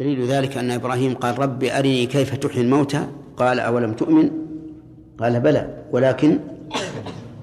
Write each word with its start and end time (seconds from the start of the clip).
دليل 0.00 0.26
ذلك 0.26 0.56
أن 0.56 0.70
إبراهيم 0.70 1.14
قال 1.14 1.38
رب 1.38 1.64
أرني 1.64 2.06
كيف 2.06 2.34
تحيي 2.34 2.62
الموتى؟ 2.62 3.06
قال 3.36 3.60
أولم 3.60 3.92
تؤمن؟ 3.92 4.30
قال 5.18 5.40
بلى 5.40 5.84
ولكن 5.92 6.38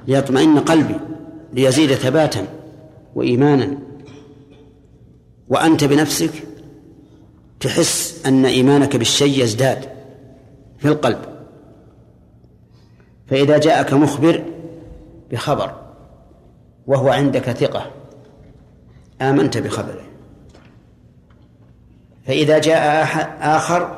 ليطمئن 0.08 0.60
قلبي 0.60 0.96
ليزيد 1.54 1.94
ثباتا 1.94 2.48
وإيمانا. 3.16 3.78
وأنت 5.50 5.84
بنفسك 5.84 6.32
تحس 7.60 8.26
أن 8.26 8.46
إيمانك 8.46 8.96
بالشيء 8.96 9.44
يزداد 9.44 9.86
في 10.78 10.88
القلب. 10.88 11.20
فإذا 13.28 13.58
جاءك 13.58 13.94
مخبر 13.94 14.44
بخبر 15.32 15.74
وهو 16.88 17.10
عندك 17.10 17.52
ثقة 17.52 17.92
آمنت 19.22 19.58
بخبره. 19.58 20.05
فإذا 22.28 22.60
جاء 22.60 23.06
آخر 23.42 23.98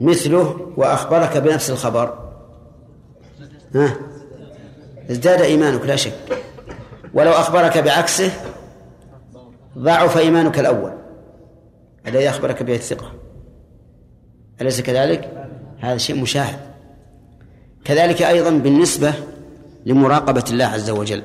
مثله 0.00 0.72
وأخبرك 0.76 1.36
بنفس 1.36 1.70
الخبر. 1.70 2.32
ها؟ 3.74 3.96
ازداد 5.10 5.40
إيمانك 5.40 5.86
لا 5.86 5.96
شك. 5.96 6.12
ولو 7.14 7.30
أخبرك 7.30 7.78
بعكسه 7.78 8.30
ضعف 9.78 10.18
إيمانك 10.18 10.58
الأول. 10.58 10.92
الذي 12.06 12.28
أخبرك 12.28 12.62
به 12.62 12.74
الثقة 12.74 13.12
أليس 14.60 14.80
كذلك؟ 14.80 15.48
هذا 15.80 15.96
شيء 15.96 16.20
مشاهد. 16.22 16.58
كذلك 17.84 18.22
أيضا 18.22 18.50
بالنسبة 18.50 19.14
لمراقبة 19.86 20.44
الله 20.50 20.64
عز 20.64 20.90
وجل. 20.90 21.22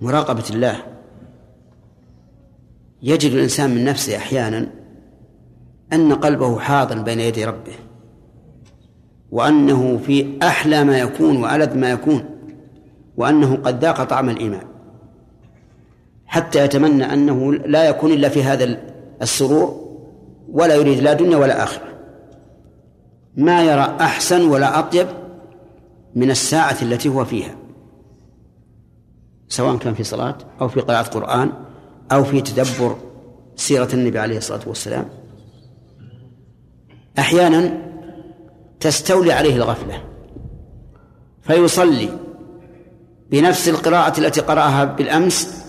مراقبة 0.00 0.44
الله. 0.50 0.76
يجد 3.02 3.32
الإنسان 3.32 3.70
من 3.70 3.84
نفسه 3.84 4.16
أحيانا 4.16 4.79
أن 5.92 6.12
قلبه 6.12 6.58
حاضر 6.58 7.02
بين 7.02 7.20
يدي 7.20 7.44
ربه 7.44 7.72
وأنه 9.30 9.98
في 10.06 10.38
أحلى 10.42 10.84
ما 10.84 10.98
يكون 10.98 11.36
وألذ 11.36 11.78
ما 11.78 11.90
يكون 11.90 12.24
وأنه 13.16 13.56
قد 13.56 13.84
ذاق 13.84 14.04
طعم 14.04 14.28
الإيمان 14.28 14.66
حتى 16.26 16.64
يتمنى 16.64 17.12
أنه 17.12 17.54
لا 17.54 17.88
يكون 17.88 18.12
إلا 18.12 18.28
في 18.28 18.42
هذا 18.42 18.80
السرور 19.22 19.90
ولا 20.52 20.74
يريد 20.74 20.98
لا 20.98 21.12
دنيا 21.12 21.36
ولا 21.36 21.62
آخرة. 21.62 21.90
ما 23.36 23.64
يرى 23.64 23.96
أحسن 24.00 24.48
ولا 24.48 24.78
أطيب 24.78 25.06
من 26.14 26.30
الساعة 26.30 26.76
التي 26.82 27.08
هو 27.08 27.24
فيها 27.24 27.54
سواء 29.48 29.76
كان 29.76 29.94
في 29.94 30.04
صلاة 30.04 30.38
أو 30.60 30.68
في 30.68 30.80
قراءة 30.80 31.02
قرآن 31.02 31.52
أو 32.12 32.24
في 32.24 32.40
تدبر 32.40 32.96
سيرة 33.56 33.88
النبي 33.94 34.18
عليه 34.18 34.38
الصلاة 34.38 34.60
والسلام. 34.66 35.08
أحيانا 37.18 37.78
تستولي 38.80 39.32
عليه 39.32 39.56
الغفلة 39.56 40.02
فيصلي 41.42 42.08
بنفس 43.30 43.68
القراءة 43.68 44.20
التي 44.20 44.40
قرأها 44.40 44.84
بالأمس 44.84 45.64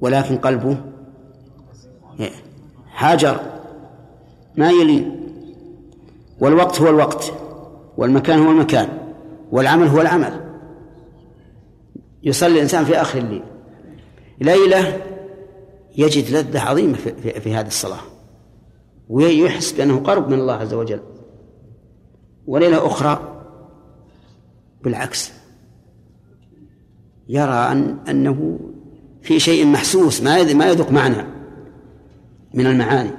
ولكن 0.00 0.36
قلبه 0.36 0.76
حاجر 2.90 3.40
ما 4.56 4.70
يلين 4.70 5.22
والوقت 6.40 6.80
هو 6.80 6.88
الوقت 6.88 7.32
والمكان 7.96 8.38
هو 8.38 8.50
المكان 8.50 8.88
والعمل 9.50 9.86
هو 9.88 10.00
العمل. 10.00 10.40
يصلي 12.22 12.54
الإنسان 12.54 12.84
في 12.84 13.00
آخر 13.00 13.18
الليل. 13.18 13.42
ليلة 14.40 15.00
يجد 15.96 16.30
لذة 16.30 16.60
عظيمة 16.60 16.96
في 17.42 17.54
هذه 17.54 17.66
الصلاة. 17.66 18.00
ويحس 19.08 19.72
بأنه 19.72 19.98
قرب 19.98 20.28
من 20.28 20.40
الله 20.40 20.54
عز 20.54 20.74
وجل. 20.74 21.00
وليلة 22.46 22.86
أخرى 22.86 23.44
بالعكس. 24.84 25.32
يرى 27.28 27.52
أن 27.52 27.98
أنه 28.08 28.58
في 29.22 29.40
شيء 29.40 29.66
محسوس 29.66 30.22
ما 30.22 30.54
ما 30.54 30.66
يذوق 30.66 30.90
معنى 30.90 31.24
من 32.54 32.66
المعاني. 32.66 33.10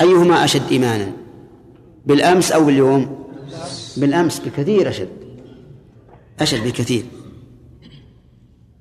أيهما 0.00 0.44
أشد 0.44 0.70
إيمانا؟ 0.70 1.12
بالأمس 2.06 2.52
أو 2.52 2.64
باليوم؟ 2.64 3.26
بالأمس 3.96 4.40
بكثير 4.40 4.88
أشد. 4.88 5.08
أشد 6.40 6.66
بكثير. 6.66 7.04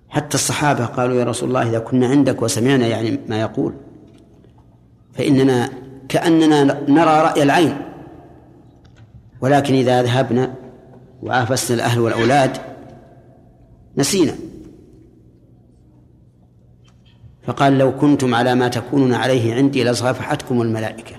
حتى 0.09 0.35
الصحابة 0.35 0.85
قالوا 0.85 1.15
يا 1.15 1.23
رسول 1.23 1.49
الله 1.49 1.69
إذا 1.69 1.79
كنا 1.79 2.07
عندك 2.07 2.41
وسمعنا 2.41 2.87
يعني 2.87 3.19
ما 3.27 3.41
يقول. 3.41 3.73
فإننا 5.13 5.69
كأننا 6.09 6.63
نرى 6.89 7.21
رأي 7.21 7.43
العين. 7.43 7.77
ولكن 9.41 9.73
إذا 9.73 10.03
ذهبنا 10.03 10.53
وعافسنا 11.23 11.75
الأهل 11.75 11.99
والأولاد 11.99 12.57
نسينا. 13.97 14.35
فقال 17.43 17.77
لو 17.77 17.97
كنتم 17.97 18.35
على 18.35 18.55
ما 18.55 18.67
تكونون 18.67 19.13
عليه 19.13 19.53
عندي 19.53 19.83
لصافحتكم 19.83 20.61
الملائكة. 20.61 21.15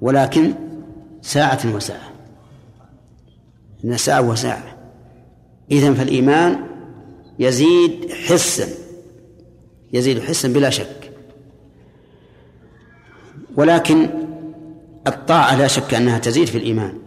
ولكن 0.00 0.52
ساعة 1.22 1.74
وساعة. 1.74 2.10
إن 3.84 3.96
ساعة 3.96 4.28
وساعة. 4.28 4.76
إذن 5.70 5.94
فالإيمان 5.94 6.66
يزيد 7.38 8.12
حسا. 8.12 8.66
يزيد 9.92 10.20
حسا 10.20 10.48
بلا 10.48 10.70
شك. 10.70 11.05
ولكن 13.56 14.08
الطاعة 15.06 15.56
لا 15.56 15.66
شك 15.66 15.94
أنها 15.94 16.18
تزيد 16.18 16.46
في 16.46 16.58
الإيمان 16.58 16.98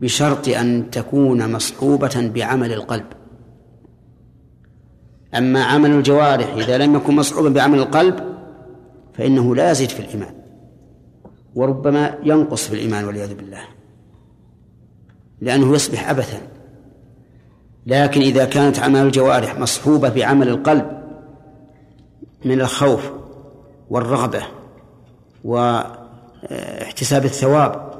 بشرط 0.00 0.48
أن 0.48 0.90
تكون 0.90 1.52
مصحوبة 1.52 2.30
بعمل 2.34 2.72
القلب. 2.72 3.06
أما 5.34 5.64
عمل 5.64 5.90
الجوارح 5.90 6.54
إذا 6.54 6.78
لم 6.78 6.94
يكن 6.94 7.16
مصحوبا 7.16 7.48
بعمل 7.48 7.78
القلب 7.78 8.36
فإنه 9.14 9.54
لا 9.54 9.70
يزيد 9.70 9.90
في 9.90 10.00
الإيمان 10.00 10.34
وربما 11.54 12.18
ينقص 12.22 12.68
في 12.68 12.74
الإيمان 12.74 13.04
والعياذ 13.04 13.34
بالله 13.34 13.62
لأنه 15.40 15.74
يصبح 15.74 16.08
عبثا 16.08 16.38
لكن 17.86 18.20
إذا 18.20 18.44
كانت 18.44 18.78
عمل 18.78 19.00
الجوارح 19.00 19.58
مصحوبة 19.58 20.08
بعمل 20.08 20.48
القلب 20.48 21.02
من 22.44 22.60
الخوف 22.60 23.10
والرغبة 23.90 24.42
واحتساب 25.46 27.24
الثواب 27.24 27.94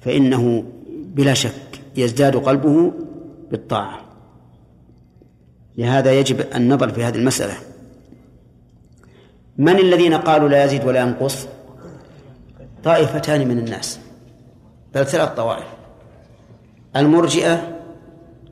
فإنه 0.00 0.64
بلا 0.88 1.34
شك 1.34 1.80
يزداد 1.96 2.36
قلبه 2.36 2.92
بالطاعة. 3.50 4.00
لهذا 5.78 6.12
يجب 6.12 6.40
النظر 6.54 6.92
في 6.92 7.04
هذه 7.04 7.16
المسألة. 7.16 7.54
من 9.58 9.78
الذين 9.78 10.14
قالوا 10.14 10.48
لا 10.48 10.64
يزيد 10.64 10.84
ولا 10.84 11.00
ينقص؟ 11.00 11.46
طائفتان 12.84 13.48
من 13.48 13.58
الناس 13.58 13.98
بل 14.94 15.06
ثلاث 15.06 15.28
طوائف. 15.28 15.66
المرجئة 16.96 17.78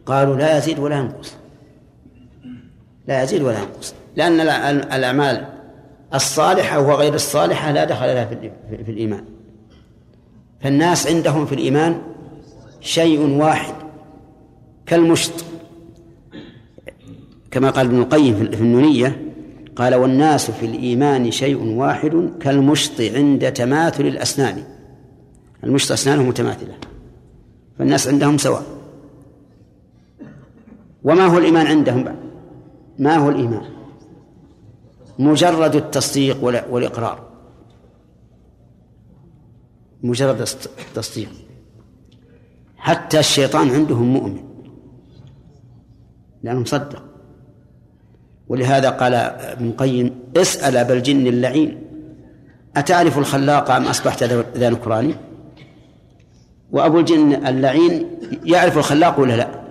قالوا 0.07 0.37
لا 0.37 0.59
يزيد 0.59 0.79
ولا 0.79 0.99
ينقص. 0.99 1.37
لا 3.07 3.23
يزيد 3.23 3.43
ولا 3.43 3.59
ينقص 3.59 3.95
لأن 4.17 4.41
الأعمال 4.93 5.54
الصالحة 6.15 6.81
وغير 6.81 7.15
الصالحة 7.15 7.73
لا 7.73 7.85
دخل 7.85 8.07
لها 8.07 8.25
في 8.85 8.91
الإيمان. 8.93 9.25
فالناس 10.61 11.07
عندهم 11.07 11.47
في 11.47 11.55
الإيمان 11.55 12.03
شيء 12.81 13.21
واحد 13.21 13.75
كالمشط. 14.87 15.45
كما 17.51 17.71
قال 17.71 17.87
ابن 17.87 17.99
القيم 17.99 18.35
في 18.35 18.61
النونية 18.61 19.23
قال 19.77 19.95
والناس 19.95 20.51
في 20.51 20.67
الإيمان 20.67 21.31
شيء 21.31 21.65
واحد 21.65 22.31
كالمشط 22.41 23.01
عند 23.01 23.53
تماثل 23.53 24.07
الأسنان. 24.07 24.65
المشط 25.65 25.93
أسنانه 25.93 26.23
متماثلة 26.23 26.75
فالناس 27.79 28.09
عندهم 28.09 28.39
سواء. 28.39 28.63
وما 31.05 31.27
هو 31.27 31.39
الإيمان 31.39 31.67
عندهم 31.67 32.05
بعد؟ 32.05 32.17
ما 32.99 33.17
هو 33.17 33.29
الإيمان؟ 33.29 33.65
مجرد 35.19 35.77
التصديق 35.77 36.45
والإقرار. 36.45 37.29
مجرد 40.03 40.41
التصديق. 40.89 41.29
حتى 42.77 43.19
الشيطان 43.19 43.71
عندهم 43.71 44.13
مؤمن. 44.13 44.45
لأنه 46.43 46.61
مصدق. 46.61 47.03
ولهذا 48.49 48.91
قال 48.91 49.15
ابن 49.15 49.67
القيم 49.69 50.21
اسأل 50.37 50.77
أبا 50.77 50.95
الجن 50.95 51.27
اللعين. 51.27 51.81
أتعرف 52.77 53.19
الخلاق 53.19 53.71
أم 53.71 53.85
أصبحت 53.85 54.23
ذا 54.57 54.71
نكراني؟ 54.71 55.15
وأبو 56.73 57.01
الجن 57.01 57.47
اللعين 57.47 58.07
يعرف 58.45 58.79
الخلاق 58.79 59.21
ولا 59.21 59.37
لا؟ 59.37 59.65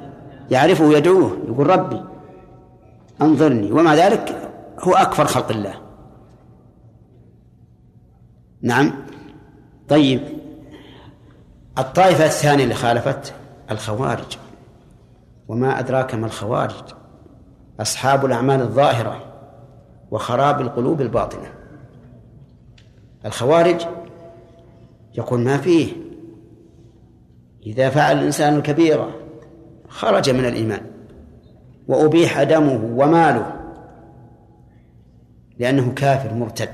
يعرفه 0.51 0.97
يدعوه 0.97 1.37
يقول 1.47 1.67
ربي 1.67 2.01
أنظرني. 3.21 3.71
ومع 3.71 3.95
ذلك 3.95 4.42
هو 4.83 4.93
أكبر 4.93 5.25
خلق 5.25 5.51
الله. 5.51 5.73
نعم. 8.61 8.93
طيب. 9.89 10.21
الطائفة 11.77 12.25
الثانية 12.25 12.63
اللي 12.63 12.75
خالفت 12.75 13.33
الخوارج. 13.71 14.37
وما 15.47 15.79
أدراك 15.79 16.15
ما 16.15 16.25
الخوارج. 16.25 16.93
أصحاب 17.79 18.25
الأعمال 18.25 18.61
الظاهرة 18.61 19.33
وخراب 20.11 20.61
القلوب 20.61 21.01
الباطنة. 21.01 21.53
الخوارج 23.25 23.85
يقول 25.17 25.39
ما 25.39 25.57
فيه. 25.57 25.93
إذا 27.65 27.89
فعل 27.89 28.17
الإنسان 28.17 28.55
الكبيرة 28.55 29.09
خرج 29.89 30.29
من 30.29 30.45
الإيمان. 30.45 30.85
وأبيح 31.87 32.43
دمه 32.43 32.91
وماله. 32.95 33.62
لأنه 35.59 35.93
كافر 35.95 36.33
مرتد. 36.33 36.69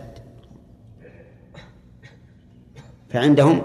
فعندهم 3.09 3.61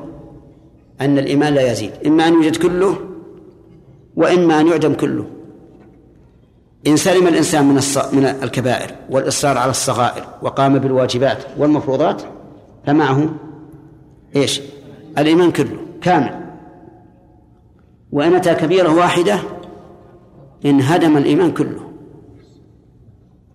أن 1.00 1.18
الإيمان 1.18 1.54
لا 1.54 1.72
يزيد. 1.72 1.92
إما 2.06 2.28
أن 2.28 2.32
يوجد 2.34 2.56
كله 2.56 2.96
وإما 4.16 4.60
أن 4.60 4.68
يعدم 4.68 4.94
كله. 4.94 5.26
إن 6.86 6.96
سلم 6.96 7.26
الإنسان 7.26 7.64
من 7.64 7.74
من 8.12 8.24
الكبائر 8.24 8.94
والإصرار 9.10 9.58
على 9.58 9.70
الصغائر 9.70 10.26
وقام 10.42 10.78
بالواجبات 10.78 11.38
والمفروضات 11.58 12.22
فمعه 12.86 13.28
إيش؟ 14.36 14.60
الإيمان 15.18 15.52
كله 15.52 15.78
كامل. 16.02 16.44
وإن 18.12 18.34
أتى 18.34 18.54
كبيرة 18.54 18.94
واحدة 18.94 19.38
انهدم 20.64 21.16
الإيمان 21.16 21.52
كله. 21.52 21.90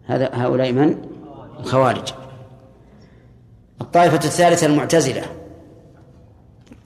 هذا 0.06 0.30
هؤلاء 0.34 0.72
من؟ 0.72 1.09
الخوارج. 1.60 2.14
الطائفة 3.82 4.16
الثالثة 4.16 4.68
المعتزلة. 4.68 5.24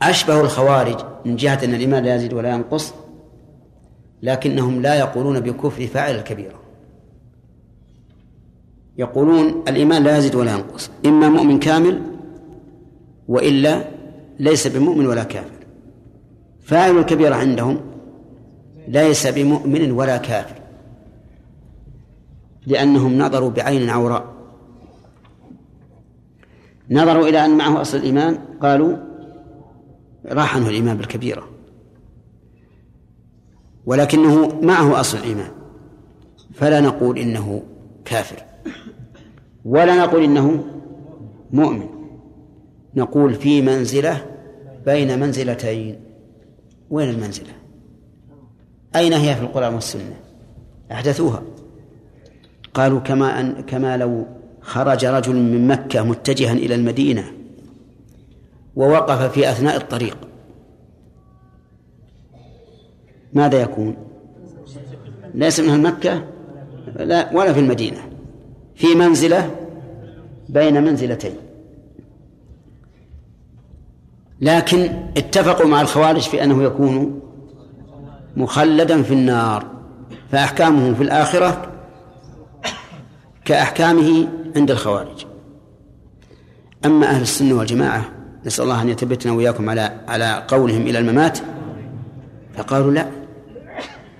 أشبه 0.01 0.41
الخوارج 0.41 0.99
من 1.25 1.35
جهة 1.35 1.59
أن 1.63 1.73
الإيمان 1.73 2.03
لا 2.03 2.15
يزيد 2.15 2.33
ولا 2.33 2.53
ينقص 2.53 2.93
لكنهم 4.23 4.81
لا 4.81 4.95
يقولون 4.95 5.39
بكفر 5.39 5.87
فاعل 5.87 6.15
الكبيرة 6.15 6.59
يقولون 8.97 9.63
الإيمان 9.67 10.03
لا 10.03 10.17
يزيد 10.17 10.35
ولا 10.35 10.51
ينقص 10.51 10.89
إما 11.05 11.29
مؤمن 11.29 11.59
كامل 11.59 12.01
وإلا 13.27 13.83
ليس 14.39 14.67
بمؤمن 14.67 15.07
ولا 15.07 15.23
كافر. 15.23 15.65
فاعل 16.61 16.97
الكبيرة 16.97 17.35
عندهم 17.35 17.81
ليس 18.87 19.27
بمؤمن 19.27 19.91
ولا 19.91 20.17
كافر 20.17 20.55
لأنهم 22.67 23.17
نظروا 23.17 23.49
بعين 23.49 23.89
عوراء 23.89 24.32
نظروا 26.91 27.27
إلى 27.27 27.45
أن 27.45 27.57
معه 27.57 27.81
أصل 27.81 27.97
الإيمان 27.97 28.37
قالوا 28.61 28.97
راح 30.25 30.55
عنه 30.55 30.69
الإيمان 30.69 30.97
بالكبيرة. 30.97 31.49
ولكنه 33.85 34.61
معه 34.61 34.99
أصل 34.99 35.17
الإيمان. 35.17 35.51
فلا 36.53 36.81
نقول 36.81 37.17
إنه 37.17 37.63
كافر. 38.05 38.43
ولا 39.65 40.05
نقول 40.05 40.23
إنه 40.23 40.65
مؤمن. 41.51 41.87
نقول 42.95 43.33
في 43.33 43.61
منزلة 43.61 44.25
بين 44.85 45.19
منزلتين. 45.19 45.99
وين 46.89 47.09
المنزلة؟ 47.09 47.53
أين 48.95 49.13
هي 49.13 49.35
في 49.35 49.41
القرآن 49.41 49.73
والسنة؟ 49.73 50.15
أحدثوها. 50.91 51.43
قالوا 52.73 52.99
كما 52.99 53.39
أن 53.39 53.61
كما 53.61 53.97
لو 53.97 54.25
خرج 54.63 55.05
رجل 55.05 55.35
من 55.35 55.67
مكة 55.67 56.03
متجها 56.03 56.53
إلى 56.53 56.75
المدينة 56.75 57.23
ووقف 58.75 59.31
في 59.31 59.49
أثناء 59.49 59.77
الطريق. 59.77 60.17
ماذا 63.33 63.61
يكون؟ 63.61 63.95
ليس 65.33 65.59
من 65.59 65.81
مكة؟ 65.81 66.23
لا 66.95 67.33
ولا 67.33 67.53
في 67.53 67.59
المدينة. 67.59 68.09
في 68.75 68.95
منزلة 68.95 69.55
بين 70.49 70.83
منزلتين. 70.83 71.35
لكن 74.41 74.79
اتفقوا 75.17 75.67
مع 75.67 75.81
الخوارج 75.81 76.21
في 76.21 76.43
أنه 76.43 76.63
يكون 76.63 77.21
مخلدا 78.37 79.01
في 79.03 79.13
النار 79.13 79.67
فأحكامه 80.31 80.93
في 80.93 81.03
الآخرة 81.03 81.71
كأحكامه 83.45 84.27
عند 84.55 84.71
الخوارج. 84.71 85.25
أما 86.85 87.07
أهل 87.07 87.21
السنة 87.21 87.53
والجماعة 87.53 88.05
نسأل 88.45 88.63
الله 88.63 88.81
أن 88.81 88.89
يثبتنا 88.89 89.31
وإياكم 89.31 89.69
على 89.69 89.99
على 90.07 90.43
قولهم 90.47 90.81
إلى 90.81 90.99
الممات. 90.99 91.39
فقالوا 92.53 92.91
لا. 92.91 93.09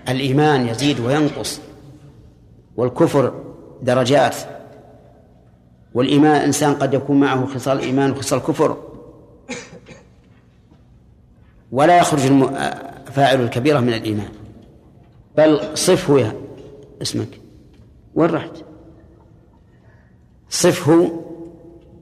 الإيمان 0.10 0.68
يزيد 0.68 1.00
وينقص 1.00 1.60
والكفر 2.78 3.44
درجات 3.82 4.36
والإيمان 5.94 6.36
الإنسان 6.36 6.74
قد 6.74 6.94
يكون 6.94 7.20
معه 7.20 7.46
خصال 7.46 7.80
الإيمان 7.80 8.12
وخصال 8.12 8.40
الكفر. 8.40 8.78
ولا 11.72 11.98
يخرج 11.98 12.22
فاعل 13.12 13.42
الكبيرة 13.42 13.80
من 13.80 13.94
الإيمان. 13.94 14.30
بل 15.38 15.78
صفه 15.78 16.20
يا 16.20 16.36
اسمك. 17.02 17.40
وين 18.16 18.30
رحت؟ 18.30 18.63
صفه 20.54 21.12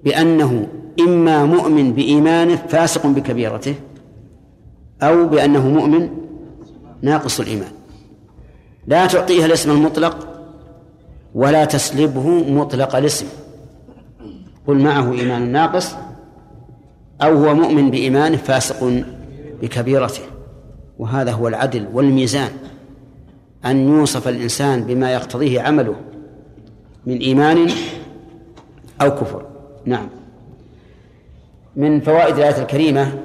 بأنه 0.03 0.67
إما 0.99 1.45
مؤمن 1.45 1.93
بإيمانه 1.93 2.55
فاسق 2.55 3.07
بكبيرته 3.07 3.75
أو 5.01 5.27
بأنه 5.27 5.69
مؤمن 5.69 6.09
ناقص 7.01 7.39
الإيمان. 7.39 7.71
لا 8.87 9.05
تعطيها 9.05 9.45
الاسم 9.45 9.71
المطلق 9.71 10.27
ولا 11.35 11.65
تسلبه 11.65 12.29
مطلق 12.51 12.95
الاسم. 12.95 13.25
قل 14.67 14.77
معه 14.79 15.13
إيمان 15.13 15.51
ناقص 15.51 15.95
أو 17.21 17.45
هو 17.45 17.55
مؤمن 17.55 17.91
بإيمانه 17.91 18.37
فاسق 18.37 19.03
بكبيرته. 19.61 20.23
وهذا 20.99 21.31
هو 21.31 21.47
العدل 21.47 21.87
والميزان 21.93 22.49
أن 23.65 23.87
يوصف 23.89 24.27
الإنسان 24.27 24.83
بما 24.83 25.11
يقتضيه 25.13 25.61
عمله 25.61 25.95
من 27.05 27.17
إيمان 27.17 27.71
أو 29.01 29.15
كفر. 29.15 29.45
نعم. 29.85 30.09
من 31.75 32.01
فوائد 32.01 32.37
الآية 32.37 32.61
الكريمة 32.61 33.19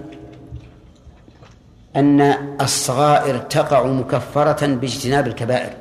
أن 1.96 2.20
الصغائر 2.60 3.38
تقع 3.38 3.86
مكفرة 3.86 4.66
باجتناب 4.66 5.26
الكبائر. 5.26 5.72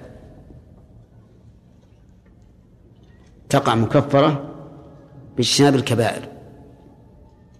تقع 3.49 3.75
مكفرة 3.75 4.49
باجتناب 5.37 5.75
الكبائر. 5.75 6.21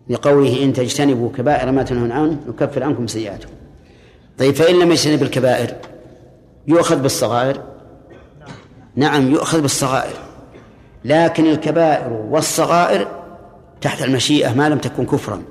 لقوله 0.09 0.63
إن 0.63 0.73
تجتنبوا 0.73 1.31
كبائر 1.31 1.71
ما 1.71 1.83
تنهون 1.83 2.11
عنه 2.11 2.37
نكفر 2.47 2.83
عنكم 2.83 3.07
سيئاتكم. 3.07 3.53
طيب 4.37 4.55
فإن 4.55 4.79
لم 4.79 4.91
يجتنب 4.91 5.23
الكبائر 5.23 5.75
يؤخذ 6.67 7.01
بالصغائر؟ 7.01 7.63
نعم 8.95 9.31
يؤخذ 9.31 9.61
بالصغائر. 9.61 10.24
لكن 11.05 11.45
الكبائر 11.45 12.13
والصغائر 12.13 13.07
تحت 13.81 14.01
المشيئة 14.01 14.53
ما 14.53 14.69
لم 14.69 14.77
تكن 14.77 15.05
كفرا. 15.05 15.43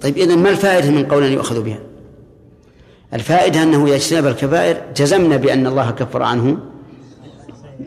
طيب 0.00 0.16
إذن 0.16 0.38
ما 0.38 0.50
الفائدة 0.50 0.90
من 0.90 1.06
قول 1.06 1.22
يؤخذ 1.22 1.62
بها؟ 1.62 1.78
الفائدة 3.14 3.62
أنه 3.62 3.88
يجتنب 3.88 4.26
الكبائر 4.26 4.82
جزمنا 4.96 5.36
بأن 5.36 5.66
الله 5.66 5.90
كفر 5.90 6.22
عنه 6.22 6.58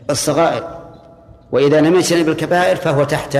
الصغائر. 0.10 0.80
وإذا 1.52 1.82
لم 1.82 1.96
يجتنب 1.96 2.30
الكبائر 2.30 2.76
فهو 2.76 3.04
تحت 3.04 3.38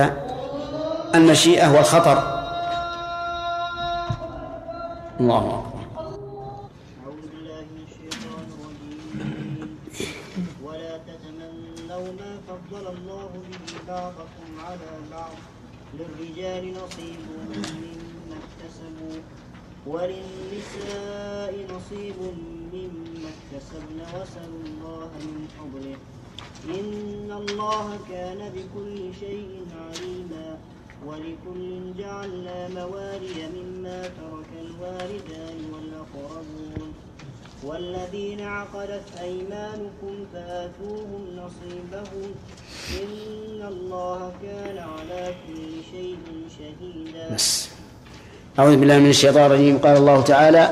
المشيئة 1.14 1.76
والخطر. 1.76 2.40
الله 5.20 5.38
أكبر 5.38 5.70
ولا 10.64 10.98
تتمنوا 10.98 12.12
ما 12.12 12.38
فضل 12.48 12.86
الله 12.86 13.30
به 13.34 13.58
بعضكم 13.88 14.48
على 14.66 14.90
بعض 15.10 15.36
للرجال 16.60 16.74
نصيب 16.74 17.20
مما 17.48 18.36
اكتسبوا 18.36 19.20
وللنساء 19.86 21.66
نصيب 21.74 22.16
مما 22.72 23.28
اكتسبن 23.34 24.00
واسألوا 24.00 24.62
الله 24.66 25.10
من 25.20 25.48
فضله. 25.58 25.96
إن 26.68 27.30
الله 27.32 27.98
كان 28.08 28.52
بكل 28.54 29.14
شيء 29.20 29.66
عليما. 29.80 30.58
ولكل 31.06 31.94
جعلنا 31.98 32.68
موالي 32.68 33.48
مما 33.56 34.02
ترك 34.02 34.50
الوالدان 34.60 35.58
والأقربون. 35.72 36.94
والذين 37.64 38.40
عقدت 38.40 39.02
أيمانكم 39.20 40.14
فآتوهم 40.32 41.22
نصيبهم. 41.36 42.30
إن 43.02 43.68
الله 43.68 44.32
كان 44.42 44.78
على 44.78 45.34
كل 45.46 45.70
شيء 45.92 46.18
شهيدا. 46.58 47.34
بس. 47.34 47.68
أعوذ 48.58 48.76
بالله 48.76 48.98
من 48.98 49.10
الشيطان 49.10 49.46
الرجيم. 49.46 49.78
قال 49.78 49.96
الله 49.96 50.22
تعالى 50.22 50.70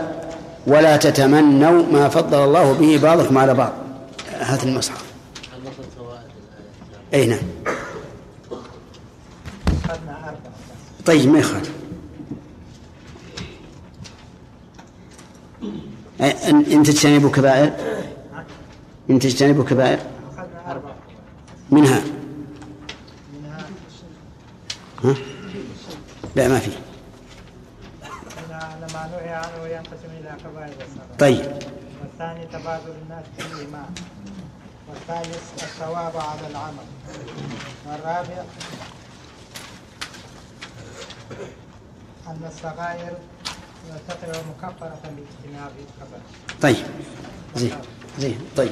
ولا 0.67 0.97
تتمنوا 0.97 1.83
ما 1.93 2.09
فضل 2.09 2.45
الله 2.45 2.73
به 2.73 3.01
بعضكم 3.03 3.39
على 3.39 3.55
بعض. 3.55 3.73
هات 4.41 4.65
المصحف. 4.65 5.05
أي 7.15 7.27
نعم. 7.27 7.39
طيب 11.07 11.29
ما 11.29 11.39
يخالف. 11.39 11.78
إن 16.21 16.83
تجتنبوا 16.83 17.31
كبائر؟ 17.31 17.73
إن 19.11 19.19
تجتنبوا 19.19 19.65
كبائر؟ 19.65 19.99
منها. 21.71 22.03
ها؟ 25.05 25.15
لا 26.37 26.49
ما 26.49 26.59
في. 26.59 26.71
طيب. 31.19 31.45
والثاني 32.03 32.47
تبادل 32.47 32.93
الناس 33.03 33.25
فيهما. 33.39 33.85
والثالث 34.89 35.63
الثواب 35.63 36.17
على 36.17 36.47
العمل. 36.51 36.87
والرابع 37.87 38.45
أن 42.27 42.51
الصغائر 42.53 43.13
طيب. 46.63 46.77
زين 47.57 47.73
زين. 48.19 48.39
طيب. 48.57 48.71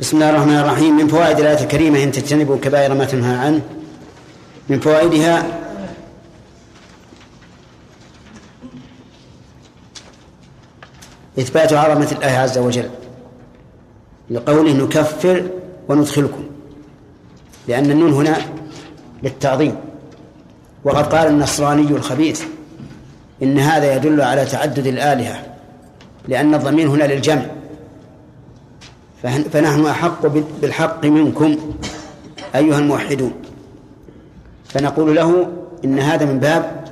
بسم 0.00 0.16
الله 0.16 0.30
الرحمن 0.30 0.56
الرحيم. 0.56 0.96
من 0.96 1.08
فوائد 1.08 1.40
الآية 1.40 1.62
الكريمة 1.62 2.02
إن 2.02 2.12
تجتنبوا 2.12 2.56
كبائر 2.56 2.94
ما 2.94 3.04
تنهى 3.04 3.36
عنه. 3.36 3.62
من 4.68 4.80
فوائدها 4.80 5.60
إثبات 11.38 11.72
عظمة 11.72 12.12
الله 12.12 12.38
عز 12.38 12.58
وجل 12.58 12.90
لقوله 14.30 14.72
نكفر 14.72 15.50
وندخلكم 15.88 16.44
لأن 17.68 17.90
النون 17.90 18.12
هنا 18.12 18.36
للتعظيم. 19.22 19.76
وقد 20.84 21.14
قال 21.14 21.26
النصراني 21.26 21.82
الخبيث 21.82 22.44
إن 23.42 23.58
هذا 23.58 23.96
يدل 23.96 24.20
على 24.20 24.44
تعدد 24.44 24.86
الآلهة 24.86 25.42
لأن 26.28 26.54
الضمير 26.54 26.88
هنا 26.88 27.04
للجمع. 27.04 27.42
فنحن 29.52 29.86
أحق 29.86 30.26
بالحق 30.62 31.04
منكم 31.04 31.56
أيها 32.54 32.78
الموحدون. 32.78 33.32
فنقول 34.68 35.16
له 35.16 35.48
إن 35.84 35.98
هذا 35.98 36.24
من 36.24 36.38
باب 36.38 36.84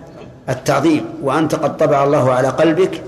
التعظيم 0.49 1.05
وأنت 1.23 1.55
قد 1.55 1.76
طبع 1.76 2.05
الله 2.05 2.33
على 2.33 2.49
قلبك 2.49 3.02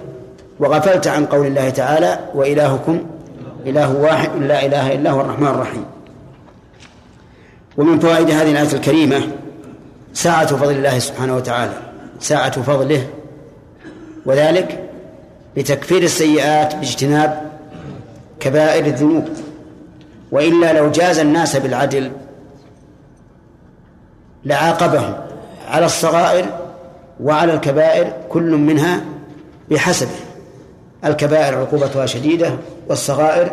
وغفلت 0.61 1.07
عن 1.07 1.27
قول 1.27 1.47
الله 1.47 1.71
تعالى 1.71 2.19
وإلهكم 2.35 3.01
إله 3.67 3.97
واحد 3.97 4.31
لا 4.41 4.67
إله 4.67 4.95
إلا 4.95 5.11
هو 5.11 5.21
الرحمن 5.21 5.47
الرحيم. 5.49 5.85
ومن 7.77 7.99
فوائد 7.99 8.31
هذه 8.31 8.51
الآية 8.51 8.73
الكريمة 8.73 9.21
ساعة 10.15 10.47
فضل 10.47 10.73
الله 10.73 10.99
سبحانه 10.99 11.37
وتعالى 11.37 11.73
ساعة 12.21 12.63
فضله 12.63 13.07
وذلك 14.27 14.81
بتكفير 15.57 16.03
السيئات 16.03 16.75
باجتناب 16.75 17.51
كبائر 18.41 18.87
الذنوب. 18.87 19.29
وإلا 20.33 20.73
لو 20.73 20.91
جاز 20.91 21.19
الناس 21.19 21.57
بالعدل 21.57 22.13
لعاقبهم 24.45 25.15
على 25.69 25.87
الصغائر 25.87 26.47
وعلى 27.21 27.55
الكبائر 27.55 28.13
كل 28.29 28.51
منها 28.51 29.01
بحسبه 29.71 30.11
الكبائر 31.05 31.59
عقوبتها 31.59 32.07
شديدة 32.07 32.53
والصغائر 32.89 33.53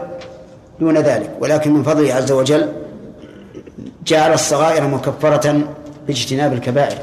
دون 0.79 0.97
ذلك. 0.97 1.31
ولكن 1.39 1.73
من 1.73 1.83
فضله 1.83 2.13
عز 2.13 2.31
وجل 2.31 2.73
جعل 4.05 4.33
الصغائر 4.33 4.87
مكفرة 4.87 5.59
باجتناب 6.07 6.53
الكبائر. 6.53 6.97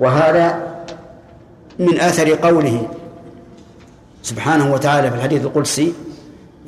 وهذا 0.00 0.69
من 1.80 2.00
أثر 2.00 2.34
قوله 2.34 2.88
سبحانه 4.22 4.72
وتعالى 4.72 5.10
في 5.10 5.16
الحديث 5.16 5.44
القدسي 5.44 5.92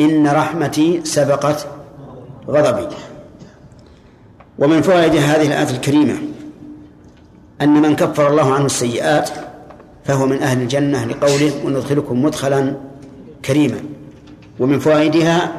إن 0.00 0.26
رحمتي 0.26 1.00
سبقت 1.04 1.66
غضبي. 2.48 2.96
ومن 4.58 4.82
فوائد 4.82 5.16
هذه 5.16 5.46
الآية 5.46 5.70
الكريمة 5.70 6.18
أن 7.62 7.82
من 7.82 7.96
كفر 7.96 8.28
الله 8.28 8.54
عنه 8.54 8.66
السيئات 8.66 9.30
فهو 10.04 10.26
من 10.26 10.42
أهل 10.42 10.62
الجنة 10.62 11.04
لقوله 11.04 11.52
وندخلكم 11.64 12.22
مدخلا 12.22 12.76
كريما. 13.44 13.80
ومن 14.60 14.78
فوائدها 14.78 15.52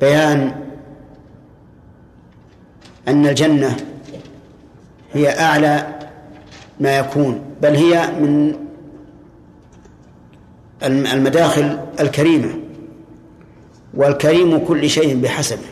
بيان 0.00 0.54
أن 3.08 3.26
الجنة 3.26 3.76
هي 5.12 5.40
أعلى 5.40 5.97
ما 6.80 6.98
يكون 6.98 7.40
بل 7.62 7.74
هي 7.74 8.12
من 8.20 8.54
المداخل 10.82 11.78
الكريمة 12.00 12.54
والكريم 13.94 14.66
كل 14.66 14.90
شيء 14.90 15.20
بحسبه 15.20 15.66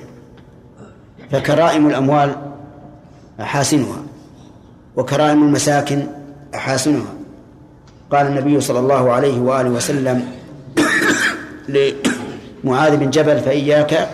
فكرائم 1.31 1.87
الأموال 1.87 2.37
أحاسنها 3.41 4.03
وكرائم 4.97 5.43
المساكن 5.43 6.07
أحاسنها. 6.55 7.15
قال 8.13 8.27
النبي 8.27 8.61
صلى 8.61 8.79
الله 8.79 9.13
عليه 9.13 9.41
وآله 9.41 9.71
وسلم 9.71 10.29
لمعاذ 12.65 12.97
بن 12.97 13.11
جبل 13.11 13.41
فإياك 13.41 14.09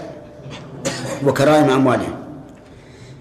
وكرائم 1.27 1.71
أموالهم. 1.71 2.22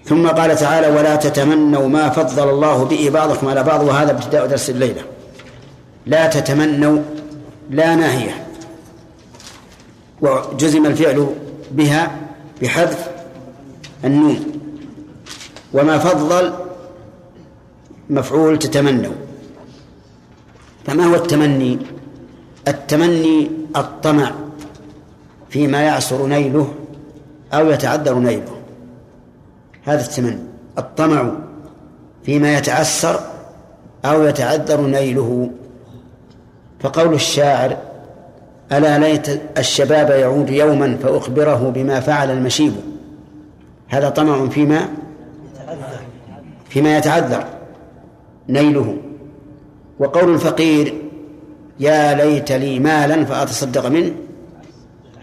ثم 0.04 0.28
قال 0.28 0.56
تعالى 0.56 0.88
ولا 0.96 1.16
تتمنوا 1.16 1.88
ما 1.88 2.08
فضل 2.08 2.48
الله 2.50 2.84
به 2.84 3.10
بعضكم 3.10 3.48
على 3.48 3.62
بعض 3.62 3.82
وهذا 3.82 4.10
ابتداء 4.10 4.46
درس 4.46 4.70
الليلة. 4.70 5.02
لا 6.06 6.26
تتمنوا 6.26 6.98
لا 7.70 7.94
ناهية. 7.94 8.46
وجزم 10.20 10.86
الفعل 10.86 11.26
بها 11.70 12.10
بحذف 12.62 13.08
النون. 14.04 14.40
وما 15.72 15.98
فضل 15.98 16.52
مفعول 18.10 18.58
تتمنوا. 18.58 19.12
فما 20.86 21.04
هو 21.04 21.14
التمني؟ 21.14 21.78
التمني 22.68 23.50
الطمع 23.76 24.32
فيما 25.50 25.80
يعسر 25.80 26.26
نيله 26.26 26.74
أو 27.52 27.70
يتعذر 27.70 28.14
نيله. 28.14 28.51
هذا 29.84 30.00
التمني 30.00 30.38
الطمع 30.78 31.30
فيما 32.24 32.58
يتعسر 32.58 33.20
أو 34.04 34.22
يتعذر 34.22 34.80
نيله. 34.80 35.50
فقول 36.80 37.14
الشاعر 37.14 37.76
ألا 38.72 38.98
ليت 38.98 39.40
الشباب 39.58 40.10
يعود 40.10 40.50
يوما 40.50 40.96
فأخبره 41.02 41.72
بما 41.74 42.00
فعل 42.00 42.30
المشيب. 42.30 42.72
هذا 43.88 44.08
طمع 44.08 44.48
فيما 44.48 44.88
فيما 46.68 46.98
يتعذر 46.98 47.44
نيله. 48.48 48.96
وقول 49.98 50.34
الفقير 50.34 50.94
يا 51.80 52.14
ليت 52.14 52.52
لي 52.52 52.78
مالا 52.78 53.24
فأتصدق 53.24 53.86
منه. 53.86 54.12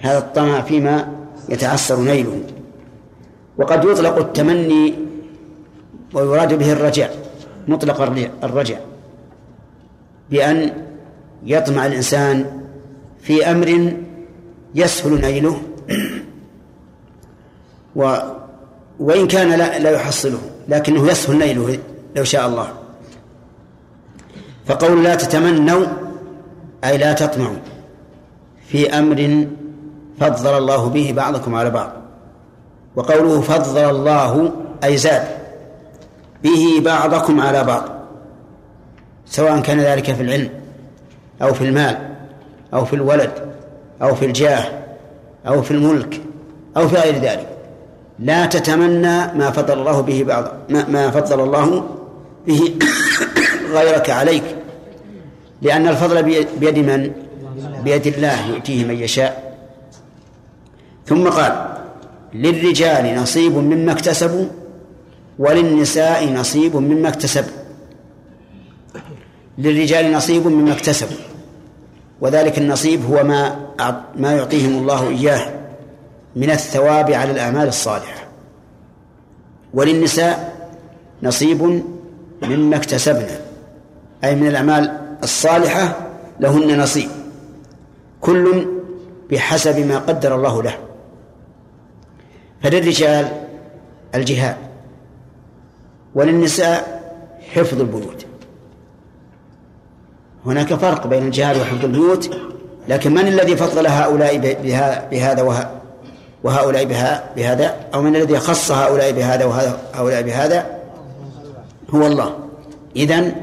هذا 0.01 0.17
الطمع 0.17 0.61
فيما 0.61 1.07
يتعسر 1.49 1.99
نيله. 1.99 2.39
وقد 3.59 3.83
يطلق 3.85 4.17
التمني 4.17 4.93
ويراد 6.13 6.53
به 6.53 6.71
الرجع 6.71 7.09
مطلق 7.67 8.01
الرجع 8.43 8.77
بأن 10.31 10.73
يطمع 11.43 11.85
الإنسان 11.85 12.61
في 13.21 13.51
أمر 13.51 13.93
يسهل 14.75 15.21
نيله 15.21 15.61
و 17.95 18.17
وإن 18.99 19.27
كان 19.27 19.49
لا, 19.49 19.79
لا 19.79 19.91
يحصله 19.91 20.39
لكنه 20.67 21.07
يسهل 21.07 21.37
نيله 21.37 21.79
لو 22.15 22.23
شاء 22.23 22.47
الله. 22.47 22.73
فقول 24.65 25.03
لا 25.03 25.15
تتمنوا 25.15 25.85
أي 26.83 26.97
لا 26.97 27.13
تطمعوا 27.13 27.55
في 28.67 28.99
أمر 28.99 29.47
فضل 30.19 30.57
الله 30.57 30.89
به 30.89 31.13
بعضكم 31.15 31.55
على 31.55 31.69
بعض. 31.69 31.98
وقوله 32.95 33.41
فضل 33.41 33.77
الله 33.77 34.51
أي 34.83 34.97
زاد. 34.97 35.23
به 36.43 36.81
بعضكم 36.85 37.41
على 37.41 37.63
بعض. 37.63 37.83
سواء 39.25 39.59
كان 39.59 39.79
ذلك 39.79 40.13
في 40.13 40.21
العلم 40.23 40.49
أو 41.41 41.53
في 41.53 41.63
المال 41.63 41.97
أو 42.73 42.85
في 42.85 42.93
الولد 42.93 43.31
أو 44.01 44.15
في 44.15 44.25
الجاه 44.25 44.65
أو 45.47 45.61
في 45.61 45.71
الملك 45.71 46.21
أو 46.77 46.87
في 46.87 46.95
غير 46.95 47.15
ذلك. 47.15 47.47
لا 48.19 48.45
تتمنى 48.45 49.33
ما 49.33 49.51
فضل 49.51 49.79
الله 49.79 50.01
به 50.01 50.23
بعض 50.23 50.51
ما 50.69 51.11
فضل 51.11 51.39
الله 51.39 51.83
به 52.47 52.73
غيرك 53.77 54.09
عليك. 54.09 54.43
لأن 55.61 55.87
الفضل 55.87 56.23
بيد 56.59 56.79
من؟ 56.79 57.11
بيد 57.83 58.07
الله 58.07 58.47
يؤتيه 58.47 58.85
من 58.85 58.95
يشاء. 58.95 59.49
ثم 61.05 61.29
قال 61.29 61.78
للرجال 62.33 63.15
نصيب 63.15 63.55
مما 63.55 63.91
اكتسبوا 63.91 64.45
وللنساء 65.39 66.33
نصيب 66.33 66.75
مما 66.75 67.09
اكتسبوا. 67.09 67.57
للرجال 69.57 70.13
نصيب 70.13 70.47
مما 70.47 70.71
اكتسبوا. 70.71 71.17
وذلك 72.21 72.57
النصيب 72.57 73.05
هو 73.05 73.23
ما 73.23 73.55
ما 74.15 74.33
يعطيهم 74.33 74.77
الله 74.77 75.09
إياه 75.09 75.53
من 76.35 76.49
الثواب 76.49 77.11
على 77.11 77.31
الأعمال 77.31 77.67
الصالحة. 77.67 78.27
وللنساء 79.73 80.69
نصيب 81.23 81.83
مما 82.43 82.75
اكتسبنا 82.75 83.39
أي 84.23 84.35
من 84.35 84.47
الأعمال 84.47 84.97
الصالحة 85.23 86.07
لهن 86.39 86.79
نصيب. 86.79 87.09
كل 88.21 88.67
بحسب 89.31 89.79
ما 89.79 89.97
قدر 89.97 90.35
الله 90.35 90.63
له. 90.63 90.88
فللرجال 92.63 93.27
الجهاد 94.15 94.55
وللنساء 96.15 96.99
حفظ 97.53 97.79
البيوت. 97.81 98.25
هناك 100.45 100.73
فرق 100.73 101.07
بين 101.07 101.27
الجهاد 101.27 101.57
وحفظ 101.57 101.85
البيوت 101.85 102.35
لكن 102.87 103.13
من 103.13 103.27
الذي 103.27 103.55
فضل 103.55 103.87
هؤلاء 103.87 104.37
بهذا 105.11 105.69
وهؤلاء 106.43 106.85
بهذا؟ 107.35 107.75
أو 107.93 108.01
من 108.01 108.15
الذي 108.15 108.39
خص 108.39 108.71
هؤلاء 108.71 109.11
بهذا 109.11 109.45
وهؤلاء 109.45 110.21
بهذا؟ 110.21 110.79
هو 111.89 112.07
الله. 112.07 112.35
إذن 112.95 113.35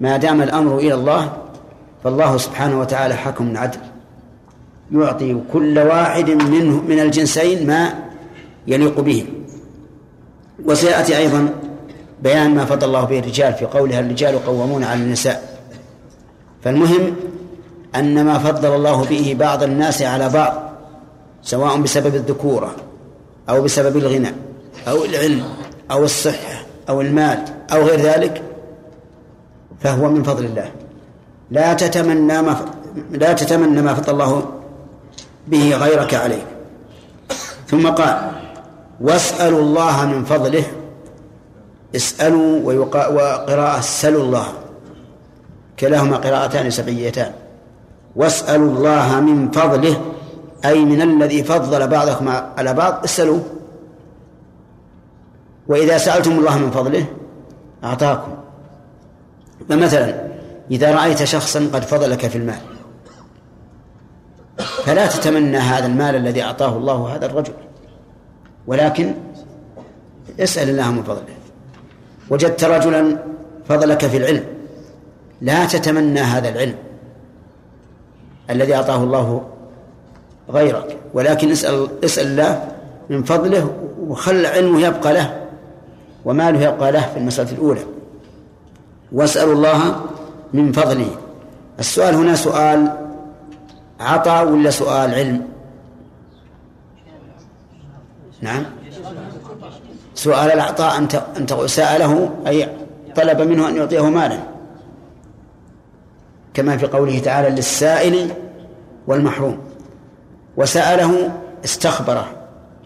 ما 0.00 0.16
دام 0.16 0.42
الأمر 0.42 0.78
إلى 0.78 0.94
الله 0.94 1.32
فالله 2.04 2.36
سبحانه 2.36 2.80
وتعالى 2.80 3.14
حكم 3.14 3.56
عدل 3.56 3.78
يعطي 4.92 5.36
كل 5.52 5.78
واحد 5.78 6.30
منه 6.30 6.82
من 6.88 7.00
الجنسين 7.00 7.66
ما 7.66 8.05
يليق 8.66 9.00
به. 9.00 9.26
وسيأتي 10.64 11.18
أيضا 11.18 11.48
بيان 12.22 12.54
ما 12.54 12.64
فضل 12.64 12.86
الله 12.86 13.04
به 13.04 13.18
الرجال 13.18 13.54
في 13.54 13.64
قولها 13.64 14.00
الرجال 14.00 14.46
قوامون 14.46 14.84
على 14.84 15.02
النساء. 15.02 15.58
فالمهم 16.64 17.16
أن 17.94 18.24
ما 18.24 18.38
فضل 18.38 18.74
الله 18.74 19.04
به 19.04 19.36
بعض 19.38 19.62
الناس 19.62 20.02
على 20.02 20.28
بعض 20.28 20.62
سواء 21.42 21.76
بسبب 21.76 22.14
الذكورة 22.14 22.74
أو 23.48 23.62
بسبب 23.62 23.96
الغنى 23.96 24.32
أو 24.88 25.04
العلم 25.04 25.44
أو 25.90 26.04
الصحة 26.04 26.66
أو 26.88 27.00
المال 27.00 27.44
أو 27.72 27.82
غير 27.82 28.00
ذلك 28.00 28.42
فهو 29.80 30.08
من 30.08 30.22
فضل 30.22 30.44
الله. 30.44 30.70
لا 31.50 31.74
تتمنى 31.74 32.42
ما 32.42 32.56
لا 33.10 33.32
تتمنى 33.32 33.82
ما 33.82 33.94
فضل 33.94 34.12
الله 34.12 34.50
به 35.46 35.76
غيرك 35.76 36.14
عليك 36.14 36.46
ثم 37.66 37.88
قال 37.88 38.30
واسألوا 39.00 39.60
الله 39.60 40.06
من 40.06 40.24
فضله. 40.24 40.64
اسألوا 41.96 42.72
وقراءة 43.08 43.80
سلوا 43.80 44.22
الله. 44.22 44.46
كلاهما 45.78 46.16
قراءتان 46.16 46.70
سبعيتان. 46.70 47.32
واسألوا 48.16 48.70
الله 48.70 49.20
من 49.20 49.50
فضله 49.50 50.00
أي 50.64 50.84
من 50.84 51.02
الذي 51.02 51.44
فضل 51.44 51.88
بعضكم 51.88 52.28
على 52.28 52.74
بعض 52.74 53.04
اسألوا. 53.04 53.40
وإذا 55.68 55.98
سألتم 55.98 56.32
الله 56.38 56.58
من 56.58 56.70
فضله 56.70 57.06
أعطاكم. 57.84 58.34
فمثلا 59.68 60.26
إذا 60.70 60.94
رأيت 60.94 61.24
شخصا 61.24 61.70
قد 61.72 61.82
فضلك 61.82 62.26
في 62.26 62.38
المال 62.38 62.58
فلا 64.84 65.06
تتمنى 65.06 65.58
هذا 65.58 65.86
المال 65.86 66.14
الذي 66.14 66.42
أعطاه 66.42 66.76
الله 66.76 67.14
هذا 67.14 67.26
الرجل. 67.26 67.52
ولكن 68.66 69.14
اسأل 70.40 70.68
الله 70.68 70.90
من 70.90 71.02
فضله. 71.02 71.36
وجدت 72.30 72.64
رجلا 72.64 73.18
فضلك 73.68 74.06
في 74.06 74.16
العلم. 74.16 74.44
لا 75.40 75.66
تتمنى 75.66 76.20
هذا 76.20 76.48
العلم 76.48 76.74
الذي 78.50 78.74
أعطاه 78.74 79.02
الله 79.02 79.46
غيرك. 80.50 80.98
ولكن 81.14 81.50
اسأل 81.50 81.88
اسأل 82.04 82.26
الله 82.26 82.68
من 83.10 83.22
فضله 83.22 83.70
وخل 84.08 84.46
علمه 84.46 84.80
يبقى 84.80 85.12
له 85.12 85.46
وماله 86.24 86.60
يبقى 86.60 86.92
له 86.92 87.00
في 87.00 87.16
المسألة 87.16 87.52
الأولى. 87.52 87.84
واسألوا 89.12 89.54
الله 89.54 90.00
من 90.52 90.72
فضله. 90.72 91.10
السؤال 91.78 92.14
هنا 92.14 92.34
سؤال 92.34 92.98
عطاء 94.00 94.48
ولا 94.48 94.70
سؤال 94.70 95.14
علم؟ 95.14 95.55
نعم. 98.40 98.64
سؤال 100.14 100.52
العطاء 100.52 100.98
أنت 100.98 101.22
أنت 101.36 101.54
سأله 101.54 102.30
أي 102.46 102.68
طلب 103.16 103.40
منه 103.40 103.68
أن 103.68 103.76
يعطيه 103.76 104.10
مالا. 104.10 104.38
كما 106.54 106.76
في 106.76 106.86
قوله 106.86 107.18
تعالى 107.18 107.50
للسائل 107.50 108.30
والمحروم. 109.06 109.58
وسأله 110.56 111.40
استخبره 111.64 112.28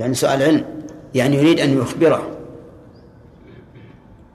يعني 0.01 0.15
سؤال 0.15 0.43
علم 0.43 0.65
يعني 1.15 1.37
يريد 1.37 1.61
أن 1.61 1.79
يخبره. 1.79 2.23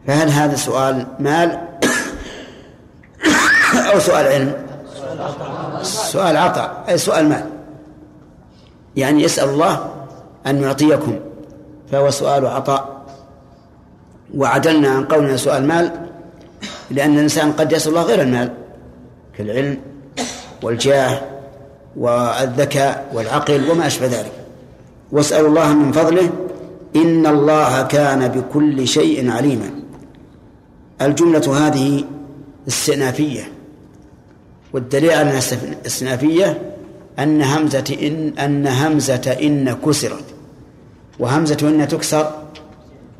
فهل 0.07 0.29
هذا 0.29 0.55
سؤال 0.55 1.07
مال 1.19 1.59
أو 3.93 3.99
سؤال 3.99 4.27
علم؟ 4.27 4.65
سؤال 5.81 6.37
عطاء 6.37 6.85
أي 6.89 6.97
سؤال 6.97 7.29
مال. 7.29 7.45
يعني 8.95 9.23
يسأل 9.23 9.49
الله 9.49 9.94
أن 10.47 10.63
يعطيكم 10.63 11.19
فهو 11.91 12.09
سؤال 12.09 12.45
عطاء. 12.45 13.05
وعدلنا 14.35 14.89
عن 14.89 15.05
قولنا 15.05 15.37
سؤال 15.37 15.67
مال 15.67 15.91
لأن 16.91 17.13
الإنسان 17.13 17.51
قد 17.51 17.71
يسأل 17.71 17.89
الله 17.91 18.03
غير 18.03 18.21
المال 18.21 18.51
كالعلم 19.37 19.77
والجاه 20.63 21.21
والذكاء 21.97 23.11
والعقل 23.13 23.71
وما 23.71 23.87
أشبه 23.87 24.07
ذلك. 24.07 24.31
واسألوا 25.11 25.49
الله 25.49 25.73
من 25.73 25.91
فضله 25.91 26.29
إن 26.95 27.27
الله 27.27 27.81
كان 27.81 28.27
بكل 28.27 28.87
شيء 28.87 29.31
عليما. 29.31 29.69
الجملة 31.01 31.67
هذه 31.67 32.03
استئنافية 32.67 33.51
والدليل 34.73 35.11
على 35.11 35.29
الاستئنافية 35.29 36.61
أن 37.19 37.41
همزة 37.41 37.97
إن 38.01 38.39
أن 38.39 38.67
همزة 38.67 39.37
إن 39.41 39.73
كسرت. 39.85 40.34
وهمزة 41.19 41.57
إن 41.69 41.87
تكسر 41.87 42.31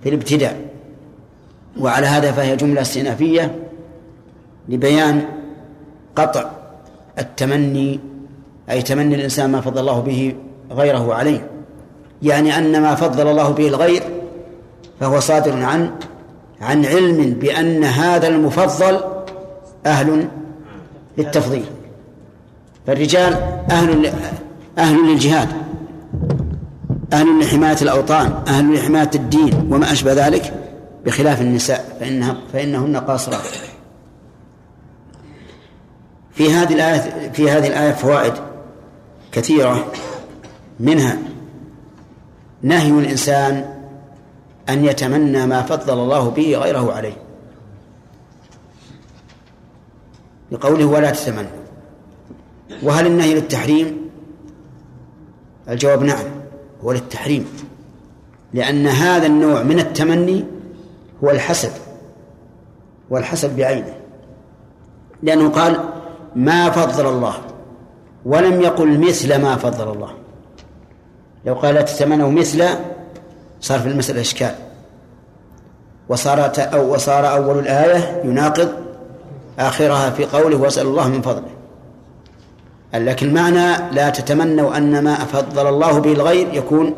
في 0.03 0.09
الابتداء. 0.09 0.65
وعلى 1.79 2.07
هذا 2.07 2.31
فهي 2.31 2.55
جملة 2.55 2.81
استئنافية 2.81 3.55
لبيان 4.69 5.25
قطع 6.15 6.51
التمني 7.19 7.99
أي 8.69 8.81
تمني 8.81 9.15
الإنسان 9.15 9.51
ما 9.51 9.61
فضل 9.61 9.79
الله 9.79 9.99
به 9.99 10.35
غيره 10.71 11.13
عليه. 11.13 11.47
يعني 12.23 12.57
أن 12.57 12.81
ما 12.81 12.95
فضل 12.95 13.27
الله 13.27 13.49
به 13.49 13.67
الغير 13.67 14.03
فهو 14.99 15.19
صادر 15.19 15.63
عن 15.63 15.91
عن 16.61 16.85
علم 16.85 17.29
بأن 17.33 17.83
هذا 17.83 18.27
المفضل 18.27 18.99
أهل 19.85 20.27
للتفضيل. 21.17 21.65
فالرجال 22.87 23.33
أهل 23.71 24.13
أهل 24.77 25.11
للجهاد. 25.11 25.64
أهل 27.13 27.39
لحماية 27.39 27.77
الأوطان 27.81 28.43
أهل 28.47 28.75
لحماية 28.75 29.09
الدين 29.15 29.67
وما 29.71 29.91
أشبه 29.91 30.13
ذلك 30.27 30.53
بخلاف 31.05 31.41
النساء 31.41 31.97
فإنها 31.99 32.37
فإنهن 32.53 32.97
قاصرات. 32.97 33.41
في 36.31 36.53
هذه 36.53 36.73
الآية 36.73 37.31
في 37.31 37.51
هذه 37.51 37.67
الآية 37.67 37.91
فوائد 37.91 38.33
كثيرة. 39.31 39.91
منها 40.79 41.17
نهي 42.61 42.89
الإنسان 42.89 43.75
أن 44.69 44.85
يتمنى 44.85 45.45
ما 45.45 45.61
فضل 45.61 45.93
الله 45.93 46.29
به 46.29 46.57
غيره 46.57 46.93
عليه. 46.93 47.17
لقوله 50.51 50.85
ولا 50.85 51.11
تتمنى 51.11 51.47
وهل 52.83 53.07
النهي 53.07 53.33
للتحريم؟ 53.33 54.09
الجواب 55.69 56.03
نعم. 56.03 56.44
هو 56.83 56.91
للتحريم 56.91 57.47
لأن 58.53 58.87
هذا 58.87 59.25
النوع 59.25 59.63
من 59.63 59.79
التمني 59.79 60.45
هو 61.23 61.29
الحسد 61.29 61.71
والحسد 63.09 63.55
بعينه 63.55 63.93
لأنه 65.23 65.49
قال 65.49 65.79
ما 66.35 66.69
فضل 66.69 67.09
الله. 67.09 67.33
ولم 68.25 68.61
يقل 68.61 68.99
مثل 68.99 69.41
ما 69.41 69.55
فضل 69.55 69.91
الله. 69.91 70.09
لو 71.45 71.53
قال 71.53 71.75
لا 71.75 71.81
تتمنوا 71.81 72.31
مثل 72.31 72.65
صار 73.61 73.79
في 73.79 73.87
المسألة 73.87 74.21
إشكال. 74.21 74.55
وصارت 76.09 76.59
أو 76.59 76.93
وصار 76.93 77.31
أول 77.31 77.59
الآية 77.59 78.21
يناقض 78.25 78.71
آخرها 79.59 80.09
في 80.09 80.25
قوله 80.25 80.57
واسأل 80.57 80.87
الله 80.87 81.07
من 81.07 81.21
فضله. 81.21 81.54
لكن 82.99 83.27
المعنى 83.27 83.93
لا 83.93 84.09
تتمنوا 84.09 84.77
أن 84.77 85.03
ما 85.03 85.15
فضل 85.15 85.67
الله 85.67 85.99
به 85.99 86.11
الغير 86.11 86.53
يكون 86.53 86.95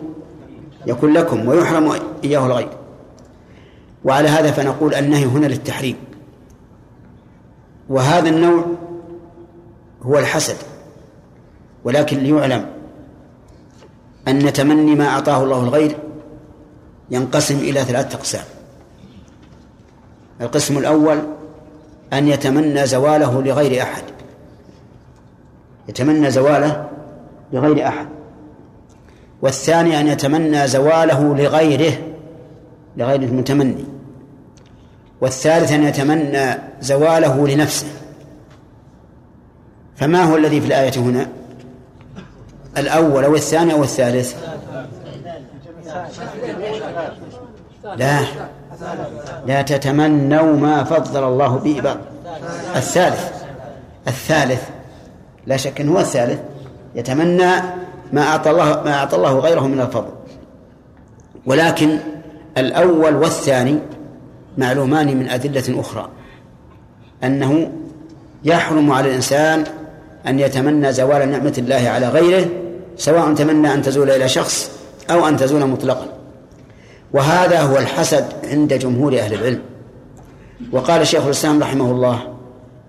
يكون 0.86 1.14
لكم 1.14 1.48
ويحرم 1.48 1.94
إياه 2.24 2.46
الغير 2.46 2.70
وعلى 4.06 4.30
هذا 4.30 4.52
فنقول 4.52 4.94
النهي 4.94 5.26
هنا 5.26 5.46
للتحريم. 5.46 5.96
وهذا 7.90 8.30
النوع 8.30 8.66
هو 10.04 10.20
الحسد 10.20 10.56
ولكن 11.84 12.18
ليعلم 12.18 12.66
أن 14.28 14.54
تمني 14.54 14.96
ما 14.96 15.08
أعطاه 15.08 15.44
الله 15.44 15.64
الغير 15.64 15.98
ينقسم 17.12 17.58
إلى 17.58 17.84
ثلاثة 17.84 18.18
أقسام. 18.18 18.44
القسم 20.42 20.78
الأول 20.78 21.20
أن 22.14 22.28
يتمنى 22.28 22.86
زواله 22.86 23.42
لغير 23.42 23.82
أحد. 23.82 24.04
يتمنى 25.90 26.32
زواله 26.32 26.90
لغير 27.54 27.88
أحد. 27.88 28.08
والثاني 29.42 30.00
أن 30.00 30.08
يتمنى 30.08 30.68
زواله 30.68 31.36
لغيره 31.36 31.94
لغير 32.98 33.22
المتمني. 33.22 33.86
والثالث 35.22 35.72
أن 35.72 35.84
يتمنى 35.84 36.58
زواله 36.82 37.48
لنفسه. 37.48 37.88
فما 39.96 40.24
هو 40.24 40.36
الذي 40.36 40.62
في 40.62 40.68
الآية 40.68 41.00
هنا؟ 41.00 41.28
الأول 42.78 43.24
أو 43.24 43.36
الثاني 43.36 43.74
أو 43.74 43.84
الثالث؟ 43.84 44.36
لا. 47.96 48.20
لا 49.46 49.62
تتمنوا 49.62 50.56
ما 50.56 50.84
فضل 50.84 51.24
الله 51.24 51.58
به. 51.58 51.98
الثالث. 52.76 53.32
الثالث. 54.08 54.70
لا 55.48 55.58
شك 55.58 55.82
أنه 55.82 55.94
هو 55.94 56.00
الثالث 56.00 56.40
يتمنى 56.96 57.52
ما 58.14 58.22
أعطى 58.22 58.52
الله 58.52 58.66
ما 58.66 58.94
أعطى 58.94 59.16
الله 59.16 59.40
غيره 59.40 59.68
من 59.68 59.80
الفضل. 59.80 60.12
ولكن 61.46 61.98
الأول 62.58 63.16
والثاني 63.16 63.80
معلومان 64.58 65.18
من 65.18 65.30
أدلة 65.30 65.80
أخرى 65.80 66.10
أنه 67.24 67.72
يحرم 68.44 68.92
على 68.92 69.10
الإنسان 69.10 69.64
أن 70.28 70.40
يتمنى 70.40 70.94
زوال 70.94 71.32
نعمة 71.32 71.54
الله 71.58 71.90
على 71.90 72.10
غيره 72.10 72.48
سواء 72.98 73.34
تمنى 73.34 73.74
أن 73.74 73.82
تزول 73.82 74.10
إلى 74.10 74.30
شخص 74.30 74.72
أو 75.12 75.28
أن 75.28 75.38
تزول 75.38 75.66
مطلقا. 75.66 76.08
وهذا 77.14 77.62
هو 77.62 77.78
الحسد 77.78 78.26
عند 78.52 78.74
جمهور 78.74 79.20
أهل 79.20 79.34
العلم. 79.34 79.62
وقال 80.72 81.08
شيخ 81.08 81.26
الإسلام 81.26 81.64
رحمه 81.64 81.92
الله 81.92 82.20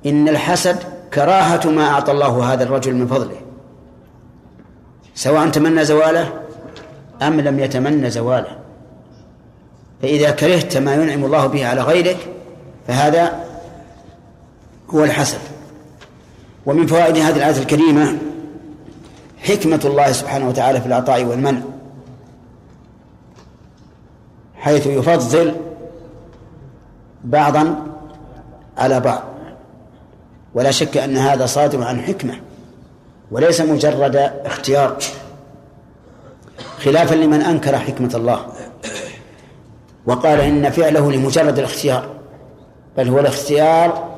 إن 0.06 0.28
الحسد 0.28 0.76
كراهة 1.14 1.70
ما 1.70 1.88
أعطى 1.88 2.12
الله 2.12 2.52
هذا 2.52 2.64
الرجل 2.64 2.94
من 2.94 3.06
فضله. 3.06 3.36
سواء 5.14 5.48
تمنى 5.48 5.84
زواله 5.84 6.32
أم 7.22 7.40
لم 7.40 7.58
يتمنى 7.58 8.10
زواله. 8.10 8.58
فإذا 10.02 10.30
كرهت 10.30 10.76
ما 10.76 10.94
ينعم 10.94 11.24
الله 11.24 11.46
به 11.46 11.66
على 11.66 11.80
غيرك 11.80 12.16
فهذا 12.86 13.44
هو 14.90 15.04
الحسد. 15.04 15.38
ومن 16.66 16.86
فوائد 16.86 17.16
هذه 17.16 17.36
الآية 17.36 17.58
الكريمة 17.62 18.18
حكمة 19.38 19.80
الله 19.84 20.12
سبحانه 20.12 20.48
وتعالى 20.48 20.80
في 20.80 20.86
العطاء 20.86 21.24
والمنع. 21.24 21.60
حيث 24.54 24.86
يفضل 24.86 25.54
بعضا 27.24 27.86
على 28.78 29.00
بعض. 29.00 29.22
ولا 30.54 30.70
شك 30.70 30.96
أن 30.96 31.16
هذا 31.16 31.46
صادر 31.46 31.82
عن 31.82 32.00
حكمة 32.00 32.40
وليس 33.30 33.60
مجرد 33.60 34.16
اختيار. 34.44 34.98
خلافا 36.84 37.14
لمن 37.14 37.40
أنكر 37.40 37.78
حكمة 37.78 38.10
الله 38.14 38.46
وقال 40.06 40.40
إن 40.40 40.70
فعله 40.70 41.12
لمجرد 41.12 41.58
الاختيار 41.58 42.08
بل 42.96 43.08
هو 43.08 43.18
الاختيار 43.18 44.08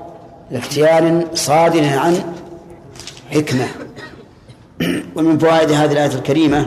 لاختيار 0.51 1.25
صادر 1.35 1.99
عن 1.99 2.35
حكمة. 3.31 3.67
ومن 5.17 5.39
فوائد 5.39 5.73
هذه 5.73 5.93
الآية 5.93 6.15
الكريمة 6.15 6.67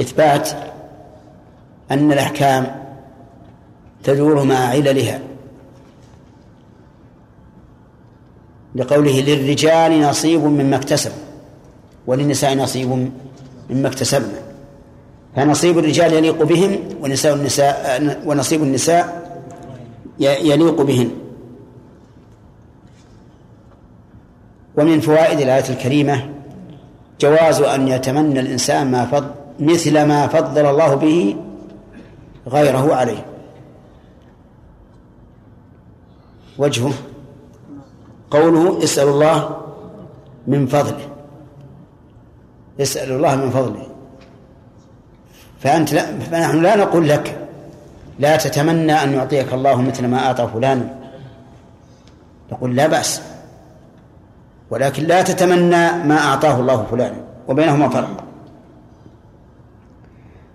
إثبات 0.00 0.50
أن 1.90 2.12
الأحكام 2.12 2.82
تدور 4.04 4.42
مع 4.44 4.58
عللها. 4.58 5.20
لقوله 8.74 9.20
للرجال 9.20 10.00
نصيب 10.00 10.44
مما 10.44 10.76
اكتسب 10.76 11.12
وللنساء 12.06 12.54
نصيب 12.54 13.10
مما 13.70 13.88
اكتسبن. 13.88 14.32
فنصيب 15.36 15.78
الرجال 15.78 16.12
يليق 16.12 16.42
بهم 16.42 16.78
ونساء 17.02 17.34
النساء 17.34 18.22
ونصيب 18.26 18.62
النساء 18.62 19.22
يليق 20.18 20.82
بهن. 20.82 21.10
ومن 24.76 25.00
فوائد 25.00 25.40
الآية 25.40 25.68
الكريمة 25.70 26.30
جواز 27.20 27.60
أن 27.60 27.88
يتمنى 27.88 28.40
الإنسان 28.40 28.90
ما 28.90 29.06
فضل 29.06 29.30
مثل 29.60 30.02
ما 30.02 30.26
فضل 30.26 30.66
الله 30.66 30.94
به 30.94 31.36
غيره 32.48 32.94
عليه. 32.94 33.26
وجهه 36.58 36.92
قوله 38.32 38.84
اسأل 38.84 39.08
الله 39.08 39.56
من 40.46 40.66
فضله. 40.66 41.08
اسأل 42.80 43.12
الله 43.12 43.36
من 43.36 43.50
فضله. 43.50 43.86
فأنت 45.60 45.92
لا 45.92 46.18
فنحن 46.18 46.62
لا 46.62 46.76
نقول 46.76 47.08
لك 47.08 47.48
لا 48.18 48.36
تتمنى 48.36 48.92
أن 48.92 49.12
يعطيك 49.12 49.52
الله 49.52 49.82
مثل 49.82 50.06
ما 50.06 50.26
أعطى 50.26 50.48
فلان. 50.54 50.96
نقول 52.52 52.76
لا 52.76 52.86
بأس. 52.86 53.22
ولكن 54.70 55.04
لا 55.04 55.22
تتمنى 55.22 55.92
ما 55.92 56.18
أعطاه 56.18 56.60
الله 56.60 56.86
فلان. 56.90 57.14
وبينهما 57.48 57.88
فرق. 57.88 58.24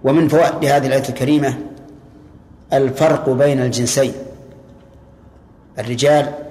ومن 0.03 0.27
فوائد 0.27 0.65
هذه 0.65 0.87
الآية 0.87 1.09
الكريمة 1.09 1.53
الفرق 2.73 3.29
بين 3.29 3.59
الجنسين. 3.59 4.13
الرجال 5.79 6.46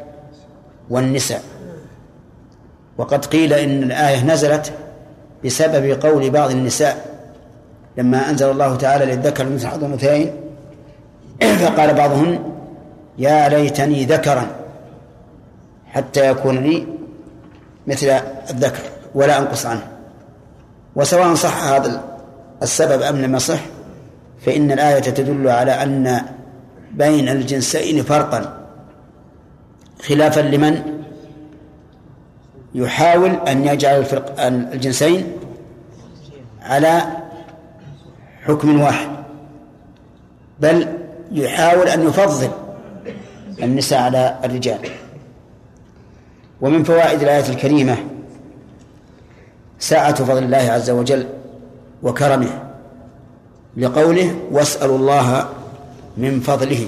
والنساء. 0.90 1.42
وقد 2.98 3.24
قيل 3.24 3.52
إن 3.52 3.82
الآية 3.82 4.24
نزلت 4.24 4.72
بسبب 5.44 6.06
قول 6.06 6.30
بعض 6.30 6.50
النساء. 6.50 7.16
لما 7.98 8.30
أنزل 8.30 8.50
الله 8.50 8.76
تعالى 8.76 9.04
للذكر 9.04 9.48
مثل 9.48 9.66
حظ 9.66 9.84
الأنثيين 9.84 10.32
فقال 11.40 11.94
بعضهن 11.94 12.38
يا 13.18 13.48
ليتني 13.48 14.04
ذكرا 14.04 14.46
حتى 15.86 16.30
يكون 16.30 16.56
لي 16.56 16.86
مثل 17.86 18.06
الذكر 18.50 18.82
ولا 19.14 19.38
أنقص 19.38 19.66
عنه. 19.66 19.86
وسواء 20.96 21.34
صح 21.34 21.66
هذا 21.66 22.02
السبب 22.62 23.02
أم 23.02 23.16
لم 23.16 23.34
يصح 23.36 23.60
فإن 24.46 24.72
الآية 24.72 25.00
تدل 25.00 25.48
على 25.48 25.72
أن 25.72 26.22
بين 26.92 27.28
الجنسين 27.28 28.02
فرقا. 28.02 28.65
خلافا 30.02 30.40
لمن 30.40 31.02
يحاول 32.74 33.30
أن 33.30 33.64
يجعل 33.64 33.98
الفرق 33.98 34.34
الجنسين 34.40 35.32
على 36.62 37.02
حكم 38.44 38.80
واحد 38.80 39.08
بل 40.60 40.88
يحاول 41.32 41.88
أن 41.88 42.06
يفضل 42.06 42.48
النساء 43.62 44.00
على 44.00 44.38
الرجال. 44.44 44.78
ومن 46.60 46.84
فوائد 46.84 47.22
الآية 47.22 47.48
الكريمة 47.48 47.96
ساعة 49.78 50.14
فضل 50.14 50.42
الله 50.42 50.56
عز 50.56 50.90
وجل 50.90 51.26
وكرمه 52.02 52.62
لقوله 53.76 54.36
واسألوا 54.50 54.98
الله 54.98 55.48
من 56.16 56.40
فضله. 56.40 56.86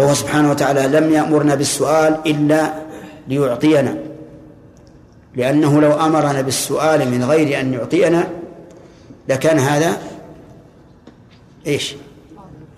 فهو 0.00 0.14
سبحانه 0.14 0.50
وتعالى 0.50 0.98
لم 0.98 1.12
يأمرنا 1.12 1.54
بالسؤال 1.54 2.18
إلا 2.26 2.72
ليعطينا. 3.28 3.96
لأنه 5.34 5.80
لو 5.80 5.92
أمرنا 5.92 6.40
بالسؤال 6.40 7.10
من 7.10 7.24
غير 7.24 7.60
أن 7.60 7.74
يعطينا 7.74 8.28
لكان 9.28 9.58
هذا 9.58 9.96
إيش؟ 11.66 11.94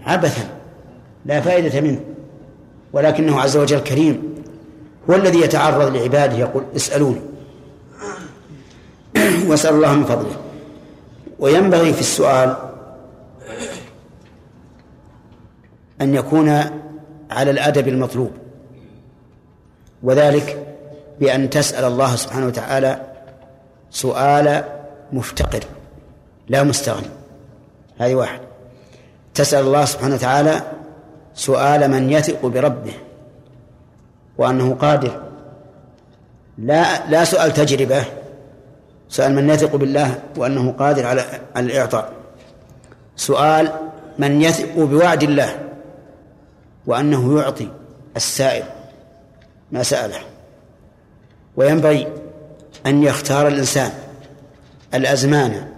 عبثا 0.07 0.49
لا 1.27 1.41
فائدة 1.41 1.81
منه. 1.81 2.01
ولكنه 2.93 3.41
عز 3.41 3.57
وجل 3.57 3.81
كريم. 3.81 4.35
هو 5.11 5.15
الذي 5.15 5.41
يتعرض 5.41 5.97
لعباده 5.97 6.37
يقول 6.37 6.65
اسألوني. 6.77 7.21
وأسأل 9.49 9.75
الله 9.75 9.95
من 9.95 10.05
فضله. 10.05 10.37
وينبغي 11.39 11.93
في 11.93 12.01
السؤال 12.01 12.57
أن 16.01 16.15
يكون 16.15 16.82
على 17.33 17.51
الأدب 17.51 17.89
المطلوب. 17.89 18.31
وذلك 20.03 20.67
بأن 21.21 21.51
تسأل 21.51 21.85
الله 21.85 22.17
سبحانه 22.17 22.47
وتعالى 22.47 23.01
سؤال 23.91 24.65
مفتقر 25.13 25.65
لا 26.49 26.63
مستغني. 26.63 27.07
هذه 27.99 28.15
واحد. 28.15 28.41
تسأل 29.35 29.65
الله 29.65 29.85
سبحانه 29.85 30.15
وتعالى 30.15 30.63
سؤال 31.35 31.91
من 31.91 32.11
يثق 32.11 32.47
بربه 32.47 32.93
وأنه 34.39 34.75
قادر. 34.75 35.23
لا 36.59 37.07
لا 37.07 37.25
سؤال 37.25 37.55
تجربة 37.55 38.05
سؤال 39.09 39.35
من 39.35 39.51
يثق 39.51 39.77
بالله 39.77 40.19
وأنه 40.37 40.73
قادر 40.73 41.07
على 41.07 41.25
الإعطاء. 41.57 42.13
سؤال 43.17 43.73
من 44.19 44.43
يثق 44.43 44.75
بوعد 44.79 45.23
الله 45.23 45.72
وأنه 46.87 47.41
يعطي 47.41 47.69
السائل 48.17 48.65
ما 49.73 49.83
سأله. 49.83 50.19
وينبغي 51.57 52.09
أن 52.87 53.03
يختار 53.03 53.49
الإنسان 53.49 53.91
الأزمان 54.95 55.69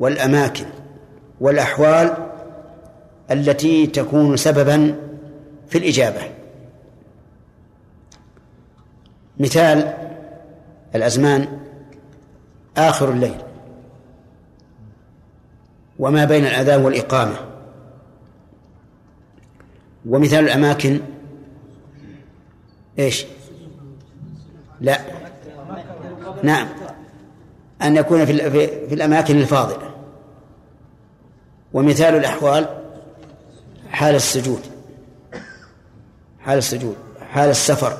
والأماكن 0.00 0.66
والأحوال 1.40 2.16
التي 3.30 3.86
تكون 3.86 4.36
سببا 4.36 4.94
في 5.68 5.78
الإجابة. 5.78 6.20
مثال 9.40 9.94
الأزمان 10.94 11.58
آخر 12.76 13.10
الليل 13.10 13.36
وما 15.98 16.24
بين 16.24 16.46
الأذان 16.46 16.84
والإقامة. 16.84 17.55
ومثال 20.08 20.44
الأماكن. 20.44 21.00
إيش؟ 22.98 23.26
لا. 24.80 25.00
نعم. 26.42 26.68
أن 27.82 27.96
يكون 27.96 28.24
في, 28.24 28.50
في 28.88 28.94
الأماكن 28.94 29.36
الفاضلة. 29.36 29.90
ومثال 31.72 32.14
الأحوال 32.14 32.66
حال 33.90 34.14
السجود. 34.14 34.60
حال 36.40 36.58
السجود. 36.58 36.96
حال 37.30 37.50
السفر. 37.50 37.98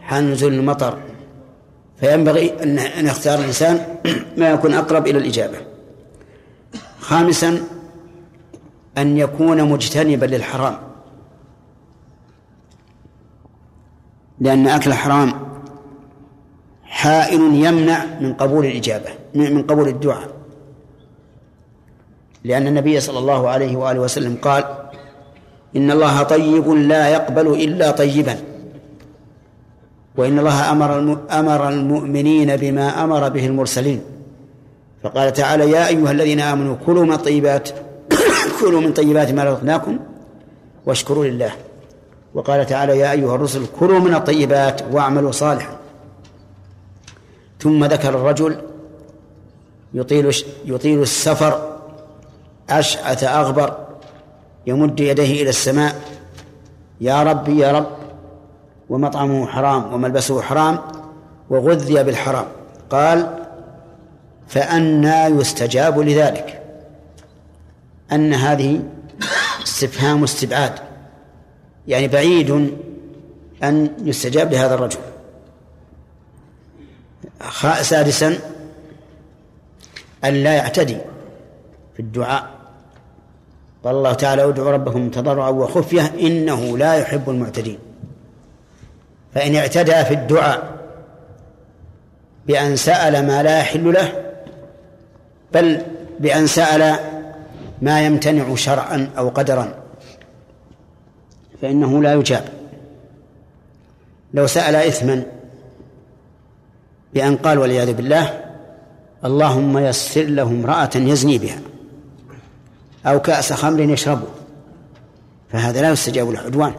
حال 0.00 0.30
نزول 0.30 0.54
المطر. 0.54 0.98
فينبغي 2.00 2.62
أن 2.62 3.06
يختار 3.06 3.38
الإنسان 3.38 3.96
ما 4.38 4.50
يكون 4.50 4.74
أقرب 4.74 5.06
إلى 5.06 5.18
الإجابة. 5.18 5.58
خامسا 7.00 7.60
أن 8.98 9.18
يكون 9.18 9.64
مجتنبا 9.64 10.26
للحرام. 10.26 10.91
لأن 14.42 14.68
أكل 14.68 14.90
الحرام 14.90 15.32
حائل 16.84 17.40
يمنع 17.40 18.04
من 18.20 18.34
قبول 18.34 18.66
الإجابة 18.66 19.08
من 19.34 19.62
قبول 19.62 19.88
الدعاء. 19.88 20.28
لأن 22.44 22.66
النبي 22.66 23.00
صلى 23.00 23.18
الله 23.18 23.48
عليه 23.48 23.76
وآله 23.76 24.00
وسلم 24.00 24.36
قال 24.42 24.64
إن 25.76 25.90
الله 25.90 26.22
طيب 26.22 26.68
لا 26.68 27.08
يقبل 27.08 27.46
إلا 27.46 27.90
طيبا. 27.90 28.36
وإن 30.16 30.38
الله 30.38 30.70
أمر 30.70 31.18
أمر 31.30 31.68
المؤمنين 31.68 32.56
بما 32.56 33.04
أمر 33.04 33.28
به 33.28 33.46
المرسلين. 33.46 34.00
فقال 35.02 35.32
تعالى 35.32 35.70
يا 35.70 35.88
أيها 35.88 36.10
الذين 36.10 36.40
آمنوا 36.40 36.76
كلوا 36.86 37.04
من 37.04 37.12
الطيبات 37.12 37.68
كلوا 38.60 38.80
من 38.80 38.92
طيبات 38.92 39.30
ما 39.30 39.44
رزقناكم 39.44 39.98
واشكروا 40.86 41.24
لله. 41.24 41.52
وقال 42.34 42.66
تعالى 42.66 42.98
يا 42.98 43.12
أيها 43.12 43.34
الرسل 43.34 43.66
كلوا 43.80 43.98
من 43.98 44.14
الطيبات 44.14 44.82
واعملوا 44.92 45.32
صالحا. 45.32 45.76
ثم 47.60 47.84
ذكر 47.84 48.08
الرجل 48.08 48.56
يطيل 49.94 50.34
يطيل 50.64 51.02
السفر 51.02 51.78
أشعث 52.70 53.24
أغبر 53.24 53.76
يمد 54.66 55.00
يديه 55.00 55.42
إلى 55.42 55.50
السماء 55.50 56.00
يا 57.00 57.22
ربي 57.22 57.58
يا 57.58 57.72
رب 57.72 57.86
ومطعمه 58.88 59.46
حرام 59.46 59.94
وملبسه 59.94 60.42
حرام 60.42 60.78
وغذي 61.50 62.02
بالحرام. 62.02 62.46
قال 62.90 63.38
فأنى 64.48 65.24
يستجاب 65.40 65.98
لذلك. 65.98 66.62
أن 68.12 68.34
هذه 68.34 68.82
استفهام 69.64 70.22
استبعاد. 70.24 70.91
يعني 71.88 72.08
بعيد 72.08 72.50
أن 73.62 73.90
يستجاب 74.04 74.52
لهذا 74.52 74.74
الرجل. 74.74 74.98
سادسا 77.82 78.38
أن 80.24 80.34
لا 80.34 80.52
يعتدي 80.54 80.96
في 81.94 82.00
الدعاء. 82.00 82.50
قال 83.84 83.94
الله 83.94 84.12
تعالى 84.12 84.44
ادعوا 84.44 84.70
ربكم 84.70 85.10
تضرعا 85.10 85.50
وخفية 85.50 86.12
إنه 86.20 86.78
لا 86.78 86.94
يحب 86.94 87.30
المعتدين. 87.30 87.78
فإن 89.34 89.56
اعتدى 89.56 90.04
في 90.04 90.14
الدعاء 90.14 90.78
بأن 92.46 92.76
سأل 92.76 93.26
ما 93.26 93.42
لا 93.42 93.58
يحل 93.58 93.92
له 93.92 94.22
بل 95.54 95.82
بأن 96.20 96.46
سأل 96.46 96.96
ما 97.82 98.06
يمتنع 98.06 98.54
شرعا 98.54 99.10
أو 99.18 99.28
قدرا. 99.28 99.81
فإنه 101.62 102.02
لا 102.02 102.14
يجاب. 102.14 102.44
لو 104.34 104.46
سأل 104.46 104.74
إثما 104.74 105.22
بأن 107.14 107.36
قال 107.36 107.58
والعياذ 107.58 107.92
بالله 107.92 108.40
اللهم 109.24 109.78
يسر 109.78 110.22
له 110.22 110.42
امرأة 110.42 110.90
يزني 110.94 111.38
بها 111.38 111.58
أو 113.06 113.20
كأس 113.20 113.52
خمر 113.52 113.80
يشربه 113.80 114.26
فهذا 115.52 115.82
لا 115.82 115.90
يستجاب 115.90 116.30
له 116.30 116.40
عدوان 116.40 116.74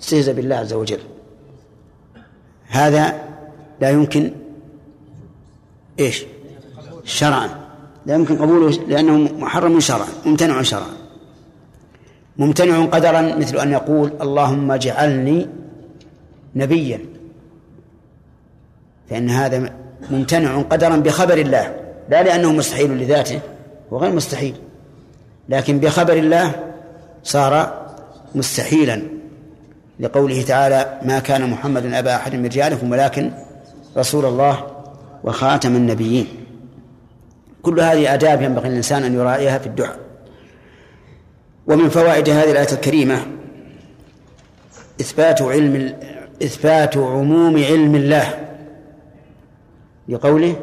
استهزأ 0.00 0.32
بالله 0.32 0.56
عز 0.56 0.72
وجل. 0.72 1.00
هذا 2.68 3.14
لا 3.80 3.90
يمكن 3.90 4.32
إيش؟ 5.98 6.24
شرعا. 7.04 7.48
لا 8.06 8.14
يمكن 8.14 8.38
قبوله 8.38 8.70
لأنه 8.70 9.16
محرم 9.16 9.80
شرعا 9.80 10.08
ممتنع 10.26 10.62
شرعا. 10.62 10.97
ممتنع 12.38 12.84
قدرا 12.84 13.20
مثل 13.20 13.58
أن 13.58 13.72
يقول 13.72 14.12
اللهم 14.20 14.70
اجعلني 14.70 15.48
نبيا. 16.56 17.00
فإن 19.10 19.30
هذا 19.30 19.70
ممتنع 20.10 20.62
قدرا 20.62 20.96
بخبر 20.96 21.38
الله 21.38 21.74
لا 22.08 22.22
لأنه 22.22 22.52
مستحيل 22.52 22.90
لذاته 22.98 23.40
وغير 23.90 24.12
مستحيل 24.12 24.54
لكن 25.48 25.78
بخبر 25.78 26.12
الله 26.12 26.54
صار 27.22 27.84
مستحيلا. 28.34 29.02
لقوله 30.00 30.42
تعالى 30.42 31.00
ما 31.02 31.18
كان 31.18 31.50
محمد 31.50 31.92
أبا 31.92 32.14
أحد 32.14 32.34
من 32.34 32.44
رجالكم 32.44 32.90
ولكن 32.90 33.30
رسول 33.96 34.24
الله 34.24 34.66
وخاتم 35.24 35.76
النبيين. 35.76 36.26
كل 37.62 37.80
هذه 37.80 38.14
آداب 38.14 38.42
ينبغي 38.42 38.68
الإنسان 38.68 39.04
أن 39.04 39.14
يراعيها 39.14 39.58
في 39.58 39.66
الدعاء. 39.66 40.07
ومن 41.68 41.88
فوائد 41.88 42.28
هذه 42.28 42.50
الآية 42.50 42.72
الكريمة 42.72 43.26
إثبات 45.00 45.42
علم 45.42 45.96
إثبات 46.42 46.96
عموم 46.96 47.64
علم 47.64 47.94
الله 47.94 48.48
لقوله 50.08 50.56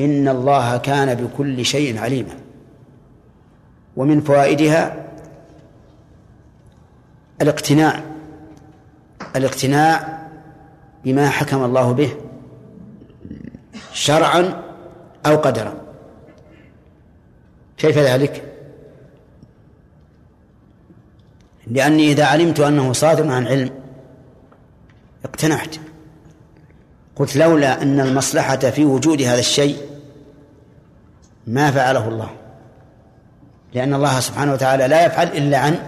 إن 0.00 0.28
الله 0.28 0.76
كان 0.76 1.14
بكل 1.14 1.64
شيء 1.64 1.98
عليما 1.98 2.34
ومن 3.96 4.20
فوائدها 4.20 5.06
الاقتناع 7.42 8.00
الاقتناع 9.36 10.20
بما 11.04 11.28
حكم 11.28 11.64
الله 11.64 11.92
به 11.92 12.10
شرعا 13.92 14.62
أو 15.26 15.36
قدرا 15.36 15.74
كيف 17.78 17.98
ذلك؟ 17.98 18.49
لأني 21.70 22.12
إذا 22.12 22.24
علمت 22.24 22.60
أنه 22.60 22.92
صادر 22.92 23.28
عن 23.28 23.46
علم 23.46 23.70
اقتنعت. 25.24 25.76
قلت 27.16 27.36
لولا 27.36 27.82
أن 27.82 28.00
المصلحة 28.00 28.56
في 28.56 28.84
وجود 28.84 29.22
هذا 29.22 29.38
الشيء 29.38 29.76
ما 31.46 31.70
فعله 31.70 32.08
الله. 32.08 32.30
لأن 33.74 33.94
الله 33.94 34.20
سبحانه 34.20 34.52
وتعالى 34.52 34.88
لا 34.88 35.06
يفعل 35.06 35.26
إلا 35.26 35.58
عن 35.58 35.78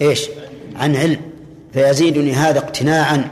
إيش؟ 0.00 0.28
عن 0.76 0.96
علم. 0.96 1.20
فيزيدني 1.72 2.32
هذا 2.32 2.58
اقتناعا 2.58 3.30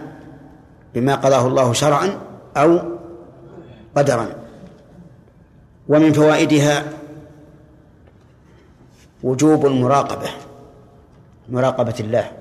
بما 0.95 1.15
قضاه 1.15 1.47
الله 1.47 1.73
شرعا 1.73 2.19
أو 2.57 2.81
قدرا. 3.97 4.29
ومن 5.89 6.13
فوائدها 6.13 6.85
وجوب 9.23 9.67
المراقبة. 9.67 10.29
مراقبة 11.49 11.95
الله. 12.01 12.33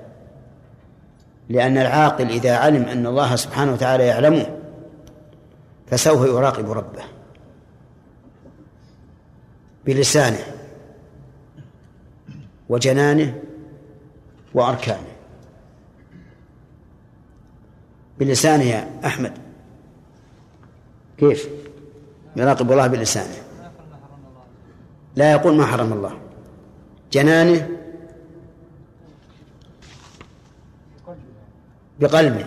لأن 1.48 1.78
العاقل 1.78 2.28
إذا 2.28 2.56
علم 2.56 2.82
أن 2.82 3.06
الله 3.06 3.36
سبحانه 3.36 3.72
وتعالى 3.72 4.06
يعلمه 4.06 4.46
فسوف 5.86 6.26
يراقب 6.26 6.70
ربه. 6.70 7.02
بلسانه 9.86 10.44
وجنانه 12.68 13.42
وأركانه. 14.54 15.14
بلسانه 18.18 18.62
يا 18.62 18.90
أحمد. 19.04 19.32
كيف؟ 21.18 21.48
يراقب 22.36 22.72
الله 22.72 22.86
بلسانه. 22.86 23.36
لا 25.16 25.32
يقول 25.32 25.56
ما 25.56 25.66
حرم 25.66 25.92
الله. 25.92 26.18
جنانه 27.12 27.68
بقلبه. 32.00 32.44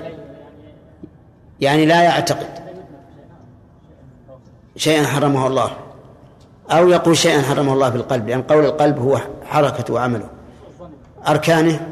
يعني 1.62 1.86
لا 1.86 2.04
يعتقد 2.04 2.48
شيئا 4.76 5.04
حرمه 5.04 5.48
الله 5.48 5.72
أو 6.72 6.90
يقول 6.90 7.18
شيئا 7.18 7.42
حرمه 7.42 7.74
الله 7.74 7.90
بالقلب 7.90 8.28
لأن 8.28 8.42
قول 8.42 8.66
القلب 8.66 9.00
هو 9.00 9.20
حركة 9.46 9.94
وعمله. 9.94 10.30
أركانه 11.28 11.88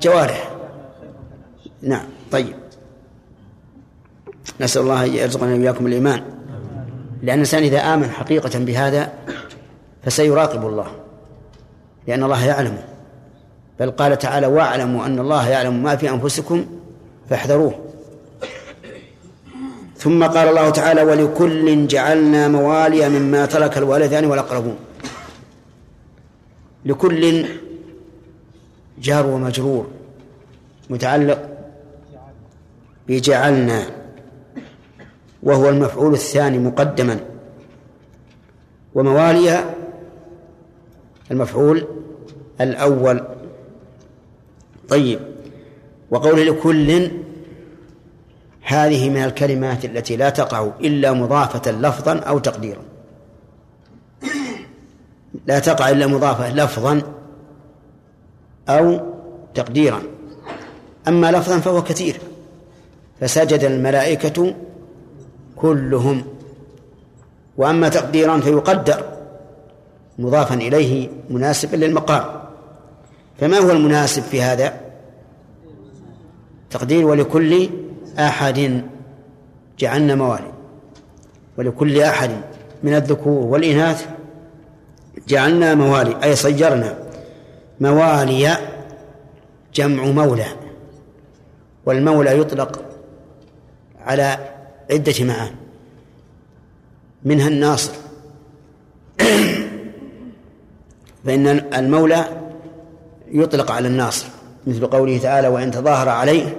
جوارح. 0.00 0.50
نعم 1.82 2.04
طيب. 2.32 2.54
نسأل 4.60 4.82
الله 4.82 5.04
أن 5.04 5.14
يرزقنا 5.14 5.54
وإياكم 5.54 5.86
الإيمان. 5.86 6.24
لأن 7.22 7.34
الإنسان 7.34 7.62
إذا 7.62 7.94
آمن 7.94 8.10
حقيقة 8.10 8.58
بهذا 8.58 9.12
فسيراقب 10.02 10.66
الله 10.66 10.86
لأن 12.06 12.22
الله 12.22 12.46
يعلمه. 12.46 12.91
بل 13.80 13.90
قال 13.90 14.18
تعالى 14.18 14.46
واعلموا 14.46 15.06
أن 15.06 15.18
الله 15.18 15.48
يعلم 15.48 15.82
ما 15.82 15.96
في 15.96 16.10
أنفسكم 16.10 16.66
فاحذروه. 17.30 17.74
ثم 19.96 20.24
قال 20.24 20.48
الله 20.48 20.70
تعالى 20.70 21.02
ولكل 21.02 21.86
جعلنا 21.86 22.48
موالي 22.48 23.08
مما 23.08 23.46
ترك 23.46 23.78
الوالدان 23.78 24.24
والأقربون. 24.24 24.76
لكل 26.84 27.46
جار 28.98 29.26
ومجرور 29.26 29.86
متعلق 30.90 31.48
بجعلنا 33.08 33.86
وهو 35.42 35.68
المفعول 35.68 36.12
الثاني 36.14 36.58
مقدما. 36.58 37.20
وموالي 38.94 39.64
المفعول 41.30 41.86
الأول 42.60 43.22
طيب. 44.92 45.20
وقول 46.10 46.46
لكل 46.46 47.10
هذه 48.62 49.10
من 49.10 49.24
الكلمات 49.24 49.84
التي 49.84 50.16
لا 50.16 50.30
تقع 50.30 50.70
إلا 50.80 51.12
مضافة 51.12 51.70
لفظا 51.70 52.18
أو 52.18 52.38
تقديرا. 52.38 52.82
لا 55.46 55.58
تقع 55.58 55.90
إلا 55.90 56.06
مضافة 56.06 56.54
لفظا 56.54 57.02
أو 58.68 59.00
تقديرا. 59.54 60.02
أما 61.08 61.32
لفظا 61.32 61.58
فهو 61.58 61.82
كثير. 61.82 62.20
فسجد 63.20 63.64
الملائكة 63.64 64.54
كلهم. 65.56 66.24
وأما 67.56 67.88
تقديرا 67.88 68.40
فيقدر 68.40 69.04
مضافا 70.18 70.54
إليه 70.54 71.08
مناسبا 71.30 71.76
للمقام. 71.76 72.41
فما 73.42 73.58
هو 73.58 73.70
المناسب 73.70 74.22
في 74.22 74.42
هذا؟ 74.42 74.80
تقدير 76.70 77.06
ولكل 77.06 77.68
أحد 78.18 78.82
جعلنا 79.78 80.14
موالي 80.14 80.52
ولكل 81.58 82.00
أحد 82.00 82.30
من 82.82 82.94
الذكور 82.94 83.46
والإناث 83.46 84.06
جعلنا 85.28 85.74
موالي 85.74 86.24
أي 86.24 86.36
صيرنا 86.36 86.98
موالي 87.80 88.56
جمع 89.74 90.04
مولى. 90.04 90.46
والمولى 91.86 92.38
يطلق 92.38 92.84
على 94.00 94.38
عدة 94.90 95.24
معان. 95.24 95.54
منها 97.24 97.48
الناصر. 97.48 97.92
فإن 101.24 101.48
المولى 101.48 102.41
يطلق 103.32 103.70
على 103.70 103.88
الناصر 103.88 104.26
مثل 104.66 104.86
قوله 104.86 105.18
تعالى 105.18 105.48
وإن 105.48 105.70
تظاهر 105.70 106.08
عليه 106.08 106.56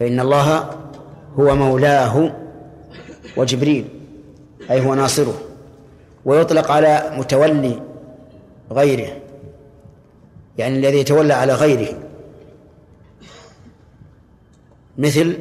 فإن 0.00 0.20
الله 0.20 0.70
هو 1.38 1.56
مولاه 1.56 2.32
وجبريل 3.36 3.88
أي 4.70 4.86
هو 4.86 4.94
ناصره. 4.94 5.34
ويطلق 6.24 6.70
على 6.70 7.12
متولي 7.18 7.82
غيره 8.72 9.16
يعني 10.58 10.78
الذي 10.78 10.98
يتولى 10.98 11.34
على 11.34 11.54
غيره. 11.54 11.94
مثل 14.98 15.38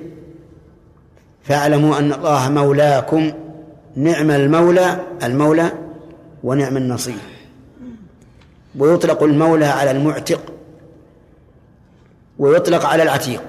فاعلموا 1.43 1.99
أن 1.99 2.13
الله 2.13 2.49
مولاكم 2.49 3.31
نعم 3.95 4.31
المولى 4.31 4.99
المولى 5.23 5.71
ونعم 6.43 6.77
النصير. 6.77 7.21
ويطلق 8.77 9.23
المولى 9.23 9.65
على 9.65 9.91
المعتق 9.91 10.41
ويطلق 12.41 12.85
على 12.85 13.03
العتيق. 13.03 13.43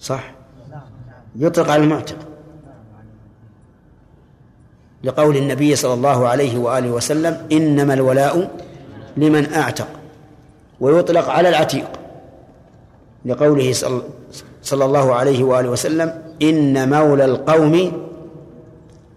صح؟ 0.00 0.32
يطلق 1.36 1.70
على 1.70 1.82
المعتق. 1.82 2.16
لقول 5.04 5.36
النبي 5.36 5.76
صلى 5.76 5.94
الله 5.94 6.28
عليه 6.28 6.58
وآله 6.58 6.90
وسلم 6.90 7.46
إنما 7.52 7.94
الولاء 7.94 8.50
لمن 9.16 9.52
أعتق. 9.52 9.88
ويطلق 10.80 11.28
على 11.28 11.48
العتيق. 11.48 11.90
لقوله 13.24 13.72
صلى 14.62 14.84
الله 14.84 15.14
عليه 15.14 15.44
وآله 15.44 15.70
وسلم 15.70 16.22
إن 16.42 16.90
مولى 16.90 17.24
القوم 17.24 18.06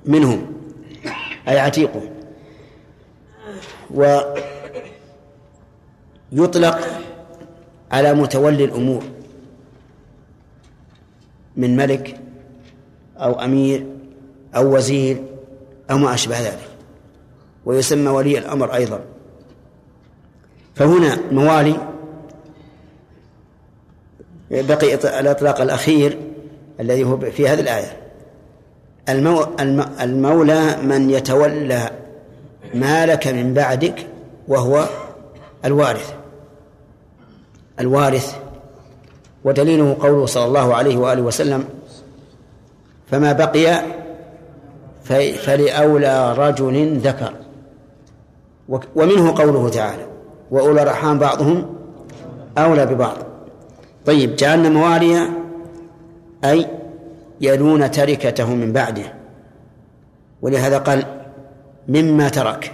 منهم. 0.05 0.53
أي 1.47 1.59
عتيقهم. 1.59 2.09
ويطلق 6.33 6.79
على 7.91 8.13
متولي 8.13 8.63
الأمور 8.63 9.03
من 11.57 11.77
ملك 11.77 12.19
أو 13.17 13.39
أمير 13.39 13.85
أو 14.55 14.75
وزير 14.75 15.23
أو 15.91 15.97
ما 15.97 16.13
أشبه 16.13 16.39
ذلك 16.39 16.69
ويسمى 17.65 18.09
ولي 18.09 18.37
الأمر 18.37 18.73
أيضا. 18.73 19.01
فهنا 20.75 21.17
موالي 21.31 21.75
بقي 24.51 24.93
الإطلاق 25.19 25.61
الأخير 25.61 26.19
الذي 26.79 27.03
هو 27.03 27.17
في 27.17 27.47
هذه 27.47 27.59
الآية. 27.59 27.97
المو 29.09 29.47
المولى 30.01 30.77
من 30.83 31.09
يتولى 31.09 31.91
مالك 32.73 33.27
من 33.27 33.53
بعدك 33.53 34.07
وهو 34.47 34.85
الوارث. 35.65 36.18
الوارث 37.79 38.35
ودليله 39.43 39.97
قوله 39.99 40.25
صلى 40.25 40.45
الله 40.45 40.75
عليه 40.75 40.97
وآله 40.97 41.21
وسلم 41.21 41.65
فما 43.11 43.33
بقي 43.33 43.81
فلأولى 45.33 46.33
رجل 46.33 46.97
ذكر. 46.97 47.33
ومنه 48.95 49.35
قوله 49.35 49.69
تعالى 49.69 50.05
وأولى 50.51 50.83
الأرحام 50.83 51.19
بعضهم 51.19 51.75
أولى 52.57 52.85
ببعض. 52.85 53.17
طيب 54.05 54.35
جعلنا 54.35 54.69
مواليا 54.69 55.29
أي 56.43 56.67
يلون 57.41 57.91
تركته 57.91 58.55
من 58.55 58.73
بعده 58.73 59.13
ولهذا 60.41 60.77
قال 60.77 61.03
مما 61.87 62.29
ترك. 62.29 62.71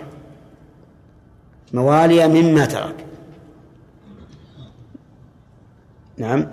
مواليا 1.73 2.27
مما 2.27 2.65
ترك. 2.65 3.04
نعم. 6.17 6.47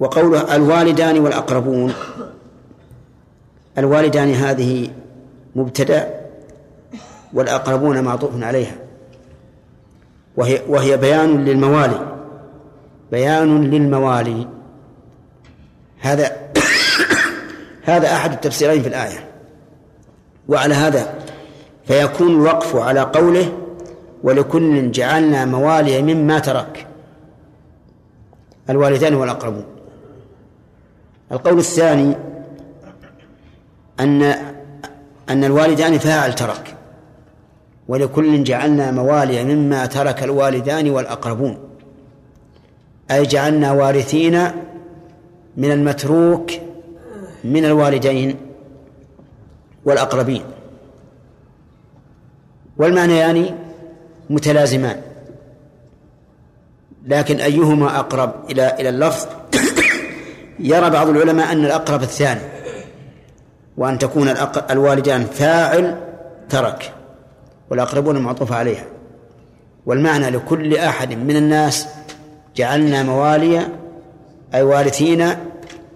وقوله 0.00 0.56
الوالدان 0.56 1.18
والأقربون. 1.18 1.92
الوالدان 3.78 4.34
هذه 4.34 4.88
مبتدأ 5.56 6.20
والأقربون 7.32 8.04
معطوف 8.04 8.42
عليها. 8.42 8.76
وهي 10.36 10.62
وهي 10.68 10.96
بيان 10.96 11.44
للموالي. 11.44 12.16
بيان 13.12 13.70
للموالي. 13.70 14.48
هذا 16.00 16.36
هذا 17.90 18.12
أحد 18.12 18.32
التفسيرين 18.32 18.82
في 18.82 18.88
الآية. 18.88 19.28
وعلى 20.48 20.74
هذا 20.74 21.14
فيكون 21.84 22.28
الوقف 22.28 22.76
على 22.76 23.00
قوله 23.00 23.52
ولكل 24.22 24.90
جعلنا 24.90 25.44
موالي 25.44 26.02
مما 26.02 26.38
ترك. 26.38 26.86
الوالدان 28.70 29.14
والأقربون. 29.14 29.64
القول 31.32 31.58
الثاني 31.58 32.16
أن 34.00 34.22
أن 35.28 35.44
الوالدان 35.44 35.98
فاعل 35.98 36.34
ترك. 36.34 36.76
ولكل 37.88 38.44
جعلنا 38.44 38.90
موالي 38.90 39.44
مما 39.44 39.86
ترك 39.86 40.22
الوالدان 40.22 40.90
والأقربون. 40.90 41.58
أي 43.10 43.22
جعلنا 43.22 43.72
وارثين 43.72 44.42
من 45.56 45.72
المتروك 45.72 46.50
من 47.44 47.64
الوالدين 47.64 48.36
والأقربين. 49.84 50.42
والمعنيان 52.76 53.58
متلازمان. 54.30 55.05
لكن 57.06 57.40
أيهما 57.40 57.98
أقرب 57.98 58.32
إلى 58.50 58.74
إلى 58.80 58.88
اللفظ؟ 58.88 59.26
يرى 60.58 60.90
بعض 60.90 61.08
العلماء 61.08 61.52
أن 61.52 61.64
الأقرب 61.64 62.02
الثاني 62.02 62.40
وأن 63.76 63.98
تكون 63.98 64.34
الوالدان 64.70 65.24
فاعل 65.24 65.96
ترك 66.48 66.92
والأقربون 67.70 68.18
معطوف 68.18 68.52
عليها. 68.52 68.84
والمعنى 69.86 70.30
لكل 70.30 70.76
أحد 70.76 71.12
من 71.14 71.36
الناس 71.36 71.86
جعلنا 72.56 73.02
مواليا 73.02 73.68
أي 74.54 74.62
وارثين 74.62 75.28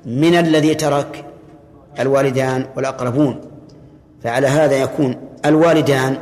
من 0.07 0.35
الذي 0.35 0.75
ترك 0.75 1.25
الوالدان 2.01 2.67
والأقربون. 2.77 3.41
فعلى 4.25 4.47
هذا 4.47 4.77
يكون 4.77 5.17
الوالدان 5.45 6.17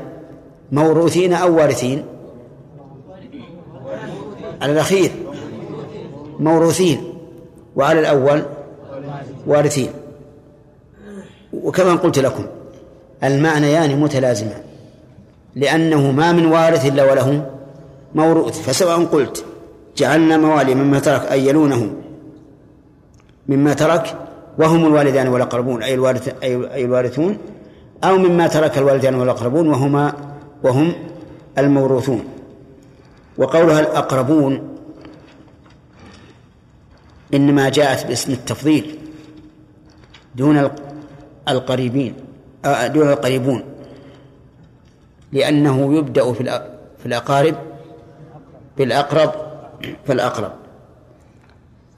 موروثين 0.72 1.32
أو 1.32 1.56
وارثين 1.56 2.04
على 4.62 4.72
الأخير 4.72 5.10
موروثين 6.40 7.14
وعلى 7.76 8.00
الأول 8.00 8.42
وارثين. 9.46 9.90
وكما 11.52 11.94
قلت 11.94 12.18
لكم 12.18 12.46
المعنيان 13.24 14.00
متلازمان 14.00 14.60
لأنه 15.56 16.10
ما 16.10 16.32
من 16.32 16.46
وارث 16.46 16.86
إلا 16.86 17.10
وله 17.10 17.50
موروث. 18.14 18.60
فسواء 18.60 19.04
قلت 19.04 19.44
جعلنا 19.96 20.36
موالي 20.36 20.74
مما 20.74 20.98
ترك 20.98 21.32
أي 21.32 21.46
يلونه 21.46 21.90
مما 23.48 23.74
ترك 23.74 24.16
وهم 24.58 24.86
الوالدان 24.86 25.28
والأقربون 25.28 25.82
أي 25.82 25.94
الوارث 25.94 26.34
أي 26.42 26.84
الوارثون 26.84 27.38
أو 28.04 28.18
مما 28.18 28.48
ترك 28.48 28.78
الوالدان 28.78 29.14
والأقربون 29.14 29.68
وهما 29.68 30.12
وهم 30.64 30.92
الموروثون. 31.58 32.24
وقولها 33.38 33.80
الأقربون 33.80 34.76
إنما 37.34 37.68
جاءت 37.68 38.06
باسم 38.06 38.32
التفضيل 38.32 38.98
دون 40.34 40.70
القريبين 41.48 42.14
آه، 42.64 42.86
دون 42.86 43.08
القريبون 43.08 43.64
لأنه 45.32 45.96
يبدأ 45.96 46.32
في 46.32 46.44
في 46.98 47.06
الأقارب 47.06 47.54
بالأقرب 48.78 49.32
فالأقرب 50.06 50.52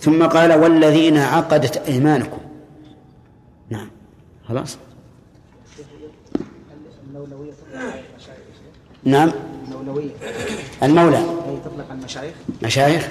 ثم 0.01 0.27
قال 0.27 0.53
والذين 0.53 1.17
عقدت 1.17 1.77
أيمانكم. 1.77 2.41
نعم. 3.71 3.91
خلاص. 4.49 4.79
نعم. 9.05 9.31
المولوية 9.81 10.11
المولى. 10.83 11.19
أي 11.19 11.59
تطلق 11.65 11.91
المشايخ؟ 11.91 12.35
مشايخ؟ 12.63 13.09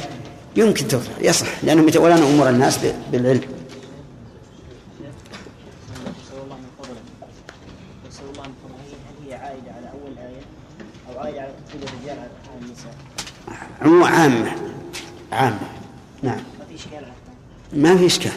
يمكن 0.56 0.88
تطلق 0.88 1.18
يصح 1.22 1.64
لأنهم 1.64 1.88
يتولون 1.88 2.18
أمور 2.18 2.50
الناس 2.50 2.80
بالعلم. 3.12 3.42
عموم 13.82 14.04
عامة 14.04 14.52
عامة 15.32 15.60
نعم. 16.24 16.40
ما 17.74 17.98
في 17.98 18.06
إشكال. 18.06 18.32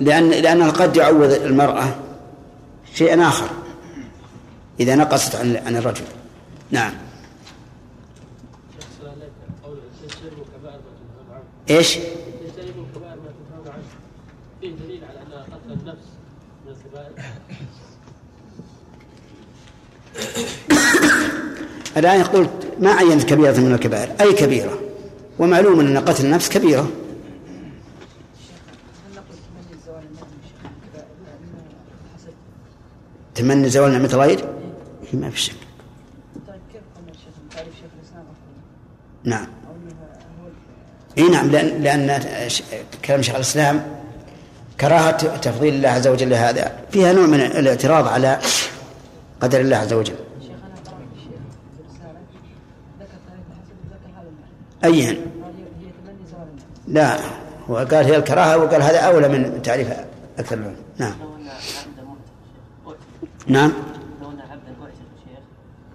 لأن 0.00 0.30
لأنه 0.30 0.70
قد 0.70 0.96
يعوض 0.96 1.32
المرأة 1.32 1.96
شيئا 2.94 3.28
آخر. 3.28 3.48
إذا 4.80 4.94
نقصت 4.94 5.34
عن 5.34 5.56
عن 5.66 5.76
الرجل. 5.76 6.04
نعم. 6.70 6.92
إيش؟ 11.70 11.98
فيه 14.60 14.76
دليل 14.76 15.04
على 15.04 15.18
ان 15.18 15.32
قتل 15.32 15.72
النفس 15.72 16.08
من 16.66 16.72
الكبائر 16.72 17.12
الآن 21.96 22.20
يقول 22.20 22.48
ما 22.80 22.92
عينت 22.92 23.24
كبيرة 23.24 23.60
من 23.60 23.74
الكبائر؟ 23.74 24.12
أي 24.20 24.32
كبيرة؟ 24.32 24.78
ومعلوم 25.38 25.80
أن 25.80 25.98
قتل 25.98 26.24
النفس 26.24 26.48
كبيرة. 26.48 26.90
تمني 33.34 33.68
زوال 33.68 33.92
نعمة 33.92 34.10
الغير؟ 34.14 34.44
ما 35.12 35.30
في 35.30 35.40
شك. 35.40 35.54
نعم. 39.24 39.46
إي 41.18 41.28
نعم 41.28 41.50
لأن 41.50 41.82
لأن 41.82 42.20
كلام 43.04 43.22
شيخ 43.22 43.34
الإسلام 43.34 43.86
كراهة 44.80 45.36
تفضيل 45.36 45.74
الله 45.74 45.88
عز 45.88 46.08
وجل 46.08 46.34
هذا 46.34 46.72
فيها 46.90 47.12
نوع 47.12 47.26
من 47.26 47.40
الاعتراض 47.40 48.08
على 48.08 48.38
قدر 49.40 49.60
الله 49.60 49.76
عز 49.76 49.92
وجل. 49.92 50.14
أيهن؟ 54.84 55.16
لا. 56.88 57.18
هو 57.70 57.76
قال 57.76 58.04
هي 58.04 58.16
الكراهة 58.16 58.58
وقال 58.58 58.82
هذا 58.82 58.98
أولى 58.98 59.28
من 59.28 59.62
تعريف 59.62 59.88
أكثر 60.38 60.56
منه 60.56 60.76
نعم. 60.98 61.14
نعم 63.46 63.72
لو 64.22 64.30
أن 64.30 64.40
عبدا 64.40 64.74
أعتق 64.82 64.94
شيخ 65.24 65.38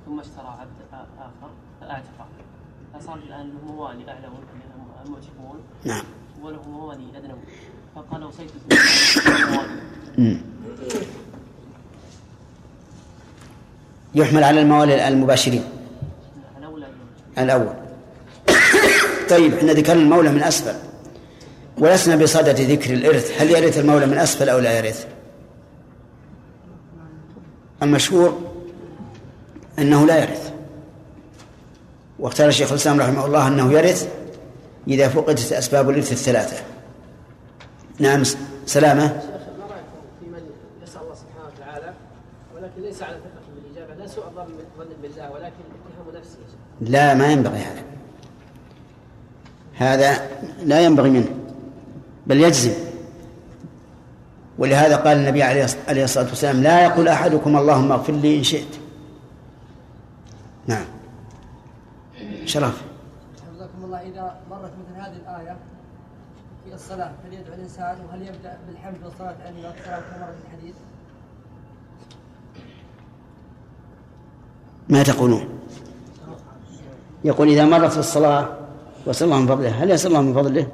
ثم 0.06 0.20
اشترى 0.20 0.58
عبد 0.60 1.06
آخر 1.18 1.50
فأعتقه 1.82 2.28
فصار 2.94 3.16
الآن 3.16 3.50
له 3.50 3.74
موالي 3.74 4.10
أعلى 4.10 4.28
المعتقون 5.06 5.60
نعم. 5.90 6.04
وله 6.44 6.62
موالي 6.70 7.04
أدنى. 7.18 7.34
فقال 7.96 8.24
وصيت 8.24 8.50
يحمل 14.16 14.44
على 14.44 14.62
الموالي 14.62 15.08
المباشرين. 15.08 15.64
الأول. 17.38 17.74
طيب 19.30 19.54
إحنا 19.54 19.74
ذكرنا 19.74 20.02
المولى 20.02 20.32
من 20.32 20.44
أسفل. 20.44 20.76
ولسنا 21.78 22.16
بصدد 22.16 22.60
ذكر 22.60 22.94
الإرث. 22.94 23.42
هل 23.42 23.52
يرث 23.52 23.78
المولى 23.78 24.06
من 24.06 24.18
أسفل 24.18 24.50
أو 24.50 24.60
لا 24.60 24.78
يرث؟ 24.78 25.08
المشهور 27.84 28.42
أنه 29.80 30.06
لا 30.06 30.18
يرث. 30.18 30.54
واختار 32.20 32.48
الشيخ 32.48 32.72
الإسلام 32.72 33.00
رحمه 33.00 33.26
الله 33.26 33.48
أنه 33.48 33.74
يرث. 33.74 34.19
إذا 34.88 35.08
فقدت 35.10 35.52
أسباب 35.52 35.90
الإرث 35.90 36.12
الثلاثة. 36.12 36.64
نعم 38.00 38.24
سلامة. 38.66 39.08
في 40.20 40.26
من 40.26 40.42
يسأل 40.84 41.02
الله 41.02 41.16
سبحانه 41.16 41.48
وتعالى؟ 41.58 41.94
ولكن 42.56 42.82
ليس 42.82 43.04
على 43.04 43.16
ثقة 43.16 43.46
بالإجابة 43.56 43.96
لا 43.96 44.08
سوء 44.08 44.24
ظن 44.78 44.88
بالله 45.02 45.32
ولكن 45.32 45.64
اتهام 45.76 46.16
نفسه. 46.16 46.38
لا 46.82 47.14
ما 47.14 47.32
ينبغي 47.32 47.60
هذا. 47.60 47.84
هذا 49.76 50.30
لا 50.64 50.82
ينبغي 50.82 51.10
منه 51.10 51.30
بل 52.28 52.42
يجزم. 52.42 52.74
ولهذا 54.58 54.96
قال 54.96 55.18
النبي 55.18 55.44
عليه 55.44 56.04
الصلاة 56.04 56.26
والسلام 56.26 56.64
لا 56.64 56.84
يقول 56.84 57.08
أحدكم 57.08 57.58
اللهم 57.58 57.92
اغفر 57.92 58.14
لي 58.14 58.38
إن 58.38 58.44
شئت. 58.44 58.76
نعم. 60.68 60.86
شرف 62.46 62.82
حفظكم 63.42 63.84
الله 63.84 64.02
إذا 64.02 64.40
مرت 64.50 64.72
مثل 64.72 64.89
هذه 65.00 65.16
الآية 65.16 65.58
في 66.66 66.74
الصلاة 66.74 67.12
هل 67.26 67.34
يدعو 67.34 67.54
الإنسان 67.54 67.98
وهل 68.10 68.22
يبدأ 68.22 68.58
بالحمد 68.68 69.04
والصلاة 69.04 69.36
النبي 69.50 69.68
والسلام 69.68 70.02
كما 70.02 70.26
في 70.26 70.48
الحديث؟ 70.48 70.76
ما 74.90 75.04
تقولون؟ 75.04 75.50
يقول 77.24 77.48
إذا 77.48 77.66
مرت 77.66 77.92
في 77.92 77.98
الصلاة 77.98 78.50
وصل 79.06 79.26
الله 79.26 79.40
من 79.40 79.48
فضله 79.48 79.70
هل 79.70 79.92
يصل 79.92 80.10
الله 80.10 80.22
من 80.22 80.34
فضله 80.34 80.68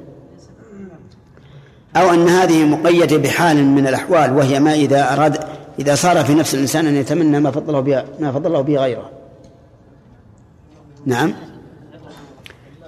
أو 1.96 2.10
أن 2.10 2.28
هذه 2.28 2.66
مقيدة 2.66 3.16
بحال 3.16 3.64
من 3.64 3.86
الأحوال 3.86 4.32
وهي 4.32 4.60
ما 4.60 4.74
إذا 4.74 5.12
أراد 5.12 5.38
إذا 5.78 5.94
صار 5.94 6.24
في 6.24 6.34
نفس 6.34 6.54
الإنسان 6.54 6.86
أن 6.86 6.96
يتمنى 6.96 7.40
ما 7.40 7.50
فضله 7.50 7.80
به 7.80 8.04
ما 8.20 8.32
فضل 8.32 8.46
الله 8.46 8.60
به 8.60 8.76
غيره 8.76 9.10
نعم 11.06 11.34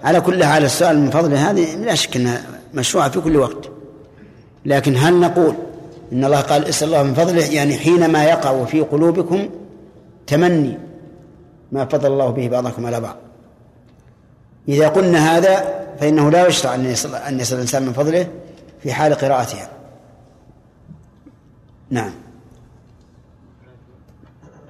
على 0.02 0.20
كل 0.20 0.44
حال 0.44 0.64
السؤال 0.64 0.98
من 0.98 1.10
فضله 1.10 1.50
هذه 1.50 1.76
لا 1.76 1.94
شك 1.94 2.16
أنها 2.16 2.44
مشروعة 2.74 3.10
في 3.10 3.20
كل 3.20 3.36
وقت. 3.36 3.70
لكن 4.64 4.96
هل 4.96 5.20
نقول 5.20 5.54
إن 6.12 6.24
الله 6.24 6.40
قال 6.40 6.64
اسأل 6.64 6.88
الله 6.88 7.02
من 7.02 7.14
فضله؟ 7.14 7.44
يعني 7.46 7.78
حينما 7.78 8.24
يقع 8.24 8.64
في 8.64 8.80
قلوبكم 8.80 9.48
تمني 10.26 10.78
ما 11.72 11.84
فضل 11.84 12.12
الله 12.12 12.30
به 12.30 12.48
بعضكم 12.48 12.86
على 12.86 13.00
بعض. 13.00 13.16
إذا 14.68 14.88
قلنا 14.88 15.36
هذا 15.36 15.78
فإنه 16.00 16.30
لا 16.30 16.46
يشرع 16.46 16.74
أن 16.74 16.84
يصل 16.84 17.14
أن 17.14 17.40
يصل 17.40 17.54
الإنسان 17.54 17.82
من 17.82 17.92
فضله 17.92 18.28
في 18.82 18.92
حال 18.92 19.14
قراءتها. 19.14 19.70
نعم 21.90 22.12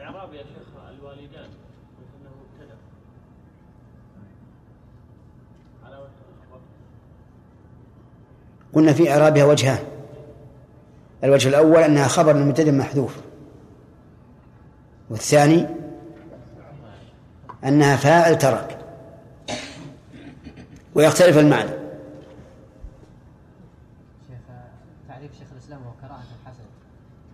إعراب 0.00 0.34
يا 0.34 0.42
شيخ 0.42 0.68
الوالدان 0.98 1.50
أنه 2.20 2.30
مبتدأ 2.40 2.76
على 5.84 5.96
وجه 5.96 6.18
الرفع. 6.28 6.60
قلنا 8.78 8.92
في 8.92 9.12
إعرابها 9.12 9.44
وجهان 9.44 9.78
الوجه 11.24 11.48
الأول 11.48 11.82
أنها 11.82 12.08
خبر 12.08 12.36
مبتدأ 12.36 12.72
محذوف. 12.72 13.16
والثاني 15.10 15.66
أنها 17.64 17.96
فاعل 17.96 18.38
ترك. 18.38 18.78
ويختلف 20.94 21.38
المعنى. 21.38 21.70
تعريف 25.08 25.32
شيخ 25.38 25.48
الإسلام 25.52 25.80
هو 25.82 25.90
كراهة 26.00 26.22
الحسد. 26.42 26.66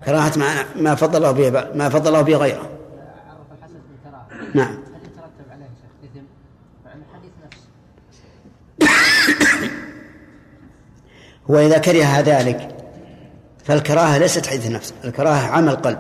كراهة 0.05 0.39
ما 0.39 0.83
ما 0.83 0.95
فضل 0.95 1.17
الله 1.17 1.31
به 1.31 1.75
ما 1.75 1.89
فضل 1.89 2.09
الله 2.09 2.23
به 2.23 2.37
غيره. 2.37 2.69
عرف 3.29 3.59
الحسد 3.59 3.81
بالكراهة. 3.91 4.27
نعم 4.55 4.75
هل 4.75 4.81
يترتب 5.05 5.51
عليه 5.51 5.67
شيخ 5.67 6.11
اثم 6.11 6.25
مع 6.85 6.93
ان 6.93 7.03
الحديث 7.11 7.33
نفسه 7.47 7.65
هو 11.51 11.57
إذا 11.59 11.79
كره 11.79 12.21
ذلك 12.21 12.69
فالكراهة 13.65 14.19
ليست 14.19 14.47
حديث 14.47 14.71
نفس 14.71 14.95
الكراهة 15.05 15.47
عمل 15.47 15.77
قلب 15.77 15.99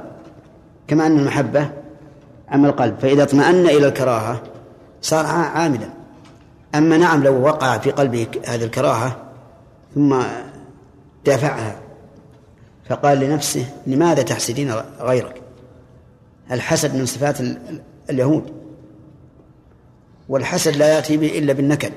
كما 0.88 1.06
أن 1.06 1.18
المحبة 1.18 1.70
عمل 2.48 2.72
قلب 2.72 2.98
فإذا 2.98 3.22
اطمأن 3.22 3.66
إلى 3.66 3.86
الكراهة 3.88 4.42
صار 5.02 5.26
عاملا. 5.26 5.88
أما 6.74 6.96
نعم 6.96 7.24
لو 7.24 7.42
وقع 7.42 7.78
في 7.78 7.90
قلبه 7.90 8.26
هذه 8.46 8.64
الكراهة 8.64 9.16
ثم 9.94 10.16
دافعها 11.24 11.76
فقال 12.88 13.18
لنفسه 13.20 13.66
لماذا 13.86 14.22
تحسدين 14.22 14.72
غيرك؟ 15.00 15.42
الحسد 16.52 16.94
من 16.94 17.06
صفات 17.06 17.40
ال- 17.40 17.58
ال- 17.68 17.80
اليهود؟ 18.10 18.52
والحسد 20.28 20.76
لا 20.76 20.94
يأتي 20.94 21.14
إلا 21.38 21.52
بالنكد. 21.52 21.92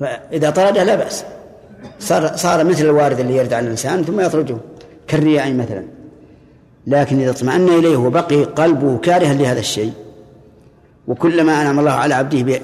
فإذا 0.00 0.50
طرده 0.50 0.82
لا 0.84 0.94
بأس. 0.94 1.24
صار 2.00 2.36
صار 2.36 2.64
مثل 2.64 2.84
الوارد 2.84 3.20
اللي 3.20 3.36
يرد 3.36 3.52
على 3.52 3.64
الإنسان 3.66 4.02
ثم 4.04 4.20
يطرده. 4.20 4.56
كالرياء 5.06 5.54
مثلا. 5.54 5.84
لكن 6.86 7.20
إذا 7.20 7.30
اطمأن 7.30 7.68
إليه 7.68 7.96
وبقي 7.96 8.44
قلبه 8.44 8.98
كارها 8.98 9.34
لهذا 9.34 9.60
الشيء 9.60 9.92
وكلما 11.08 11.62
أنعم 11.62 11.78
الله 11.78 11.90
على 11.92 12.14
عبده 12.14 12.60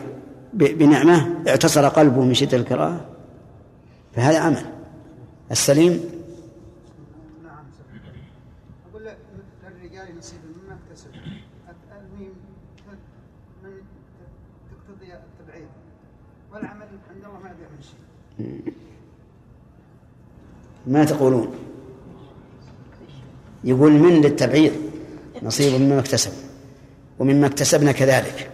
بنعمة 0.52 1.34
اعتصر 1.48 1.88
قلبه 1.88 2.20
من 2.24 2.34
شدة 2.34 2.56
الكراهة 2.56 3.00
فهذا 4.16 4.38
عمل. 4.38 4.62
السليم 5.50 5.90
نعم 7.44 7.64
سبحانه. 7.78 8.14
أقول 8.90 9.04
لك 9.06 9.16
للرجال 9.64 10.18
نصيب 10.18 10.38
مما 10.64 10.76
اكتسب 10.90 11.10
الميم 12.00 12.32
ت- 12.76 13.64
من 13.64 13.70
ت- 13.70 14.70
تقتضي 14.70 15.12
التبعيض 15.14 15.68
والعمل 16.52 16.82
عند 17.10 17.24
الله 17.24 17.38
ما 17.38 17.52
بيعمل 17.58 17.84
شيء 17.84 18.74
ما 20.90 21.04
تقولون؟ 21.04 21.54
يقول 23.64 23.92
من 23.92 24.20
للتبعيض 24.20 24.72
نصيب 25.42 25.80
مما 25.80 25.98
اكتسب 25.98 26.32
ومما 27.18 27.46
اكتسبنا 27.46 27.92
كذلك. 27.92 28.50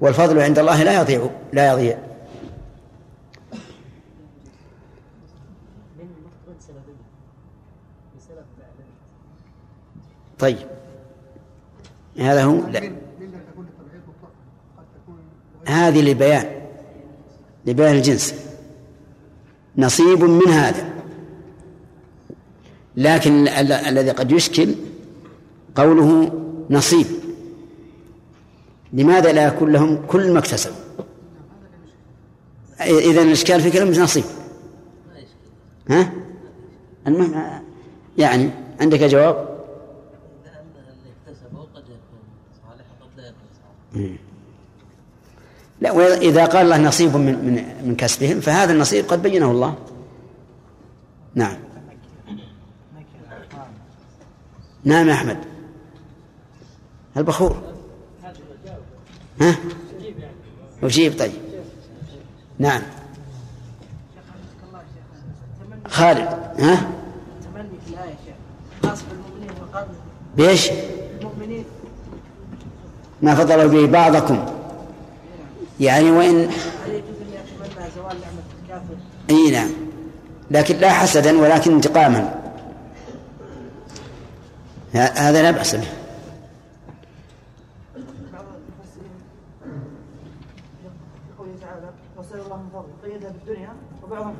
والفضل 0.00 0.40
عند 0.40 0.58
الله 0.58 0.82
لا 0.82 1.00
يضيع 1.00 1.30
لا 1.52 1.72
يضيع. 1.72 1.98
طيب. 10.38 10.66
هذا 12.18 12.44
هو؟ 12.44 12.60
لا. 12.68 12.92
هذه 15.66 16.10
لبيان 16.10 16.46
لبيان 17.66 17.96
الجنس. 17.96 18.34
نصيب 19.76 20.24
من 20.24 20.48
هذا. 20.48 20.93
لكن 22.96 23.48
ال- 23.48 23.72
الذي 23.72 24.10
قد 24.10 24.32
يشكل 24.32 24.74
قوله 25.74 26.32
نصيب. 26.70 27.06
لماذا 28.92 29.32
لا 29.32 29.46
يكون 29.46 29.72
لهم 29.72 30.06
كل 30.06 30.32
ما 30.32 30.38
اكتسبوا؟ 30.38 30.76
إذا 32.80 33.22
الإشكال 33.22 33.60
في 33.60 33.70
كلمة 33.70 34.02
نصيب. 34.02 34.24
ها؟ 35.88 36.12
المهم 37.06 37.60
يعني 38.18 38.50
عندك 38.80 39.00
جواب؟ 39.02 39.54
لا 45.80 45.92
وإذا 45.92 46.44
قال 46.44 46.62
الله 46.72 46.78
نصيب 46.78 47.16
من 47.16 47.44
من 47.44 47.64
من 47.88 47.96
كسبهم 47.96 48.40
فهذا 48.40 48.72
النصيب 48.72 49.04
قد 49.08 49.22
بينه 49.22 49.50
الله. 49.50 49.74
نعم. 51.34 51.56
نعم 54.84 55.08
يا 55.08 55.14
أحمد. 55.14 55.38
البخور. 57.16 57.62
ها؟ 59.40 59.56
أجيب 60.82 61.18
طيب. 61.18 61.32
نعم. 62.58 62.82
خالد 65.88 66.28
ها؟ 66.58 66.90
تمني 67.44 67.68
في 67.86 67.92
الآية 67.92 68.14
شيخ 68.26 68.34
خاص 68.90 68.98
بالمؤمنين 69.02 69.50
بإيش؟ 70.36 70.70
ما 73.22 73.34
فضل 73.34 73.68
به 73.68 73.86
بعضكم. 73.86 74.46
يعني 75.80 76.10
وإن 76.10 76.50
إي 79.30 79.50
نعم. 79.50 79.70
لكن 80.50 80.76
لا 80.76 80.90
حسدا 80.90 81.38
ولكن 81.38 81.74
انتقاما. 81.74 82.43
هذا 84.94 85.42
لا 85.42 85.50
بأس 85.50 85.74
به. 85.74 85.88
وبعضهم 94.04 94.34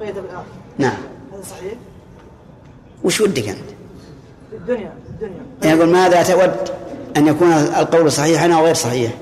نعم. 0.79 0.97
هذا 1.33 1.43
صحيح؟ 1.43 1.75
وش 3.05 3.21
ودك 3.21 3.49
أنت؟ 3.49 3.59
الدنيا 4.53 4.93
الدنيا 5.11 5.43
يقول 5.65 5.89
ماذا 5.89 6.23
تود 6.23 6.71
أن 7.17 7.27
يكون 7.27 7.53
القول 7.53 8.13
صحيحا 8.13 8.55
أو 8.55 8.65
غير 8.65 8.75
صحيح؟ 8.75 9.13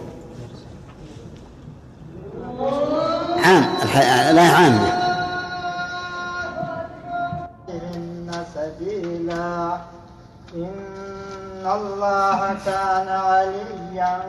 عام. 3.45 3.64
الح- 3.83 4.30
لا 4.30 4.43
عامة 4.43 5.03
إن 7.68 8.45
سبيلا 8.55 9.78
إن 10.55 10.91
الله 11.66 12.56
كان 12.66 13.08
عليا 13.08 14.22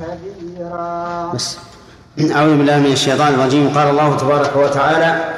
كبيرا. 0.00 1.32
بس. 1.34 1.58
أعوذ 2.20 2.56
بالله 2.58 2.78
من 2.78 2.92
الشيطان 2.92 3.34
الرجيم. 3.34 3.72
قال 3.74 3.88
الله 3.90 4.16
تبارك 4.16 4.56
وتعالى 4.56 5.34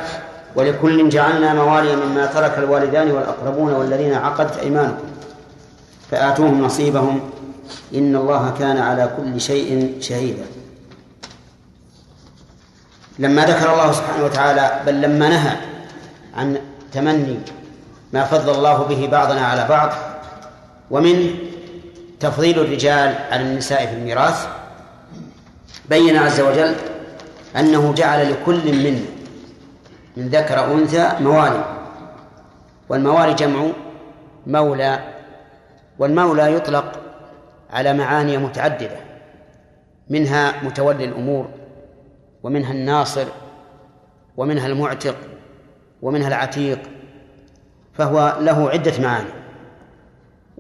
ولكل 0.57 1.09
جعلنا 1.09 1.55
موالي 1.55 1.97
مما 1.97 2.27
ترك 2.27 2.59
الوالدان 2.59 3.11
والأقربون 3.11 3.73
والذين 3.73 4.15
عقدت 4.15 4.57
أيمانهم 4.59 4.99
فآتوهم 6.11 6.65
نصيبهم. 6.65 7.21
إن 7.95 8.17
الله 8.17 8.55
كان 8.59 8.79
على 8.79 9.11
كل 9.17 9.41
شيء 9.41 9.99
شهيدا. 10.01 10.45
لما 13.19 13.43
ذكر 13.45 13.73
الله 13.73 13.93
سبحانه 13.93 14.25
وتعالى 14.25 14.81
بل 14.87 15.01
لما 15.01 15.29
نهى 15.29 15.57
عن 16.37 16.59
تمني 16.93 17.39
ما 18.13 18.25
فضل 18.25 18.55
الله 18.55 18.77
به 18.85 19.09
بعضنا 19.13 19.47
على 19.47 19.67
بعض 19.69 19.91
ومن 20.91 21.35
تفضيل 22.21 22.59
الرجال 22.59 23.15
على 23.31 23.43
النساء 23.43 23.87
في 23.87 23.93
الميراث 23.95 24.47
بين 25.91 26.17
عز 26.17 26.41
وجل 26.41 26.75
أنه 27.57 27.93
جعل 27.95 28.33
لكل 28.33 28.73
منا 28.85 29.05
من 30.17 30.29
ذكر 30.29 30.65
أنثى 30.75 31.13
موالي 31.21 31.65
والموالي 32.89 33.35
جمع 33.35 33.67
مولى 34.47 35.15
والمولى 35.99 36.55
يطلق 36.55 36.93
على 37.71 37.93
معاني 37.93 38.37
متعددة 38.39 38.97
منها 40.11 40.65
متولي 40.65 41.05
الأمور 41.05 41.49
ومنها 42.43 42.73
الناصر 42.73 43.25
ومنها 44.37 44.67
المعتق 44.67 45.17
ومنها 46.03 46.29
العتيق 46.29 46.79
فهو 47.95 48.37
له 48.41 48.71
عدة 48.71 48.93
معاني. 49.03 49.44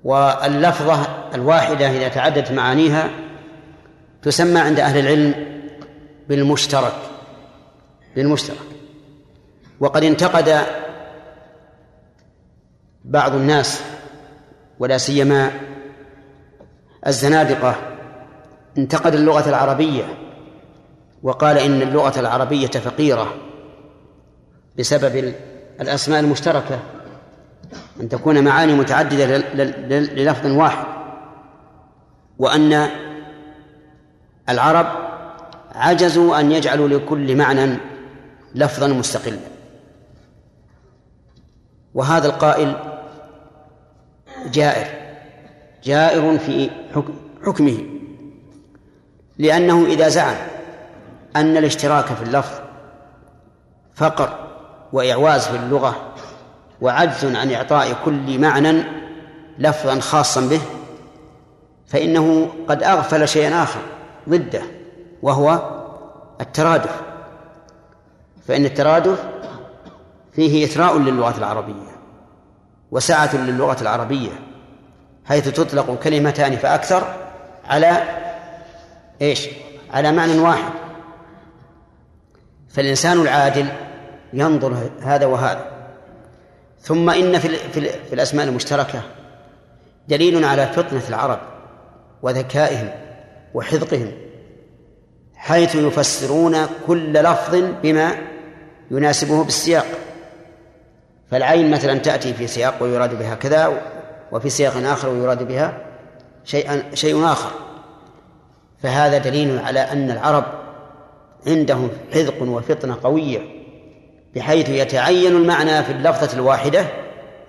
واللفظة 0.05 1.07
الواحدة 1.35 1.91
إذا 1.91 2.09
تعددت 2.09 2.53
معانيها 2.53 3.11
تسمى 4.23 4.61
عند 4.61 4.81
أهل 4.81 4.99
العلم 4.99 5.35
بالمشترك 6.29 6.95
بالمشترك. 8.17 8.59
وقد 9.81 10.05
انتقد 10.05 10.61
بعض 13.05 13.35
الناس 13.35 13.83
ولا 14.79 14.99
سيما 14.99 15.51
الزنادقة 17.07 17.77
انتقد 18.79 19.15
اللغة 19.15 19.49
العربية 19.49 20.05
وقال 21.23 21.59
إن 21.59 21.83
اللغة 21.83 22.21
العربية 22.21 22.67
فقيرة 22.67 23.35
بسبب 24.79 25.35
الأسماء 25.81 26.21
المشتركة. 26.21 26.79
أن 28.01 28.09
تكون 28.09 28.45
معاني 28.45 28.73
متعددة 28.73 29.39
للفظ 29.89 30.47
واحد 30.47 30.87
وأن 32.39 32.89
العرب 34.49 34.87
عجزوا 35.75 36.41
أن 36.41 36.53
يجعلوا 36.53 36.89
لكل 36.89 37.37
معنى 37.37 37.77
لفظا 38.55 38.87
مستقلا. 38.87 39.39
وهذا 41.95 42.27
القائل 42.27 42.77
جائر 44.53 44.87
جائر 45.85 46.39
في 46.39 46.71
حكمه 47.47 47.79
لأنه 49.39 49.87
إذا 49.87 50.09
زعم 50.09 50.37
أن 51.37 51.57
الاشتراك 51.57 52.05
في 52.05 52.23
اللفظ 52.23 52.61
فقر 53.95 54.51
وإعواز 54.93 55.47
في 55.47 55.57
اللغة 55.57 56.14
وعجز 56.81 57.37
عن 57.37 57.53
إعطاء 57.53 57.97
كل 58.05 58.39
معنى 58.39 58.83
لفظا 59.59 60.01
خاصا 60.01 60.41
به 60.41 60.61
فإنه 61.87 62.49
قد 62.69 62.83
أغفل 62.83 63.29
شيئا 63.29 63.63
آخر 63.63 63.81
ضده 64.29 64.63
وهو 65.23 65.71
الترادف. 66.41 67.01
فإن 68.49 68.65
الترادف 68.65 69.25
فيه 70.33 70.65
إثراء 70.65 70.99
للغة 70.99 71.39
العربية 71.39 71.95
وسعة 72.91 73.37
للغة 73.37 73.83
العربية 73.83 74.33
حيث 75.25 75.49
تطلق 75.49 75.99
كلمتان 76.03 76.57
فأكثر 76.57 77.15
على 77.65 78.03
إيش؟ 79.23 79.49
على 79.93 80.13
معنى 80.13 80.39
واحد. 80.39 80.73
فالإنسان 82.69 83.21
العادل 83.21 83.69
ينظر 84.33 84.91
هذا 85.03 85.27
وهذا. 85.27 85.74
ثم 86.85 87.11
إن 87.11 87.39
في, 87.39 87.49
في 88.09 88.13
الأسماء 88.13 88.47
المشتركة 88.47 89.03
دليل 90.09 90.45
على 90.45 90.67
فطنة 90.67 91.03
العرب 91.09 91.39
وذكائهم 92.23 92.89
وحذقهم 93.55 94.13
حيث 95.35 95.75
يفسرون 95.75 96.57
كل 96.87 97.13
لفظ 97.13 97.63
بما 97.83 98.15
يناسبه 98.91 99.45
بالسياق. 99.45 99.87
فالعين 101.31 101.71
مثلا 101.71 101.99
تأتي 101.99 102.35
في 102.35 102.47
سياق 102.47 102.83
ويراد 102.83 103.19
بها 103.19 103.35
كذا 103.35 103.83
وفي 104.33 104.51
سياق 104.51 104.77
آخر 104.77 105.09
ويراد 105.09 105.49
بها 105.49 105.79
شيئا 106.45 106.83
شيء 106.95 107.25
آخر. 107.25 107.51
فهذا 108.83 109.19
دليل 109.19 109.59
على 109.59 109.81
أن 109.81 110.11
العرب 110.11 110.45
عندهم 111.47 111.91
حذق 112.13 112.43
وفطنة 112.43 112.99
قوية. 113.03 113.54
بحيث 114.37 114.69
يتعين 114.69 115.37
المعنى 115.37 115.83
في 115.85 115.93
اللفظة 115.93 116.37
الواحدة 116.37 116.87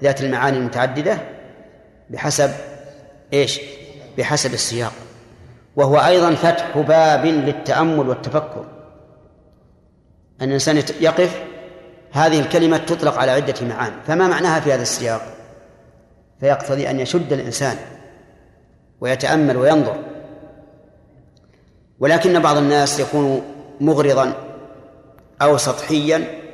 ذات 0.04 0.22
المعاني 0.22 0.58
المتعددة 0.58 1.18
بحسب 2.10 2.52
إيش؟ 3.34 3.62
بحسب 4.18 4.54
السياق. 4.54 4.92
وهو 5.76 5.98
أيضا 5.98 6.36
فتح 6.36 6.78
باب 6.78 7.26
للتأمل 7.26 8.10
والتفكر. 8.10 8.66
أن 10.42 10.48
الإنسان 10.48 10.84
يقف 11.02 11.42
هذه 12.12 12.40
الكلمة 12.40 12.78
تطلق 12.78 13.18
على 13.18 13.32
عدة 13.32 13.56
معان 13.62 13.94
فما 14.08 14.28
معناها 14.28 14.60
في 14.60 14.74
هذا 14.74 14.82
السياق؟ 14.82 15.22
فيقتضي 16.40 16.90
أن 16.90 17.00
يشد 17.00 17.34
الإنسان 17.34 17.78
ويتأمل 19.02 19.58
وينظر. 19.58 19.98
ولكن 22.00 22.40
بعض 22.40 22.58
الناس 22.58 23.00
يكون 23.00 23.42
مغرضا 23.82 24.34
أو 25.42 25.58
سطحيا 25.58 26.45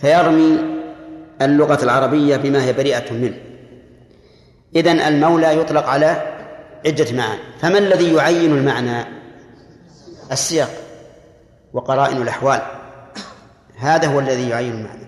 فيرمي 0.00 0.58
اللغة 1.42 1.84
العربية 1.84 2.36
بما 2.36 2.64
هي 2.64 2.72
بريئة 2.72 3.12
منه. 3.12 3.36
إذن 4.76 5.00
المولى 5.00 5.60
يطلق 5.60 5.86
على 5.86 6.36
عدة 6.86 7.16
معان 7.16 7.38
فما 7.60 7.78
الذي 7.78 8.14
يعين 8.14 8.52
المعنى؟ 8.58 9.04
السياق 10.32 10.70
وقرائن 11.72 12.22
الأحوال. 12.22 12.62
هذا 13.78 14.08
هو 14.08 14.20
الذي 14.20 14.48
يعين 14.48 14.72
المعنى. 14.72 15.06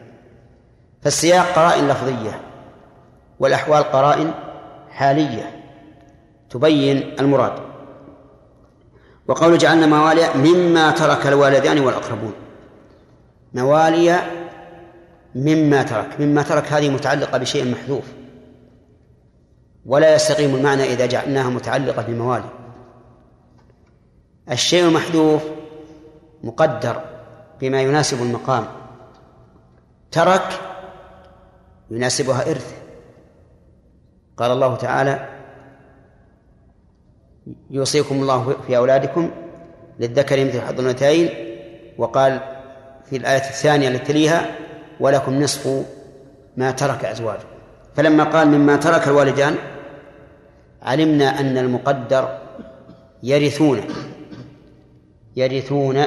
فالسياق 1.03 1.47
قرائن 1.47 1.89
لفظية 1.89 2.41
والأحوال 3.41 3.83
قرائن 3.83 4.35
حالية. 4.91 5.65
تبين 6.51 7.17
المراد. 7.21 7.53
وقول 9.29 9.59
جعلنا 9.59 9.87
موالي 9.87 10.29
مما 10.35 10.91
ترك 10.91 11.27
الوالدان 11.27 11.79
والأقربون. 11.79 12.33
موالي 13.55 14.19
مما 15.39 15.83
ترك 15.83 16.21
مما 16.21 16.43
ترك 16.43 16.73
هذه 16.73 16.89
متعلقة 16.89 17.39
بشيء 17.39 17.71
محذوف. 17.73 18.05
ولا 19.87 20.15
يستقيم 20.15 20.55
المعنى 20.55 20.83
إذا 20.83 21.07
جعلناها 21.07 21.51
متعلقة 21.51 22.03
بموالي. 22.03 22.51
الشيء 24.51 24.85
المحذوف 24.85 25.43
مقدر 26.43 27.01
بما 27.61 27.83
يناسب 27.83 28.23
المقام. 28.23 28.67
ترك 30.11 30.61
يناسبها 31.91 32.51
إرث. 32.51 32.75
قال 34.37 34.51
الله 34.51 34.77
تعالى 34.77 35.29
يوصيكم 37.71 38.15
الله 38.23 38.57
في 38.67 38.77
أولادكم 38.77 39.31
للذكر 40.01 40.45
مثل 40.45 40.61
حظ 40.61 40.81
الأنثيين. 40.81 41.29
وقال 41.99 42.41
في 43.11 43.17
الآية 43.17 43.49
الثانية 43.49 43.89
التي 43.89 44.05
تليها 44.05 44.68
ولكم 45.01 45.43
نصف 45.43 45.85
ما 46.57 46.71
ترك 46.71 47.05
أزواجكم 47.05 47.59
فلما 47.97 48.25
قال 48.25 48.49
مما 48.49 48.77
ترك 48.77 49.09
الوالدان 49.09 49.55
علمنا 50.83 51.41
أن 51.41 51.59
المقدر 51.59 52.39
يرثون 53.23 53.81
يرثون 55.37 56.05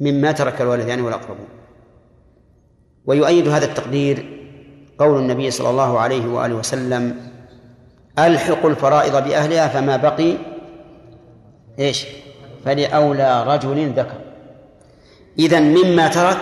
مما 0.00 0.32
ترك 0.32 0.60
الوالدان 0.60 1.00
والأقربون. 1.00 1.48
ويؤيد 3.06 3.48
هذا 3.48 3.64
التقدير 3.64 4.40
قول 4.98 5.18
النبي 5.18 5.50
صلى 5.50 5.70
الله 5.70 5.98
عليه 5.98 6.26
وآله 6.26 6.54
وسلم 6.54 7.16
ألحقوا 8.18 8.70
الفرائض 8.70 9.24
بأهلها 9.24 9.68
فما 9.68 9.96
بقي 9.96 10.36
إيش؟ 11.78 12.06
فلأولى 12.64 13.44
رجل 13.46 13.92
ذكر. 13.92 14.20
إذا 15.38 15.60
مما 15.60 16.08
ترك 16.08 16.38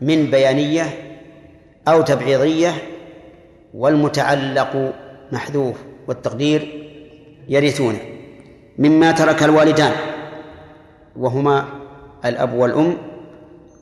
من 0.00 0.30
بيانية 0.30 0.84
أو 1.88 2.02
تبعيضية 2.02 2.74
والمتعلق 3.74 4.92
محذوف 5.32 5.76
والتقدير 6.08 6.86
يرثونه 7.48 7.98
مما 8.78 9.12
ترك 9.12 9.42
الوالدان 9.42 9.92
وهما 11.16 11.64
الأب 12.24 12.52
والأم 12.52 12.96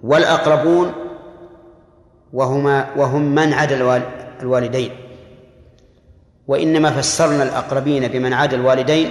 والأقربون 0.02 0.92
وهما 2.32 2.86
وهم 2.96 3.34
من 3.34 3.52
عدا 3.52 4.02
الوالدين. 4.42 4.90
وإنما 6.48 6.90
فسرنا 6.90 7.42
الأقربين 7.42 8.08
بمن 8.08 8.32
عدا 8.32 8.56
الوالدين 8.56 9.10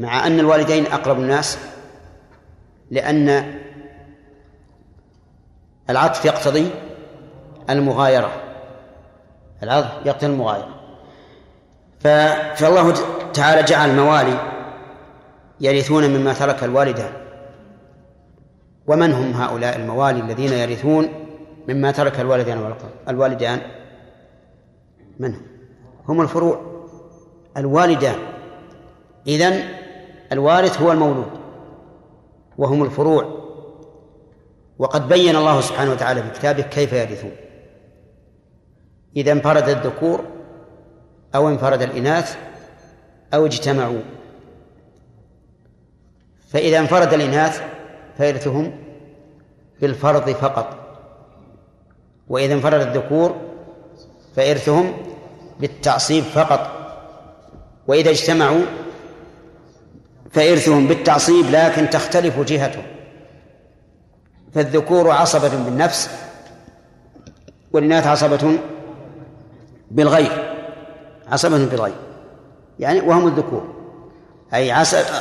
مع 0.00 0.26
أن 0.26 0.40
الوالدين 0.40 0.86
أقرب 0.86 1.18
الناس 1.20 1.58
لأن 2.90 3.54
العطف 5.90 6.24
يقتضي 6.24 6.70
المغايرة. 7.70 8.30
العطف 9.62 10.06
يقتضي 10.06 10.26
المغايرة. 10.26 10.68
فالله 12.00 12.94
تعالى 13.32 13.62
جعل 13.62 13.90
الموالي 13.90 14.38
يرثون 15.60 16.10
مما 16.10 16.32
ترك 16.32 16.64
الوالدان. 16.64 17.12
ومن 18.86 19.12
هم 19.12 19.32
هؤلاء 19.32 19.76
الموالي 19.76 20.20
الذين 20.20 20.52
يرثون 20.52 21.08
مما 21.68 21.90
ترك 21.90 22.20
الوالدان 22.20 22.74
الوالدان؟ 23.08 23.60
من 25.18 25.34
هم؟ 25.34 25.42
هم 26.08 26.20
الفروع. 26.20 26.60
الوالدان. 27.56 28.16
إذن 29.26 29.68
الوارث 30.32 30.82
هو 30.82 30.92
المولود 30.92 31.30
وهم 32.58 32.82
الفروع. 32.82 33.39
وقد 34.80 35.08
بين 35.08 35.36
الله 35.36 35.60
سبحانه 35.60 35.90
وتعالى 35.90 36.22
في 36.22 36.30
كتابه 36.30 36.62
كيف 36.62 36.92
يرثون. 36.92 37.32
إذا 39.16 39.32
انفرد 39.32 39.68
الذكور 39.68 40.24
أو 41.34 41.48
انفرد 41.48 41.82
الإناث 41.82 42.36
أو 43.34 43.46
اجتمعوا. 43.46 44.00
فإذا 46.48 46.78
انفرد 46.78 47.14
الإناث 47.14 47.62
فيرثهم 48.16 48.72
بالفرض 49.80 50.30
فقط. 50.30 50.76
وإذا 52.28 52.54
انفرد 52.54 52.80
الذكور 52.80 53.36
فإرثهم 54.36 54.92
بالتعصيب 55.60 56.24
فقط. 56.24 56.70
وإذا 57.86 58.10
اجتمعوا 58.10 58.62
فإرثهم 60.30 60.86
بالتعصيب 60.86 61.46
لكن 61.50 61.90
تختلف 61.90 62.40
جهتهم. 62.40 62.99
فالذكور 64.54 65.10
عصبة 65.10 65.64
بالنفس 65.64 66.10
والإناث 67.72 68.06
عصبة 68.06 68.58
بالغير 69.90 70.54
عصبة 71.28 71.66
بالغير 71.66 71.94
يعني 72.78 73.00
وهم 73.00 73.26
الذكور 73.26 73.80
أي 74.54 74.72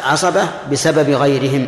عصبة 0.04 0.44
بسبب 0.72 1.10
غيرهم. 1.10 1.68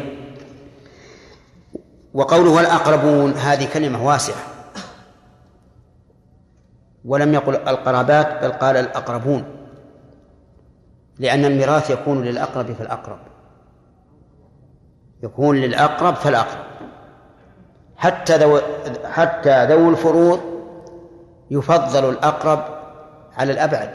وقوله 2.13 2.59
الأقربون 2.59 3.31
هذه 3.31 3.73
كلمة 3.73 4.05
واسعة. 4.07 4.43
ولم 7.05 7.33
يقل 7.33 7.55
القرابات 7.55 8.43
بل 8.43 8.51
قال 8.51 8.77
الأقربون 8.77 9.43
لأن 11.19 11.45
الميراث 11.45 11.89
يكون 11.89 12.23
للأقرب 12.23 12.73
فالأقرب. 12.73 13.19
يكون 15.23 15.57
للأقرب 15.57 16.15
فالأقرب. 16.15 16.70
حتى 18.01 18.37
ذو 18.37 18.61
حتى 19.05 19.65
ذوي 19.65 19.89
الفروض 19.89 20.39
يفضل 21.51 22.09
الأقرب 22.09 22.65
على 23.33 23.51
الأبعد. 23.51 23.89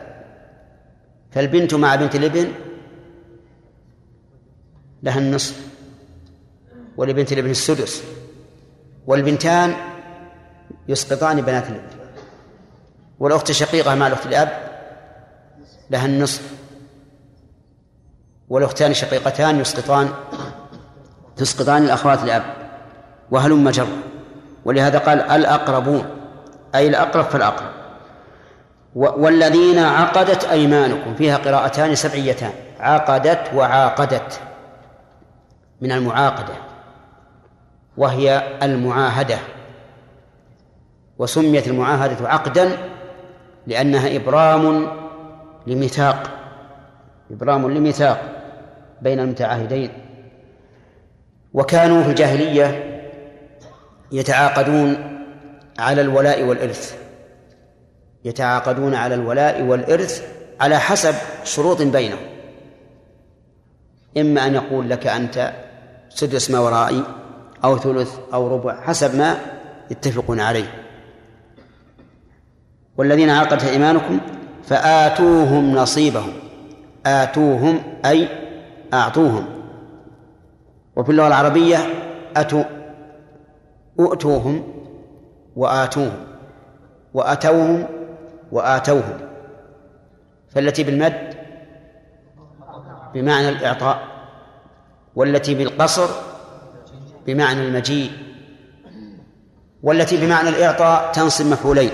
فالبنت 1.31 1.75
مع 1.75 1.95
بنت 1.95 2.15
الابن 2.15 2.53
لها 5.03 5.19
النصف 5.19 5.67
ولبنت 6.97 7.33
الابن 7.33 7.51
السدس 7.51 8.03
والبنتان 9.07 9.75
يسقطان 10.89 11.41
بنات 11.41 11.67
الابن. 11.67 11.97
والأخت 13.19 13.51
الشقيقة 13.51 13.95
مع 13.95 14.07
الأخت 14.07 14.27
الأب 14.27 14.49
لها 15.91 16.07
النصف 16.07 16.53
والأختان 18.49 18.91
الشقيقتان 18.91 19.61
يسقطان 19.61 20.09
تسقطان 21.37 21.85
الأخوات 21.85 22.23
الأب. 22.23 22.66
وهلم 23.31 23.71
جر. 23.71 23.87
ولهذا 24.65 24.99
قال 24.99 25.21
الأقربون 25.21 26.05
أي 26.75 26.89
الأقرب 26.89 27.25
فالأقرب. 27.25 27.71
والذين 28.95 29.79
عقدت 29.79 30.45
أيمانكم 30.45 31.15
فيها 31.15 31.37
قراءتان 31.37 31.95
سبعيتان 31.95 32.53
عقدت 32.81 33.55
وعاقدت 33.55 34.41
من 35.81 35.93
المعاقدة 35.93 36.55
وهي 37.97 38.43
المعاهدة. 38.63 39.39
وسميت 41.19 41.69
المعاهدة 41.69 42.29
عقدا 42.29 42.79
لأنها 43.67 44.17
إبرام 44.17 44.89
لميثاق 45.67 46.31
إبرام 47.31 47.71
لميثاق 47.71 48.21
بين 49.03 49.21
المتعاهدين. 49.21 49.91
وكانوا 51.55 52.03
في 52.03 52.11
الجاهلية 52.11 52.96
يتعاقدون 54.13 54.97
على 55.79 56.01
الولاء 56.01 56.43
والإرث. 56.43 56.97
يتعاقدون 58.25 58.95
على 58.95 59.15
الولاء 59.15 59.63
والإرث 59.63 60.23
على 60.61 60.79
حسب 60.79 61.15
شروط 61.45 61.83
بينهم. 61.83 62.27
إما 64.17 64.47
أن 64.47 64.55
يقول 64.55 64.91
لك 64.91 65.07
أنت 65.07 65.53
سدس 66.09 66.51
ما 66.51 66.59
ورائي 66.59 67.03
أو 67.65 67.79
ثلث 67.79 68.15
أو 68.35 68.49
ربع 68.49 68.81
حسب 68.81 69.15
ما 69.15 69.37
يتفقون 69.91 70.41
عليه. 70.41 70.85
والذين 72.97 73.31
عقدت 73.31 73.65
إيمانكم 73.65 74.21
فآتوهم 74.65 75.75
نصيبهم. 75.75 76.33
آتوهم 77.07 77.83
أي 78.05 78.29
أعطوهم. 78.95 79.47
وفي 80.97 81.11
اللغة 81.11 81.27
العربية 81.27 81.79
أتوا 82.37 82.65
أؤتوهم 84.01 84.75
وآتوهم 85.57 86.27
وأتوهم 87.15 87.89
وآتوهم. 88.53 89.19
فالتي 90.49 90.85
بالمد 90.85 91.35
بمعنى 93.15 93.49
الإعطاء 93.49 94.09
والتي 95.17 95.55
بالقصر 95.55 96.09
بمعنى 97.27 97.61
المجيء 97.69 98.11
والتي 99.83 100.27
بمعنى 100.27 100.49
الإعطاء 100.49 101.13
تنصب 101.13 101.47
مفعولين. 101.47 101.91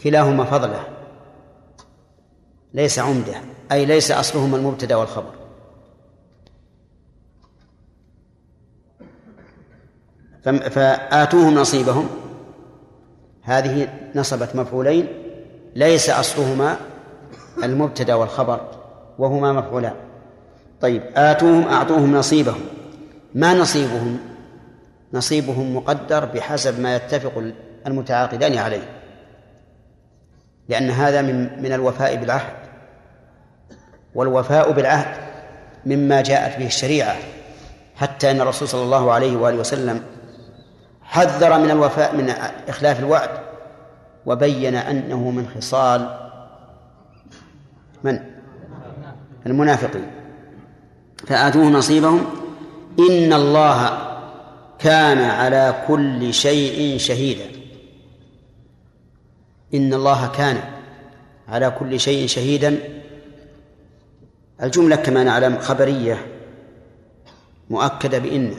كلاهما 0.00 0.44
فضله 0.44 0.84
ليس 2.74 2.98
عمدة 2.98 3.34
أي 3.72 3.84
ليس 3.84 4.10
أصلهما 4.10 4.56
المبتدأ 4.56 4.96
والخبر. 4.96 5.47
فآتوهم 10.52 11.54
نصيبهم. 11.54 12.08
هذه 13.42 13.88
نصبت 14.14 14.56
مفعولين 14.56 15.06
ليس 15.74 16.10
أصلهما 16.10 16.76
المبتدأ 17.64 18.14
والخبر 18.14 18.60
وهما 19.18 19.52
مفعولان. 19.52 19.94
طيب 20.80 21.02
آتوهم 21.16 21.68
أعطوهم 21.68 22.16
نصيبهم. 22.16 22.60
ما 23.34 23.54
نصيبهم؟ 23.54 24.18
نصيبهم 25.12 25.76
مقدر 25.76 26.24
بحسب 26.24 26.80
ما 26.80 26.96
يتفق 26.96 27.42
المتعاقدان 27.86 28.58
عليه 28.58 28.88
لأن 30.68 30.90
هذا 30.90 31.22
من 31.22 31.62
من 31.62 31.72
الوفاء 31.72 32.16
بالعهد 32.16 32.52
والوفاء 34.14 34.72
بالعهد 34.72 35.16
مما 35.86 36.20
جاءت 36.20 36.58
به 36.58 36.66
الشريعة 36.66 37.16
حتى 37.96 38.30
أن 38.30 38.40
الرسول 38.40 38.68
صلى 38.68 38.82
الله 38.82 39.12
عليه 39.12 39.36
وآله 39.36 39.56
وسلم 39.56 40.02
حذر 41.08 41.58
من 41.58 41.70
الوفاء 41.70 42.16
من 42.16 42.30
إخلاف 42.68 43.00
الوعد 43.00 43.30
وبين 44.26 44.74
أنه 44.74 45.30
من 45.30 45.48
خصال 45.56 46.28
من؟ 48.04 48.20
المنافقين. 49.46 50.10
فآتوه 51.26 51.64
نصيبهم. 51.64 52.26
إن 52.98 53.32
الله 53.32 53.98
كان 54.78 55.18
على 55.18 55.84
كل 55.88 56.34
شيء 56.34 56.98
شهيدا. 56.98 57.44
إن 59.74 59.94
الله 59.94 60.26
كان 60.26 60.60
على 61.48 61.70
كل 61.78 62.00
شيء 62.00 62.26
شهيدا. 62.26 62.78
الجملة 64.62 64.96
كما 64.96 65.24
نعلم 65.24 65.58
خبرية 65.58 66.26
مؤكدة 67.70 68.18
بإن 68.18 68.54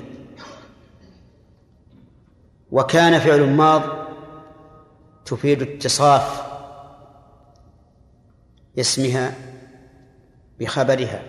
وكان 2.72 3.20
فعل 3.20 3.50
ماض 3.50 3.82
تفيد 5.26 5.62
اتصاف 5.62 6.44
اسمها 8.80 9.34
بخبرها 10.60 11.22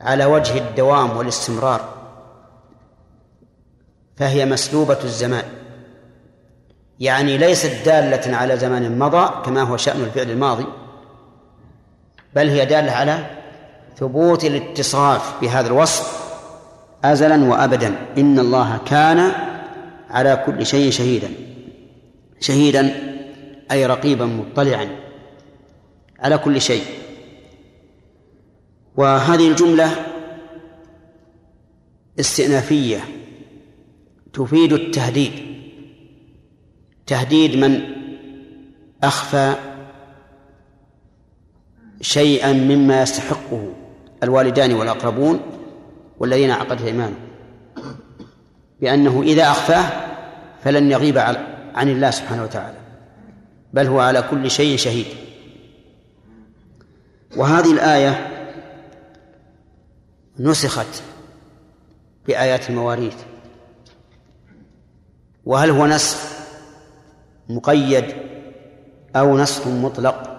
على 0.00 0.24
وجه 0.24 0.58
الدوام 0.58 1.16
والاستمرار 1.16 1.96
فهي 4.16 4.46
مسلوبة 4.46 4.98
الزمان. 5.04 5.44
يعني 7.00 7.38
ليست 7.38 7.84
دالة 7.84 8.36
على 8.36 8.56
زمان 8.56 8.98
مضى 8.98 9.42
كما 9.44 9.62
هو 9.62 9.76
شأن 9.76 10.00
الفعل 10.00 10.30
الماضي 10.30 10.66
بل 12.34 12.48
هي 12.48 12.66
دالة 12.66 12.92
على 12.92 13.26
ثبوت 13.96 14.44
الاتصاف 14.44 15.40
بهذا 15.40 15.66
الوصف 15.66 16.26
أزلا 17.04 17.44
وأبدا. 17.44 17.96
إن 18.18 18.38
الله 18.38 18.78
كان 18.86 19.32
على 20.08 20.42
كل 20.46 20.66
شيء 20.66 20.90
شهيدا. 20.90 21.30
شهيدا 22.40 22.94
أي 23.70 23.86
رقيبا 23.86 24.26
مطلعا. 24.26 24.88
على 26.18 26.38
كل 26.38 26.60
شيء. 26.60 26.84
وهذه 28.96 29.48
الجملة 29.48 30.06
استئنافية 32.20 33.00
تفيد 34.32 34.72
التهديد. 34.72 35.32
تهديد 37.06 37.56
من 37.56 37.80
أخفى 39.02 39.54
شيئا 42.00 42.52
مما 42.52 43.02
يستحقه 43.02 43.72
الوالدان 44.22 44.72
والأقربون 44.72 45.40
والذين 46.18 46.50
عقدت 46.50 46.82
أيمانهم. 46.82 47.25
بأنه 48.80 49.22
إذا 49.22 49.50
أخفاه 49.50 50.06
فلن 50.64 50.90
يغيب 50.90 51.18
عن 51.74 51.88
الله 51.88 52.10
سبحانه 52.10 52.42
وتعالى 52.42 52.76
بل 53.72 53.86
هو 53.86 54.00
على 54.00 54.22
كل 54.30 54.50
شيء 54.50 54.76
شهيد. 54.76 55.06
وهذه 57.36 57.72
الآية 57.72 58.28
نسخت 60.38 61.02
بآيات 62.26 62.70
المواريث. 62.70 63.16
وهل 65.46 65.70
هو 65.70 65.86
نسخ 65.86 66.18
مقيد 67.48 68.14
أو 69.16 69.38
نسخ 69.38 69.66
مطلق؟ 69.66 70.36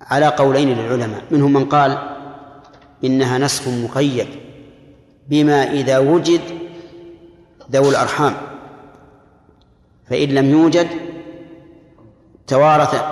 على 0.00 0.26
قولين 0.26 0.68
للعلماء 0.68 1.22
منهم 1.30 1.52
من 1.52 1.64
قال 1.64 1.98
إنها 3.04 3.38
نسخ 3.38 3.68
مقيد 3.68 4.26
بما 5.28 5.72
إذا 5.72 5.98
وجد 5.98 6.40
ذوي 7.70 7.88
الأرحام. 7.88 8.34
فإن 10.06 10.28
لم 10.28 10.50
يوجد 10.50 10.88
توارث 12.46 13.04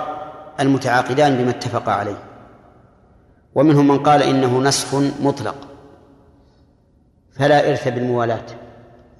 المتعاقدان 0.59 1.37
بما 1.37 1.49
اتفقا 1.49 1.91
عليه. 1.91 2.23
ومنهم 3.55 3.87
من 3.87 3.99
قال 4.03 4.23
إنه 4.23 4.61
نسخ 4.61 4.95
مطلق. 5.21 5.55
فلا 7.31 7.69
إرث 7.69 7.87
بالموالاة 7.87 8.45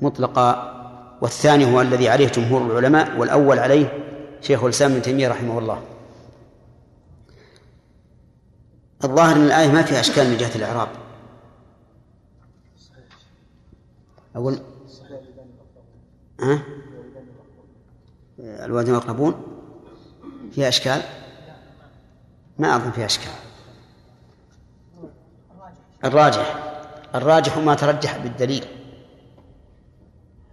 مطلقا 0.02 0.74
والثاني 1.22 1.74
هو 1.74 1.82
الذي 1.82 2.10
عليه 2.10 2.28
جمهور 2.28 2.62
العلماء 2.62 3.18
والأول 3.18 3.60
عليه 3.60 4.04
شيخ 4.42 4.64
الإسلام 4.64 4.92
ابن 4.92 5.02
تيمية 5.02 5.28
رحمه 5.28 5.60
الله. 5.60 5.82
الظاهر 9.04 9.36
أن 9.36 9.46
الآية 9.46 9.72
ما 9.72 9.82
فيها 9.82 10.00
أشكال 10.00 10.30
من 10.30 10.38
جهة 10.38 10.56
الإعراب. 10.56 10.88
أقول 14.36 14.60
ها؟ 16.40 16.60
الوالدين 18.40 18.94
والأقربون 18.94 19.44
فيها 20.52 20.68
أشكال؟ 20.68 21.02
ما 22.60 22.76
أظن 22.76 22.92
فيها 22.92 23.06
أشكال. 23.06 23.32
الراجح. 26.06 26.56
الراجح 27.16 27.58
ما 27.58 27.76
ترجح 27.76 28.18
بالدليل. 28.18 28.66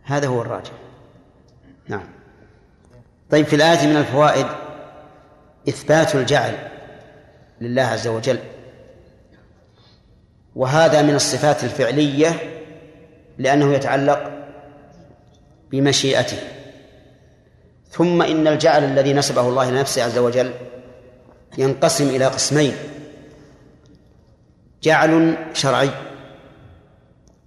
هذا 0.03 0.29
هو 0.29 0.43
الراجح. 0.43 0.73
نعم. 1.89 2.09
طيب 3.31 3.47
في 3.47 3.57
الآية 3.57 3.87
من 3.87 3.97
الفوائد 3.97 4.47
إثبات 5.69 6.15
الجعل 6.15 6.69
لله 7.61 7.83
عز 7.83 8.09
وجل. 8.09 8.39
وهذا 10.57 11.03
من 11.03 11.15
الصفات 11.15 11.65
الفعلية 11.65 12.61
لأنه 13.39 13.75
يتعلق 13.75 14.40
بمشيئته. 15.71 16.39
ثم 17.91 18.23
إن 18.23 18.49
الجعل 18.49 18.85
الذي 18.85 19.13
نسبه 19.13 19.49
الله 19.49 19.71
لنفسه 19.71 20.05
عز 20.05 20.19
وجل 20.19 20.53
ينقسم 21.59 22.09
إلى 22.09 22.27
قسمين. 22.27 22.75
جعل 24.83 25.37
شرعي 25.53 25.91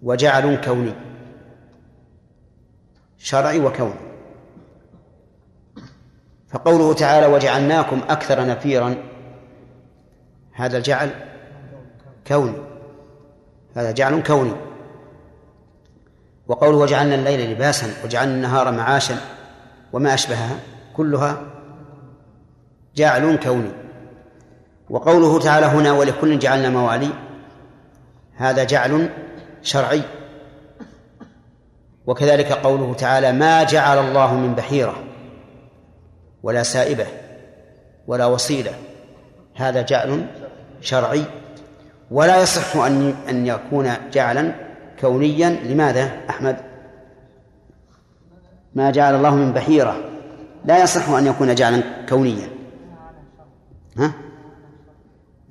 وجعل 0.04 0.62
كوني. 0.62 0.94
شرعي 3.18 3.60
وكوني. 3.60 3.94
فقوله 6.50 6.94
تعالى 6.94 7.26
وجعلناكم 7.26 8.02
أكثر 8.10 8.48
نفيرا. 8.48 8.96
هذا 10.52 10.78
الجعل 10.78 11.10
كوني. 12.28 12.54
هذا 13.76 13.92
جعل 13.92 14.24
كوني. 14.24 14.54
وقوله 16.48 16.78
وجعلنا 16.78 17.16
الليل 17.16 17.52
لباسا 17.52 17.88
وجعلنا 18.04 18.36
النهار 18.36 18.72
معاشا 18.72 19.18
وما 19.94 20.14
أشبهها 20.14 20.56
كلها 20.98 21.42
جعل 22.96 23.36
كوني. 23.36 23.72
وقوله 24.90 25.40
تعالى 25.40 25.66
هنا 25.66 25.92
ولكل 25.92 26.40
جعلنا 26.40 26.70
موالي 26.70 27.10
هذا 28.36 28.64
جعل 28.64 29.10
شرعي. 29.62 30.02
وكذلك 32.08 32.52
قوله 32.52 32.94
تعالى 32.94 33.32
ما 33.32 33.64
جعل 33.64 33.98
الله 33.98 34.34
من 34.34 34.56
بحيرة 34.56 34.96
ولا 36.44 36.64
سائبة 36.64 37.06
ولا 38.08 38.26
وصيلة 38.26 38.74
هذا 39.56 39.82
جعل 39.82 40.26
شرعي. 40.82 41.24
ولا 42.12 42.42
يصح 42.42 42.76
أن 42.76 43.16
أن 43.30 43.48
يكون 43.48 43.94
جعلا 44.12 44.63
كونيا 45.04 45.50
لماذا؟ 45.50 46.12
أحمد؟ 46.30 46.58
ما 48.76 48.92
جعل 48.92 49.16
الله 49.16 49.36
من 49.36 49.54
بحيرة. 49.54 49.96
لا 50.66 50.84
يصح 50.84 51.10
أن 51.10 51.28
يكون 51.28 51.56
جعلا 51.56 51.84
كونيا. 52.10 52.48
ها؟ 53.98 54.12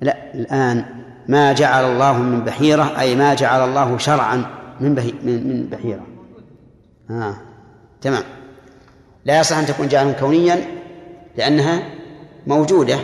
لا 0.01 0.33
الآن 0.33 0.85
ما 1.27 1.53
جعل 1.53 1.83
الله 1.91 2.17
من 2.17 2.43
بحيرة 2.43 2.99
أي 2.99 3.15
ما 3.15 3.33
جعل 3.33 3.69
الله 3.69 3.97
شرعا 3.97 4.45
من 4.79 4.95
بهي 4.95 5.13
من 5.23 5.67
بحيرة. 5.71 6.05
آه. 7.09 7.35
تمام. 8.01 8.23
لا 9.25 9.39
يصح 9.39 9.57
أن 9.57 9.65
تكون 9.65 9.87
جعلا 9.87 10.11
كونيا 10.11 10.61
لأنها 11.37 11.83
موجودة 12.47 12.99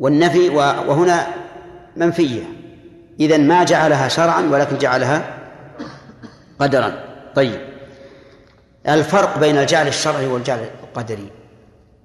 والنفي 0.00 0.48
وهنا 0.48 1.26
منفية. 1.96 2.57
إذا 3.20 3.36
ما 3.36 3.64
جعلها 3.64 4.08
شرعا 4.08 4.42
ولكن 4.42 4.78
جعلها 4.78 5.38
قدرا. 6.58 6.92
طيب. 7.34 7.60
الفرق 8.88 9.38
بين 9.38 9.58
الجعل 9.58 9.88
الشرعي 9.88 10.26
والجعل 10.26 10.58
القدري. 10.82 11.30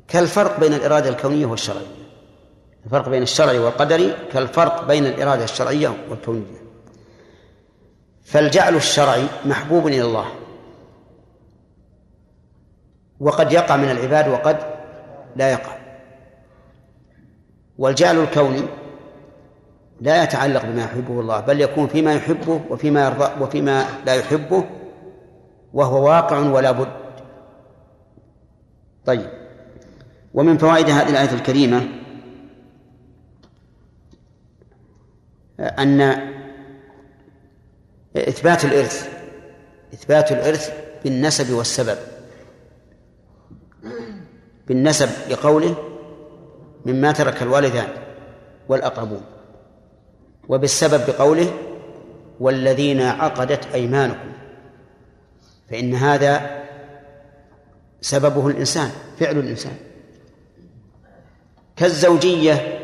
كالفرق 0.08 0.60
بين 0.60 0.74
الإرادة 0.74 1.10
الكونية 1.10 1.46
والشرعية. 1.46 2.04
الفرق 2.86 3.10
بين 3.10 3.24
الشرعي 3.24 3.60
والقدري 3.60 4.14
كالفرق 4.34 4.88
بين 4.88 5.06
الإرادة 5.06 5.44
الشرعية 5.44 5.94
والكونية. 6.10 6.64
فالجعل 8.26 8.76
الشرعي 8.76 9.28
محبوب 9.46 9.88
إلى 9.88 10.02
الله. 10.02 10.26
وقد 13.20 13.52
يقع 13.52 13.76
من 13.76 13.92
العباد 13.92 14.28
وقد 14.28 14.58
لا 15.36 15.52
يقع. 15.52 15.78
والجعل 17.78 18.20
الكوني 18.20 18.64
لا 20.04 20.24
يتعلق 20.24 20.66
بما 20.66 20.84
يحبه 20.84 21.20
الله 21.20 21.40
بل 21.40 21.62
يكون 21.62 21.88
فيما 21.88 22.14
يحبه 22.14 22.62
وفيما 22.70 23.06
يرضى 23.06 23.44
وفيما 23.44 23.86
لا 24.06 24.16
يحبه 24.16 24.64
وهو 25.74 26.06
واقع 26.08 26.40
ولا 26.40 26.72
بد. 26.72 26.88
طيب. 29.06 29.30
ومن 30.34 30.58
فوائد 30.58 30.90
هذه 30.90 31.10
الآية 31.10 31.34
الكريمة 31.34 31.88
أن 35.60 36.02
إثبات 38.18 38.66
الإرث 38.66 39.10
إثبات 39.94 40.32
الإرث 40.32 40.74
بالنسب 41.04 41.54
والسبب. 41.54 41.98
بالنسب 44.68 45.10
لقوله 45.30 45.76
مما 46.86 47.12
ترك 47.12 47.42
الوالدان 47.42 47.88
والأقربون. 48.70 49.33
وبالسبب 50.50 51.06
بقوله 51.08 51.54
والذين 52.40 53.02
عقدت 53.02 53.66
أيمانكم 53.74 54.34
فإن 55.70 55.96
هذا 55.96 56.64
سببه 58.02 58.48
الإنسان 58.48 58.92
فعل 59.20 59.40
الإنسان. 59.40 59.76
كالزوجية 61.76 62.80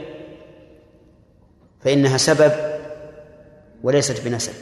فإنها 1.84 2.18
سبب 2.18 2.51
وليست 3.84 4.26
بنسب. 4.26 4.53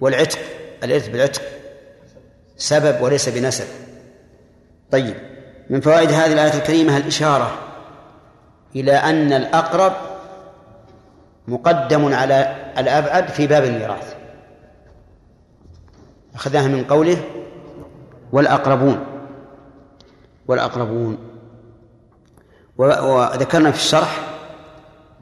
والعتق 0.00 0.38
الإرث 0.84 1.08
بالعتق 1.08 1.42
سبب 2.56 3.02
وليس 3.02 3.28
بنسب. 3.28 3.66
طيب 4.90 5.14
من 5.70 5.80
فوائد 5.80 6.10
هذه 6.10 6.32
الآية 6.32 6.54
الكريمة 6.54 6.96
الإشارة 6.96 7.58
إلى 8.76 8.92
أن 8.92 9.32
الأقرب 9.32 10.09
مقدم 11.50 12.14
على 12.14 12.56
الأبعد 12.78 13.28
في 13.28 13.46
باب 13.46 13.64
الميراث. 13.64 14.14
أخذناها 16.34 16.68
من 16.68 16.84
قوله 16.84 17.24
والأقربون. 18.32 19.06
والأقربون. 20.48 21.18
وذكرنا 22.78 23.70
في 23.70 23.76
الشرح 23.76 24.20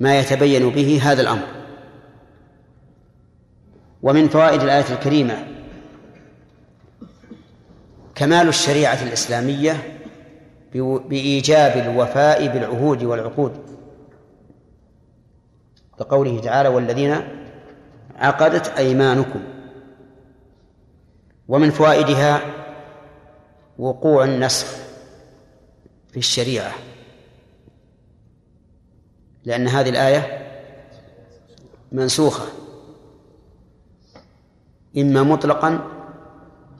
ما 0.00 0.18
يتبين 0.18 0.70
به 0.70 1.00
هذا 1.02 1.22
الأمر. 1.22 1.46
ومن 4.02 4.28
فوائد 4.28 4.62
الآية 4.62 4.92
الكريمة 4.92 5.46
كمال 8.14 8.48
الشريعة 8.48 9.02
الإسلامية 9.02 9.98
بإيجاب 10.74 11.76
الوفاء 11.76 12.46
بالعهود 12.46 13.04
والعقود. 13.04 13.67
كقوله 15.98 16.40
تعالى 16.40 16.68
والذين 16.68 17.16
عقدت 18.16 18.68
أيمانكم 18.68 19.42
ومن 21.48 21.70
فوائدها 21.70 22.40
وقوع 23.78 24.24
النسخ 24.24 24.66
في 26.10 26.16
الشريعة. 26.16 26.72
لأن 29.44 29.68
هذه 29.68 29.88
الآية 29.88 30.48
منسوخة 31.92 32.44
إما 34.98 35.22
مطلقا 35.22 35.80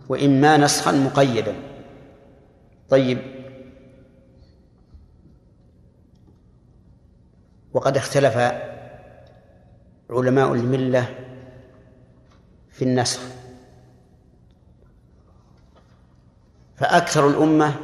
وإما 0.09 0.57
نسخا 0.57 0.93
مقيدا. 0.93 1.55
طيب. 2.89 3.19
وقد 7.73 7.97
اختلف 7.97 8.37
علماء 10.11 10.53
الملة 10.53 11.15
في 12.71 12.85
النسخ 12.85 13.21
فأكثر 16.77 17.29
الأمة 17.29 17.75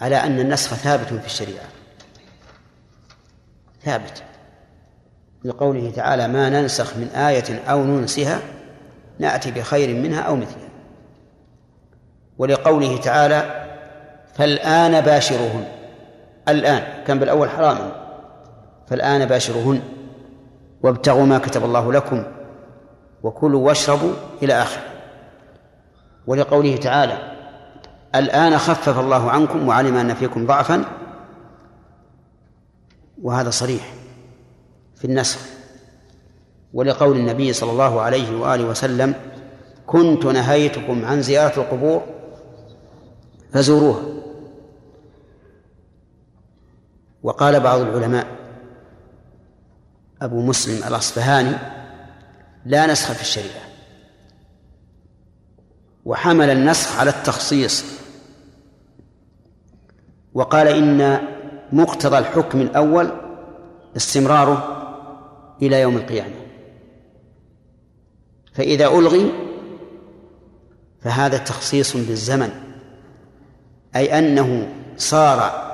على 0.00 0.16
أن 0.16 0.40
النسخ 0.40 0.74
ثابت 0.74 1.06
في 1.06 1.26
الشريعة. 1.26 1.64
ثابت. 3.82 4.22
لقوله 5.44 5.90
تعالى 5.90 6.28
ما 6.28 6.48
ننسخ 6.48 6.96
من 6.96 7.08
آية 7.08 7.62
أو 7.70 7.84
ننسها 7.84 8.40
نأتي 9.18 9.50
بخير 9.50 10.02
منها 10.02 10.20
أو 10.20 10.36
مثلها. 10.36 10.68
ولقوله 12.38 13.00
تعالى 13.00 13.66
فالآن 14.34 15.00
باشرهن 15.00 15.68
الآن. 16.48 17.04
كان 17.06 17.18
بالأول 17.18 17.50
حراما 17.50 18.06
فالآن 18.86 19.26
باشرهن 19.26 19.95
وابتغوا 20.82 21.26
ما 21.26 21.38
كتب 21.38 21.64
الله 21.64 21.92
لكم 21.92 22.24
وكلوا 23.22 23.66
واشربوا 23.66 24.12
إلى 24.42 24.62
آخره. 24.62 24.82
ولقوله 26.26 26.76
تعالى 26.76 27.32
الآن 28.14 28.58
خفف 28.58 28.98
الله 28.98 29.30
عنكم 29.30 29.68
وعلم 29.68 29.96
أن 29.96 30.14
فيكم 30.14 30.46
ضعفا. 30.46 30.84
وهذا 33.22 33.50
صريح 33.50 33.94
في 34.96 35.04
النسخ. 35.04 35.40
ولقول 36.74 37.16
النبي 37.16 37.52
صلى 37.52 37.70
الله 37.70 38.00
عليه 38.00 38.40
وآله 38.40 38.64
وسلم 38.64 39.14
كنت 39.86 40.26
نهيتكم 40.26 41.04
عن 41.04 41.22
زيارة 41.22 41.60
القبور 41.60 42.02
فزوروها. 43.52 44.02
وقال 47.22 47.60
بعض 47.60 47.80
العلماء 47.80 48.35
أبو 50.22 50.42
مسلم 50.42 50.88
الأصفهاني 50.88 51.56
لا 52.66 52.86
نسخ 52.86 53.12
في 53.12 53.20
الشريعة 53.20 53.66
وحمل 56.04 56.50
النسخ 56.50 56.98
على 57.00 57.10
التخصيص 57.10 57.84
وقال 60.34 60.68
إن 60.68 61.18
مقتضى 61.72 62.18
الحكم 62.18 62.60
الأول 62.60 63.10
استمراره 63.96 64.72
إلى 65.62 65.80
يوم 65.80 65.96
القيامة. 65.96 66.34
فإذا 68.54 68.86
ألغي 68.86 69.32
فهذا 71.00 71.38
تخصيص 71.38 71.96
بالزمن 71.96 72.50
أي 73.96 74.18
أنه 74.18 74.68
صار 74.96 75.66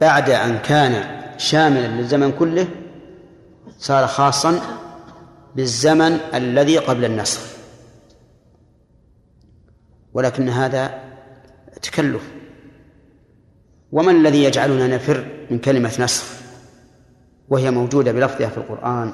بعد 0.00 0.30
أن 0.30 0.58
كان 0.58 1.20
شاملا 1.38 1.86
للزمن 1.86 2.32
كله 2.32 2.68
صار 3.84 4.06
خاصا 4.06 4.60
بالزمن 5.56 6.12
الذي 6.34 6.78
قبل 6.78 7.04
النسخ 7.04 7.40
ولكن 10.14 10.48
هذا 10.48 11.00
تكلف. 11.82 12.22
وما 13.92 14.10
الذي 14.10 14.44
يجعلنا 14.44 14.86
نفر 14.86 15.26
من 15.50 15.58
كلمة 15.58 15.92
نسخ 15.98 16.24
وهي 17.48 17.70
موجودة 17.70 18.12
بلفظها 18.12 18.48
في 18.48 18.56
القرآن 18.58 19.12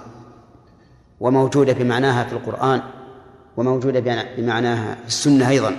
وموجودة 1.20 1.72
بمعناها 1.72 2.24
في 2.24 2.32
القرآن 2.32 2.82
وموجودة 3.56 4.00
بمعناها 4.36 4.94
في 4.94 5.06
السنة 5.06 5.48
أيضا. 5.48 5.76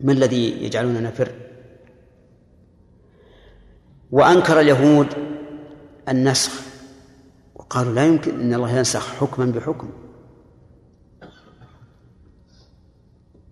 ما 0.00 0.12
الذي 0.12 0.64
يجعلنا 0.64 1.00
نفر؟ 1.00 1.32
وأنكر 4.12 4.60
اليهود 4.60 5.06
النسخ 6.08 6.71
وقالوا 7.72 7.92
لا 7.92 8.06
يمكن 8.06 8.40
أن 8.40 8.54
الله 8.54 8.70
ينسخ 8.70 9.14
حكما 9.14 9.46
بحكم. 9.46 9.90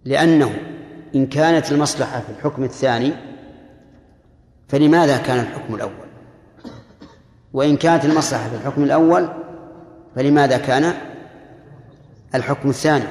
لأنه 0.05 0.59
إن 1.15 1.27
كانت 1.27 1.73
المصلحة 1.73 2.21
في 2.21 2.31
الحكم 2.31 2.65
الثاني 2.65 3.13
فلماذا 4.69 5.17
كان 5.17 5.41
الحكم 5.41 5.75
الأول؟ 5.75 6.09
وإن 7.53 7.77
كانت 7.77 8.05
المصلحة 8.05 8.49
في 8.49 8.57
الحكم 8.57 8.85
الأول 8.85 9.29
فلماذا 10.15 10.59
كان 10.59 10.95
الحكم 12.35 12.69
الثاني؟ 12.69 13.09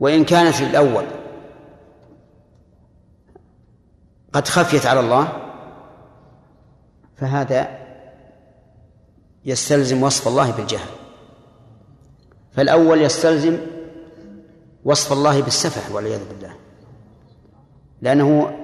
وإن 0.00 0.24
كانت 0.24 0.60
الأول 0.60 1.04
قد 4.32 4.48
خفيت 4.48 4.86
على 4.86 5.00
الله 5.00 5.32
فهذا 7.16 7.83
يستلزم 9.44 10.02
وصف 10.02 10.28
الله 10.28 10.50
بالجهل. 10.50 10.88
فالأول 12.52 13.02
يستلزم 13.02 13.58
وصف 14.84 15.12
الله 15.12 15.42
بالسفه 15.42 15.94
والعياذ 15.94 16.28
بالله 16.28 16.56
لأنه 18.02 18.58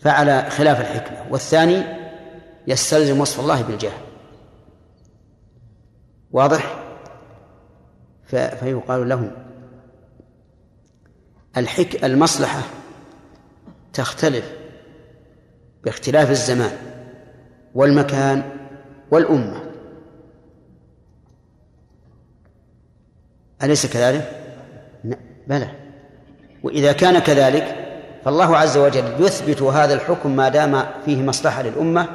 فعل 0.00 0.50
خلاف 0.50 0.80
الحكمة. 0.80 1.32
والثاني 1.32 1.82
يستلزم 2.66 3.20
وصف 3.20 3.40
الله 3.40 3.62
بالجهل. 3.62 4.00
واضح؟ 6.30 6.78
فيقال 8.60 9.08
لهم 9.08 9.30
الحك 11.56 12.04
المصلحة 12.04 12.62
تختلف 13.92 14.52
باختلاف 15.84 16.30
الزمان 16.30 16.76
والمكان 17.74 18.61
والأمة. 19.12 19.62
أليس 23.62 23.86
كذلك؟ 23.86 24.30
بلى. 25.46 25.70
وإذا 26.62 26.92
كان 26.92 27.18
كذلك 27.18 27.76
فالله 28.24 28.56
عز 28.56 28.76
وجل 28.76 29.04
يثبت 29.18 29.62
هذا 29.62 29.94
الحكم 29.94 30.36
ما 30.36 30.48
دام 30.48 30.84
فيه 31.04 31.22
مصلحة 31.22 31.62
للأمة 31.62 32.08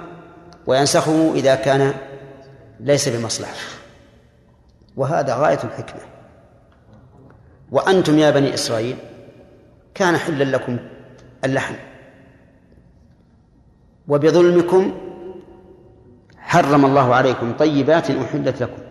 وينسخه 0.67 1.33
إذا 1.35 1.55
كان 1.55 1.93
ليس 2.79 3.09
بمصلحة. 3.09 3.55
وهذا 4.95 5.35
غاية 5.35 5.59
الحكمة. 5.63 6.01
وأنتم 7.71 8.19
يا 8.19 8.31
بني 8.31 8.53
إسرائيل 8.53 8.97
كان 9.95 10.17
حلا 10.17 10.43
لكم 10.43 10.77
اللحم 11.45 11.75
وبظلمكم 14.07 15.06
حرم 16.47 16.85
الله 16.85 17.15
عليكم 17.15 17.53
طيبات 17.53 18.11
أحلت 18.11 18.61
لكم. 18.61 18.81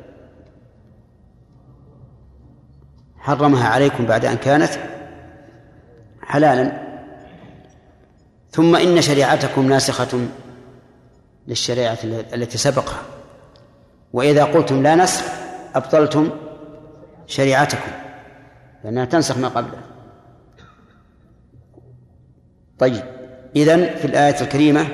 حرمها 3.18 3.68
عليكم 3.68 4.06
بعد 4.06 4.24
أن 4.24 4.36
كانت 4.36 4.70
حلالا. 6.22 6.86
ثم 8.50 8.76
إن 8.76 9.02
شريعتكم 9.02 9.68
ناسخة 9.68 10.26
للشريعة 11.48 11.98
التي 12.34 12.58
سبقها. 12.58 13.02
وإذا 14.12 14.44
قلتم 14.44 14.82
لا 14.82 14.94
نسخ 14.94 15.24
أبطلتم 15.74 16.30
شريعتكم 17.26 17.92
لأنها 18.84 19.04
تنسخ 19.04 19.38
ما 19.38 19.48
قبله. 19.48 19.80
طيب 22.78 23.04
إذن 23.56 23.96
في 23.96 24.04
الآية 24.04 24.40
الكريمة 24.40 24.88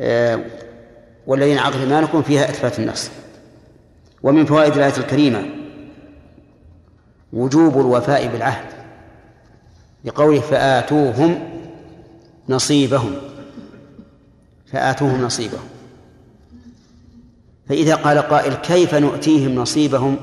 آه، 0.00 0.44
والذين 1.26 1.58
عقد 1.58 1.80
إيمانكم 1.80 2.22
فيها 2.22 2.44
إثبات 2.44 2.78
النص 2.78 3.10
ومن 4.22 4.44
فوائد 4.44 4.76
الآية 4.76 4.96
الكريمة 4.96 5.46
وجوب 7.32 7.80
الوفاء 7.80 8.26
بالعهد 8.26 8.66
لقوله 10.04 10.40
فآتوهم 10.40 11.48
نصيبهم 12.48 13.14
فآتوهم 14.72 15.22
نصيبهم. 15.22 15.68
فإذا 17.68 17.94
قال 17.94 18.18
قائل 18.18 18.54
كيف 18.54 18.94
نؤتيهم 18.94 19.54
نصيبهم؟ 19.54 20.16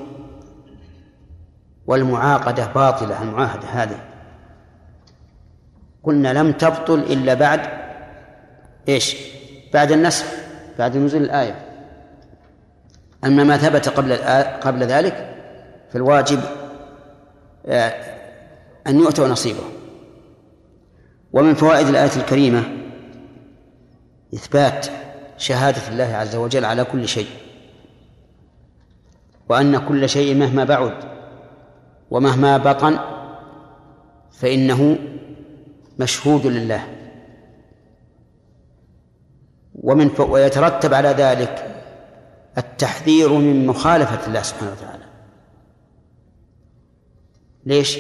والمعاقدة 1.88 2.66
باطلة 2.66 3.24
المعاهدة 3.24 3.68
هذه. 3.68 4.00
قلنا 6.04 6.34
لم 6.34 6.52
تبطل 6.52 7.00
إلا 7.00 7.34
بعد 7.34 7.62
إيش؟ 8.90 9.16
بعد 9.74 9.92
النسخ. 9.92 10.26
بعد 10.80 10.98
نزول 10.98 11.22
الآية. 11.22 11.66
أما 13.24 13.44
ما 13.44 13.58
ثبت 13.58 13.90
قبل 13.90 14.14
قبل 14.62 14.84
ذلك 14.84 15.36
فالواجب 15.94 16.40
آه، 17.66 17.94
أن 18.88 19.00
يؤتوا 19.00 19.28
نصيبه. 19.28 19.64
ومن 21.34 21.54
فوائد 21.54 21.88
الآية 21.88 22.16
الكريمة 22.16 22.64
إثبات 24.34 24.88
شهادة 25.38 25.88
الله 25.92 26.16
عز 26.16 26.36
وجل 26.36 26.66
على 26.66 26.84
كل 26.84 27.08
شيء 27.08 27.30
وأن 29.50 29.78
كل 29.78 30.10
شيء 30.10 30.36
مهما 30.36 30.64
بعد 30.64 30.94
ومهما 32.12 32.58
بطن 32.58 33.00
فإنه 34.32 34.98
مشهود 36.00 36.48
لله. 36.48 36.99
ومن 39.84 40.12
ويترتب 40.20 40.94
على 40.94 41.10
ذلك 41.10 41.82
التحذير 42.58 43.34
من 43.34 43.68
مخالفة 43.68 44.28
الله 44.28 44.42
سبحانه 44.42 44.72
وتعالى 44.72 45.04
ليش؟ 47.66 48.00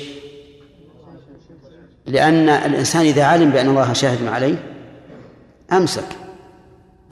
لأن 2.06 2.50
الإنسان 2.50 3.02
إذا 3.02 3.24
علم 3.24 3.50
بأن 3.50 3.68
الله 3.68 3.94
شاهد 3.94 4.28
عليه 4.28 4.56
أمسك 5.72 6.08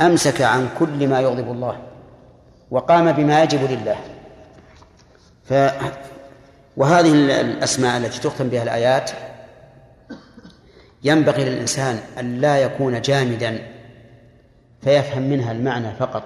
أمسك 0.01 0.41
عن 0.41 0.69
كل 0.79 1.07
ما 1.07 1.19
يغضب 1.21 1.51
الله 1.51 1.79
وقام 2.71 3.11
بما 3.11 3.43
يجب 3.43 3.71
لله 3.71 3.95
ف 5.43 5.53
وهذه 6.77 7.11
الأسماء 7.41 7.97
التي 7.97 8.19
تختم 8.21 8.47
بها 8.49 8.63
الآيات 8.63 9.11
ينبغي 11.03 11.45
للإنسان 11.45 11.99
أن 12.19 12.41
لا 12.41 12.57
يكون 12.57 13.01
جامدا 13.01 13.76
فيفهم 14.81 15.29
منها 15.29 15.51
المعنى 15.51 15.95
فقط. 15.95 16.23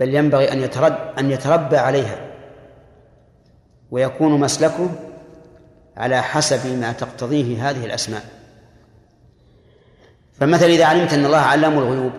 بل 0.00 0.14
ينبغي 0.14 0.52
أن 0.52 0.60
يترد 0.60 0.96
أن 1.18 1.30
يتربى 1.30 1.76
عليها. 1.76 2.30
ويكون 3.90 4.40
مسلكه 4.40 4.90
على 5.96 6.22
حسب 6.22 6.80
ما 6.80 6.92
تقتضيه 6.92 7.70
هذه 7.70 7.84
الأسماء. 7.84 8.24
فمثلا 10.40 10.68
إذا 10.68 10.84
علمت 10.84 11.12
أن 11.12 11.24
الله 11.24 11.38
علام 11.38 11.78
الغيوب 11.78 12.12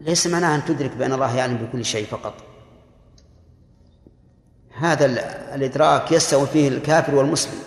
ليس 0.00 0.26
معناه 0.26 0.54
أن 0.54 0.64
تدرك 0.64 0.96
بأن 0.96 1.12
الله 1.12 1.36
يعلم 1.36 1.56
بكل 1.56 1.84
شيء 1.84 2.06
فقط. 2.06 2.34
هذا 4.78 5.06
الإدراك 5.54 6.12
يستوي 6.12 6.46
فيه 6.46 6.68
الكافر 6.68 7.14
والمسلم. 7.14 7.58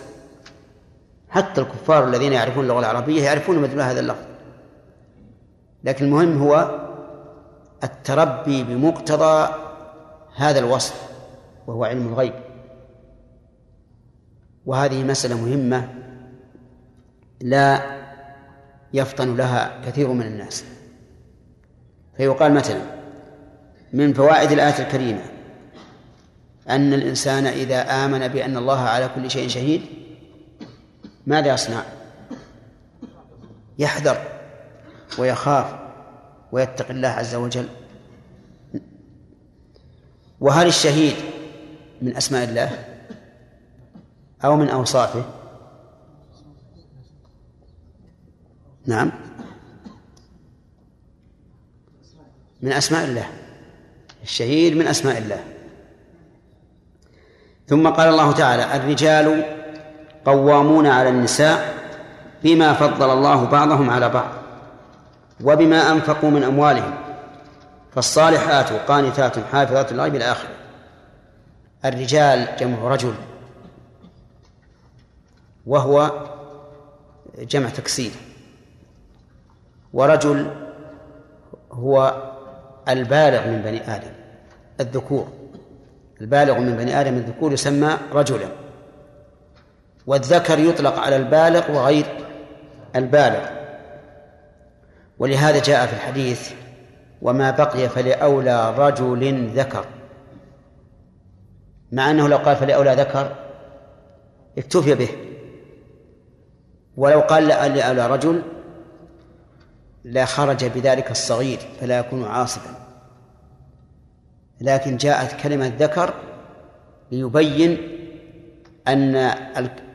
حتى 1.28 1.60
الكفار 1.60 2.08
الذين 2.08 2.32
يعرفون 2.32 2.64
اللغة 2.64 2.80
العربية 2.80 3.24
يعرفون 3.24 3.58
مدلول 3.58 3.80
هذا 3.80 4.00
اللفظ. 4.00 4.29
لكن 5.84 6.04
المهم 6.04 6.42
هو 6.42 6.80
التربي 7.84 8.64
بمقتضى 8.64 9.54
هذا 10.36 10.58
الوصف 10.58 11.10
وهو 11.66 11.84
علم 11.84 12.08
الغيب. 12.08 12.34
وهذه 14.66 15.04
مسألة 15.04 15.36
مهمة 15.36 15.88
لا 17.40 17.82
يفطن 18.92 19.36
لها 19.36 19.80
كثير 19.86 20.12
من 20.12 20.26
الناس. 20.26 20.64
فيقال 22.16 22.54
مثلا 22.54 22.80
من 23.92 24.12
فوائد 24.12 24.52
الآية 24.52 24.78
الكريمة 24.78 25.22
أن 26.68 26.94
الإنسان 26.94 27.46
إذا 27.46 28.04
آمن 28.04 28.28
بأن 28.28 28.56
الله 28.56 28.78
على 28.78 29.10
كل 29.14 29.30
شيء 29.30 29.48
شهيد 29.48 29.82
ماذا 31.26 31.54
يصنع؟ 31.54 31.82
يحذر. 33.78 34.39
ويخاف 35.18 35.74
ويتقي 36.52 36.90
الله 36.90 37.08
عز 37.08 37.34
وجل. 37.34 37.68
وهل 40.40 40.66
الشهيد 40.66 41.14
من 42.02 42.16
أسماء 42.16 42.44
الله 42.44 42.70
أو 44.44 44.56
من 44.56 44.68
أوصافه. 44.68 45.24
نعم. 48.86 49.12
من 52.62 52.72
أسماء 52.72 53.04
الله. 53.04 53.26
الشهيد 54.22 54.76
من 54.76 54.86
أسماء 54.86 55.18
الله. 55.18 55.44
ثم 57.66 57.88
قال 57.88 58.08
الله 58.08 58.32
تعالى 58.32 58.76
الرجال 58.76 59.44
قوامون 60.24 60.86
على 60.86 61.08
النساء 61.08 61.74
بما 62.44 62.72
فضل 62.72 63.10
الله 63.10 63.44
بعضهم 63.44 63.90
على 63.90 64.08
بعض. 64.08 64.39
وبما 65.44 65.92
أنفقوا 65.92 66.30
من 66.30 66.42
أموالهم. 66.42 66.94
فالصالحات 67.94 68.72
قانتات 68.72 69.38
حافظات 69.38 69.92
للغيب 69.92 70.14
الآخر 70.14 70.48
الرجال 71.84 72.48
جمع 72.58 72.78
رجل 72.88 73.14
وهو 75.66 76.10
جمع 77.38 77.68
تكسير. 77.68 78.10
ورجل 79.92 80.50
هو 81.72 82.22
البالغ 82.88 83.46
من 83.46 83.62
بني 83.62 83.96
آدم 83.96 84.12
الذكور. 84.80 85.28
البالغ 86.20 86.58
من 86.58 86.76
بني 86.76 87.00
آدم 87.00 87.14
الذكور 87.14 87.52
يسمى 87.52 87.98
رجلا. 88.12 88.48
والذكر 90.06 90.58
يطلق 90.58 90.98
على 90.98 91.16
البالغ 91.16 91.70
وغير 91.70 92.06
البالغ. 92.96 93.59
ولهذا 95.20 95.62
جاء 95.62 95.86
في 95.86 95.92
الحديث 95.92 96.52
وما 97.22 97.50
بقي 97.50 97.88
فلأولى 97.88 98.74
رجل 98.78 99.48
ذكر. 99.48 99.84
مع 101.92 102.10
أنه 102.10 102.28
لو 102.28 102.36
قال 102.36 102.56
فلأولى 102.56 102.94
ذكر 102.94 103.36
اكتفي 104.58 104.94
به. 104.94 105.08
ولو 106.96 107.20
قال 107.20 107.48
لأولى 107.48 108.06
رجل 108.06 108.42
لا 110.04 110.24
خرج 110.24 110.64
بذلك 110.64 111.10
الصغير 111.10 111.58
فلا 111.80 111.98
يكون 111.98 112.24
عاصبا 112.24 112.74
لكن 114.60 114.96
جاءت 114.96 115.42
كلمة 115.42 115.72
ذكر 115.78 116.14
ليبين 117.12 117.78
أن 118.88 119.16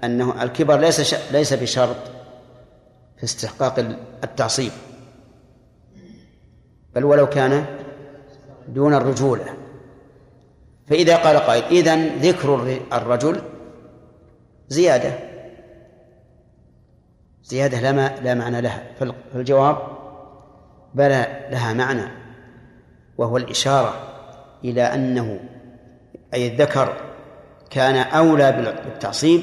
أنه 0.03 0.43
الكبر 0.43 0.79
ليس 0.79 1.15
ليس 1.31 1.53
بشرط 1.53 1.95
في 3.17 3.23
استحقاق 3.23 3.79
التعصيب. 4.23 4.71
بل 6.95 7.03
ولو 7.03 7.29
كان 7.29 7.65
دون 8.67 8.93
الرجولة. 8.93 9.45
فإذا 10.87 11.17
قال 11.17 11.37
قائل 11.37 11.63
إذن 11.63 12.07
ذكر 12.07 12.79
الرجل 12.93 13.41
زيادة. 14.67 15.13
زيادة 17.43 17.79
لا, 17.79 17.91
ما 17.91 18.15
لا 18.23 18.33
معنى 18.33 18.61
لها. 18.61 18.83
فالجواب 19.33 19.77
بلى 20.93 21.47
لها 21.51 21.73
معنى 21.73 22.11
وهو 23.17 23.37
الإشارة 23.37 23.93
إلى 24.63 24.81
أنه 24.81 25.39
أي 26.33 26.47
الذكر 26.47 26.93
كان 27.69 27.95
أولى 27.95 28.51
بالتعصيب 28.85 29.41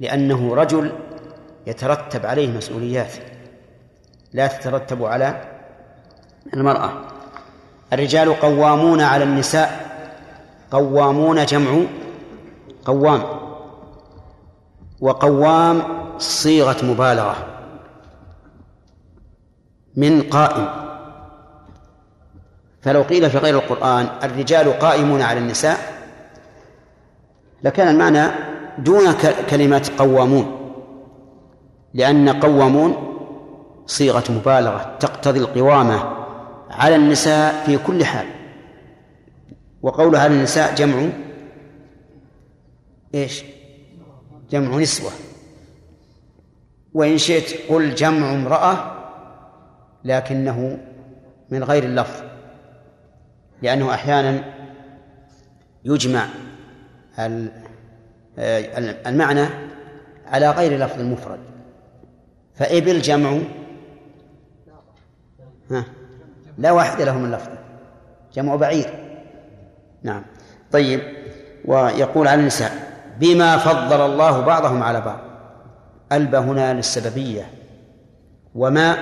لأنه 0.00 0.54
رجل 0.54 0.92
يترتب 1.66 2.26
عليه 2.26 2.48
مسؤوليات 2.48 3.12
لا 4.32 4.46
تترتب 4.46 5.04
على 5.04 5.51
المرأة. 6.54 6.90
الرجال 7.92 8.40
قوامون 8.40 9.00
على 9.00 9.24
النساء. 9.24 9.92
قوامون 10.70 11.44
جمع 11.44 11.84
قوام. 12.84 13.22
وقوام 15.00 15.82
صيغة 16.18 16.84
مبالغة. 16.84 17.36
من 19.96 20.22
قائم. 20.22 20.68
فلو 22.82 23.02
قيل 23.02 23.30
في 23.30 23.38
غير 23.38 23.54
القرآن 23.54 24.08
الرجال 24.22 24.78
قائمون 24.78 25.22
على 25.22 25.38
النساء 25.38 25.78
لكان 27.62 27.88
المعنى 27.88 28.30
دون 28.78 29.12
كلمة 29.50 29.90
قوامون. 29.98 30.74
لأن 31.94 32.28
قوامون 32.28 32.96
صيغة 33.86 34.32
مبالغة 34.32 34.96
تقتضي 35.00 35.40
القوامة. 35.40 36.21
على 36.72 36.96
النساء 36.96 37.64
في 37.66 37.78
كل 37.78 38.04
حال. 38.04 38.26
وقولها 39.82 40.20
على 40.20 40.34
النساء 40.34 40.74
جمع 40.74 41.08
إيش؟ 43.14 43.44
جمع 44.50 44.76
نسوة. 44.76 45.10
وإن 46.94 47.18
شئت 47.18 47.70
قل 47.70 47.94
جمع 47.94 48.32
امرأة 48.34 48.92
لكنه 50.04 50.78
من 51.50 51.64
غير 51.64 51.84
اللفظ 51.84 52.22
لأنه 53.62 53.94
أحيانا 53.94 54.44
يجمع 55.84 56.26
ال- 57.18 57.52
المعنى 59.06 59.46
على 60.26 60.50
غير 60.50 60.78
لفظ 60.78 61.00
المفرد. 61.00 61.38
فإبل 62.54 63.00
جمع 63.00 63.38
ها؟ 65.70 65.84
لا 66.58 66.70
واحد 66.72 67.02
له 67.02 67.18
من 67.18 67.30
لفظه. 67.30 67.58
جمع 68.34 68.56
بعير. 68.56 68.90
نعم. 70.02 70.22
طيب. 70.72 71.00
ويقول 71.64 72.28
عن 72.28 72.40
النساء 72.40 72.72
بما 73.20 73.56
فضل 73.56 74.00
الله 74.00 74.40
بعضهم 74.40 74.82
على 74.82 75.00
بعض. 75.00 75.18
ألب 76.12 76.34
هنا 76.34 76.74
للسببية. 76.74 77.50
وما 78.54 78.96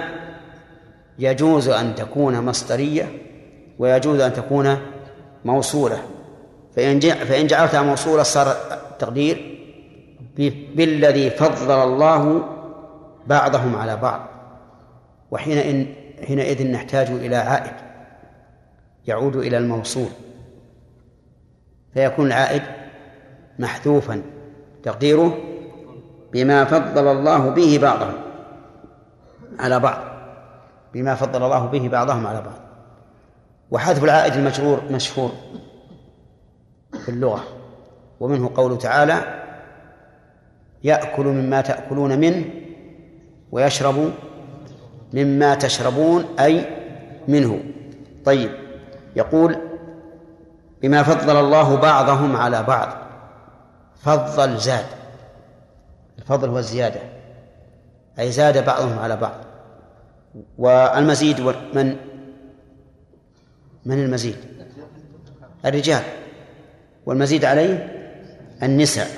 يجوز 1.18 1.68
أن 1.68 1.94
تكون 1.94 2.40
مصدرية 2.40 3.08
ويجوز 3.78 4.20
أن 4.20 4.32
تكون 4.32 4.76
موصولة. 5.44 5.98
فإن 6.76 7.00
فإن 7.00 7.46
جعلتها 7.46 7.82
موصولة 7.82 8.22
صار 8.22 8.56
التقدير 8.72 9.58
بالذي 10.74 11.30
فضل 11.30 11.82
الله 11.82 12.42
بعضهم 13.26 13.76
على 13.76 13.96
بعض. 13.96 14.20
وحينئذ 15.30 15.86
حينئذ 16.26 16.70
نحتاج 16.70 17.06
إلى 17.10 17.36
عائد 17.36 17.72
يعود 19.06 19.36
إلى 19.36 19.58
الموصول. 19.58 20.08
فيكون 21.94 22.26
العائد 22.26 22.62
محذوفا 23.58 24.22
تقديره 24.82 25.38
بما 26.32 26.64
فضل 26.64 27.06
الله 27.08 27.50
به 27.50 27.78
بعضهم 27.82 28.14
على 29.58 29.80
بعض 29.80 30.02
بما 30.94 31.14
فضل 31.14 31.42
الله 31.44 31.66
به 31.66 31.88
بعضهم 31.88 32.26
على 32.26 32.40
بعض. 32.40 32.60
وحذف 33.70 34.04
العائد 34.04 34.32
المجرور 34.32 34.82
مشهور 34.90 35.30
في 37.04 37.08
اللغة 37.08 37.44
ومنه 38.20 38.50
قوله 38.54 38.76
تعالى 38.76 39.40
يأكل 40.84 41.24
مما 41.24 41.60
تأكلون 41.60 42.18
منه 42.18 42.44
ويشرب 43.52 44.12
مما 45.12 45.54
تشربون 45.54 46.24
أي 46.40 46.66
منه. 47.28 47.60
طيب 48.24 48.50
يقول 49.16 49.56
بما 50.82 51.02
فضل 51.02 51.36
الله 51.36 51.76
بعضهم 51.76 52.36
على 52.36 52.62
بعض. 52.62 52.88
فضل 54.02 54.58
زاد. 54.58 54.86
الفضل 56.18 56.48
هو 56.48 56.58
الزيادة. 56.58 57.00
أي 58.18 58.32
زاد 58.32 58.64
بعضهم 58.64 58.98
على 58.98 59.16
بعض. 59.16 59.34
والمزيد 60.58 61.40
من؟ 61.74 61.96
من 63.86 64.04
المزيد؟ 64.04 64.36
الرجال. 65.66 66.02
والمزيد 67.06 67.44
عليه 67.44 67.88
النساء. 68.62 69.08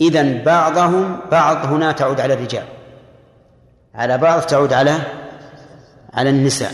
إذن 0.00 0.42
بعضهم 0.42 1.20
بعض 1.30 1.56
هنا 1.66 1.92
تعود 1.92 2.20
على 2.20 2.34
الرجال. 2.34 2.64
على 3.94 4.18
بعض 4.18 4.40
تعود 4.42 4.72
على 4.72 4.94
على 6.12 6.30
النساء. 6.30 6.72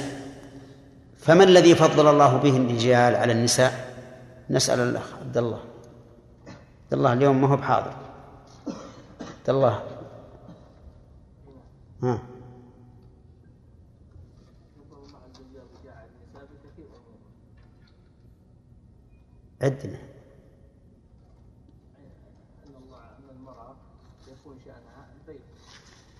فما 1.18 1.44
الذي 1.44 1.74
فضل 1.74 2.08
الله 2.08 2.36
به 2.36 2.56
الرجال 2.56 3.16
على 3.16 3.32
النساء؟ 3.32 3.94
نسأل 4.50 4.80
الأخ 4.80 5.14
عبد 5.20 5.36
الله. 5.36 5.60
عبد 6.84 6.92
الله 6.92 7.12
اليوم 7.12 7.40
ما 7.40 7.48
هو 7.48 7.56
بحاضر. 7.56 7.94
عبد 9.20 9.48
الله. 9.48 9.82
ها. 12.02 12.18
عدنا 19.62 19.98
أن 22.64 22.74
الله 22.82 23.02
أن 23.18 23.28
المرأة 23.36 23.74
يكون 24.28 24.58
شأنها 24.64 25.08
البيت 25.20 25.40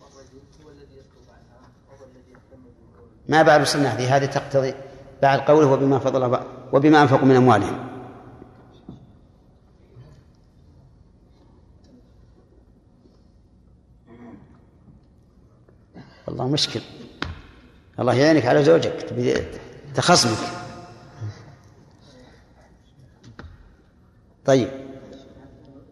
والرجل 0.00 0.40
هو 0.64 0.70
الذي 0.70 0.94
يطلب 0.98 1.26
عنها 1.30 1.68
وهو 1.88 2.04
الذي 2.04 2.30
يهتم 2.30 2.62
بالقول 2.62 3.08
ما 3.30 3.42
بعد 3.42 3.60
وصلنا 3.60 3.88
هذه 3.88 4.16
هذه 4.16 4.24
تقتضي 4.24 4.74
بعد 5.22 5.38
قوله 5.38 5.72
وبما 5.72 5.98
فضل 5.98 6.40
وبما 6.72 7.02
أنفقوا 7.02 7.26
من 7.26 7.36
أموالهم. 7.36 7.90
والله 16.26 16.48
مشكل. 16.48 16.80
الله 18.00 18.14
يعينك 18.14 18.46
على 18.46 18.64
زوجك 18.64 18.92
تخصمك. 19.94 20.48
طيب. 24.44 24.68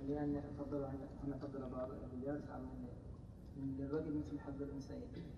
لأن 0.09 0.43
فضل 0.59 0.85
عن 0.85 0.99
أن 1.25 1.39
فضل 1.43 1.61
بعض 1.61 1.89
الرجال 1.91 2.41
على 2.53 2.63
للرجل 3.79 4.23
مثل 4.27 4.41
حظ 4.41 4.63
الأنثيين 4.63 5.31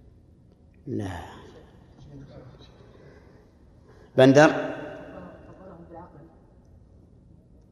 لا 0.87 1.41
بندر؟ 4.16 4.51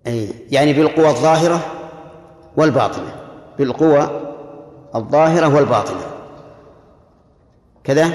أي 0.06 0.28
يعني 0.50 0.72
بالقوى 0.72 1.08
الظاهرة 1.08 1.60
والباطنة. 2.56 3.14
بالقوى 3.58 4.10
الظاهرة 4.94 5.54
والباطنة. 5.54 6.00
كذا؟ 7.84 8.10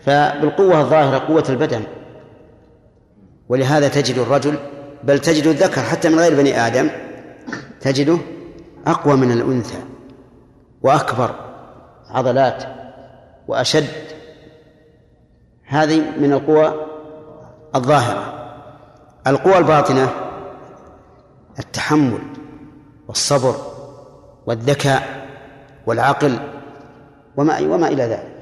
فبالقوة 0.00 0.80
الظاهرة 0.80 1.18
قوة 1.18 1.44
البدن. 1.48 1.82
ولهذا 3.48 3.88
تجد 3.88 4.18
الرجل 4.18 4.58
بل 5.04 5.18
تجد 5.18 5.46
الذكر 5.46 5.80
حتى 5.80 6.08
من 6.08 6.18
غير 6.18 6.34
بني 6.34 6.66
آدم 6.66 6.90
تجده 7.80 8.18
أقوى 8.86 9.16
من 9.16 9.32
الأنثى 9.32 9.78
وأكبر 10.82 11.34
عضلات 12.10 12.64
وأشد. 13.48 13.88
هذه 15.64 16.02
من 16.18 16.32
القوى 16.32 16.95
الظاهرة. 17.76 18.32
القوى 19.26 19.58
الباطنة 19.58 20.08
التحمل 21.58 22.22
والصبر 23.08 23.56
والذكاء 24.46 25.26
والعقل 25.86 26.38
وما 27.36 27.60
وما 27.60 27.88
إلى 27.88 28.02
ذلك. 28.02 28.36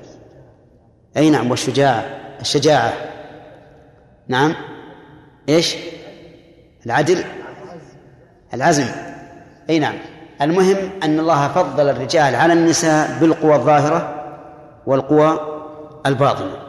أي 1.16 1.30
نعم 1.30 1.50
والشجاعة 1.50 2.04
الشجاعة. 2.40 2.92
نعم. 4.28 4.54
إيش؟ 5.48 5.76
العدل. 6.86 7.24
العزم. 8.54 8.86
أي 9.70 9.78
نعم. 9.78 9.94
المهم 10.42 10.76
أن 11.02 11.20
الله 11.20 11.48
فضل 11.48 11.88
الرجال 11.88 12.34
على 12.34 12.52
النساء 12.52 13.18
بالقوى 13.20 13.54
الظاهرة 13.54 14.24
والقوى 14.86 15.38
الباطنة. 16.06 16.63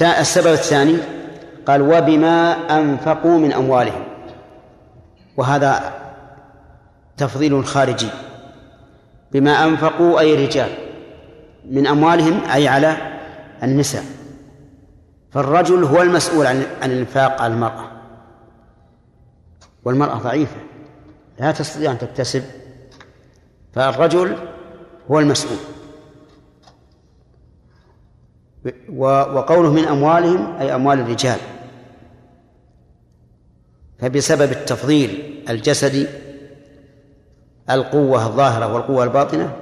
السبب 0.00 0.52
الثاني 0.52 0.96
قال 1.66 1.82
وبما 1.82 2.52
أنفقوا 2.78 3.38
من 3.38 3.52
أموالهم. 3.52 4.04
وهذا 5.36 5.92
تفضيل 7.16 7.64
خارجي. 7.64 8.08
بما 9.32 9.64
أنفقوا 9.64 10.20
أي 10.20 10.34
الرجال 10.34 10.70
من 11.70 11.86
أموالهم 11.86 12.40
أي 12.54 12.68
على 12.68 12.96
النساء. 13.62 14.04
فالرجل 15.30 15.84
هو 15.84 16.02
المسؤول 16.02 16.46
عن 16.46 16.62
الإنفاق 16.82 17.42
على 17.42 17.54
المرأة. 17.54 17.90
والمرأة 19.84 20.14
ضعيفة. 20.14 20.56
لا 21.40 21.52
تستطيع 21.52 21.90
أن 21.90 21.98
تكتسب. 21.98 22.42
فالرجل 23.74 24.36
هو 25.10 25.20
المسؤول. 25.20 25.58
وقوله 28.96 29.72
من 29.72 29.84
أموالهم 29.84 30.56
أي 30.60 30.74
أموال 30.74 31.00
الرجال. 31.00 31.38
فبسبب 33.98 34.52
التفضيل 34.52 35.42
الجسدي 35.48 36.06
القوة 37.70 38.26
الظاهرة 38.26 38.74
والقوة 38.74 39.04
الباطنة 39.04 39.56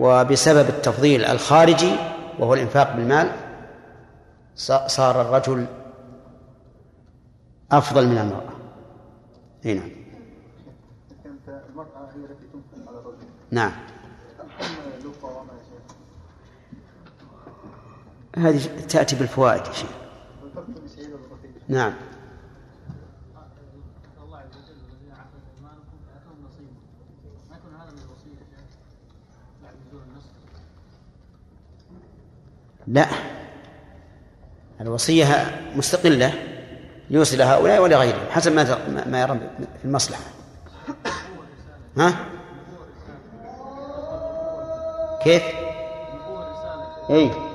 وبسبب 0.00 0.68
التفضيل 0.68 1.24
الخارجي 1.24 1.92
وهو 2.38 2.54
الإنفاق 2.54 2.96
بالمال 2.96 3.30
صار 4.86 5.20
الرجل 5.20 5.66
أفضل 7.72 8.06
من 8.06 8.18
المرأة. 8.18 8.56
أي 9.66 9.74
نعم 9.74 9.90
كانت 11.24 11.62
المرأة 11.70 12.10
هي 12.14 12.24
التي 12.24 12.46
تنفق 12.52 12.88
على 12.88 12.98
الرجل 12.98 13.16
نعم 13.50 13.72
الحكم 14.40 15.04
له 15.04 15.12
قوامة 15.22 15.52
يا 15.52 15.58
شيخ 15.58 15.96
هذه 18.36 18.60
تأتي 18.88 19.16
بالفوائد 19.16 19.62
الرقيق 21.14 21.50
نعم. 21.68 21.92
لا. 32.86 33.08
الوصية 34.80 35.60
مستقلة 35.76 36.32
يوصي 37.10 37.36
لهؤلاء 37.36 37.82
ولغيرهم 37.82 38.30
حسب 38.30 38.52
ما 38.52 38.64
ما 39.06 39.20
يرى 39.20 39.40
في 39.78 39.84
المصلحة. 39.84 40.22
ها؟ 41.96 42.14
كيف؟ 45.22 45.42
اي 47.10 47.45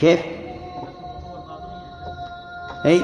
كيف؟ 0.00 0.20
إي. 2.86 3.02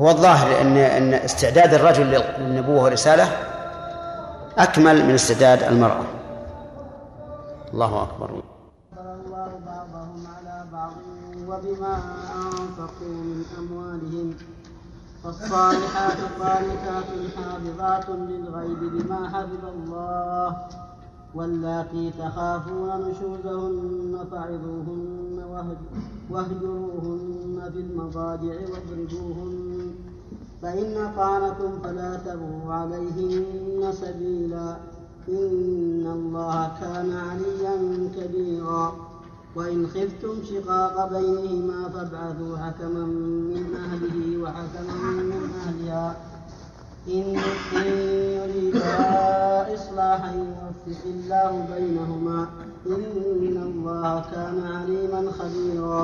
هو 0.00 0.10
الظاهر 0.10 0.60
ان 0.60 0.76
إن 0.76 1.14
استعداد 1.14 1.74
الرجل 1.74 2.22
للنبوة 2.38 2.82
والرساله 2.82 3.28
أكمل 4.58 5.04
من 5.06 5.14
استعداد 5.14 5.62
المرأة. 5.62 6.04
الله 7.74 8.02
أكبر. 8.02 8.30
الله 8.30 9.60
بعضهم 9.66 10.26
على 10.36 10.64
بعض 10.72 10.92
وبما 11.48 11.98
أنفقوا 12.36 13.08
من 13.08 13.44
أموالهم 13.58 14.34
فالصالحات 15.24 16.18
قانتات 16.40 17.10
حافظات 17.36 18.08
للغيب 18.08 18.78
بما 18.78 19.28
حفظ 19.28 19.64
الله. 19.64 20.56
واللاتي 21.34 22.10
تخافون 22.18 22.88
نشوزهن 22.88 24.24
فعظوهن 24.30 25.44
واهج- 25.50 26.02
واهجروهن 26.30 27.70
في 27.72 27.80
المضاجع 27.80 28.54
واضربوهن. 28.54 29.90
فإن 30.62 30.96
أطعنكم 30.96 31.78
فلا 31.84 32.16
تبغوا 32.16 32.72
عليهن 32.72 33.92
سبيلا. 33.92 34.76
إن 35.28 36.06
الله 36.06 36.72
كان 36.80 37.12
عليا 37.12 38.08
كبيرا. 38.16 38.92
وإن 39.56 39.86
خفتم 39.86 40.34
شقاق 40.44 41.18
بينهما 41.18 41.88
فابعثوا 41.88 42.56
حكما 42.56 43.04
من 43.06 43.74
أهله 43.74 44.42
وحكما 44.42 45.10
من 45.22 45.50
أهلها. 45.66 46.16
إن 47.08 47.40
يريدا 48.38 49.74
إصلاحا 49.74 50.32
يوفق 50.34 51.02
الله 51.06 51.66
بينهما. 51.74 52.48
إن 52.86 53.56
الله 53.56 54.24
كان 54.34 54.56
عليما 54.76 55.32
خبيرا. 55.32 56.02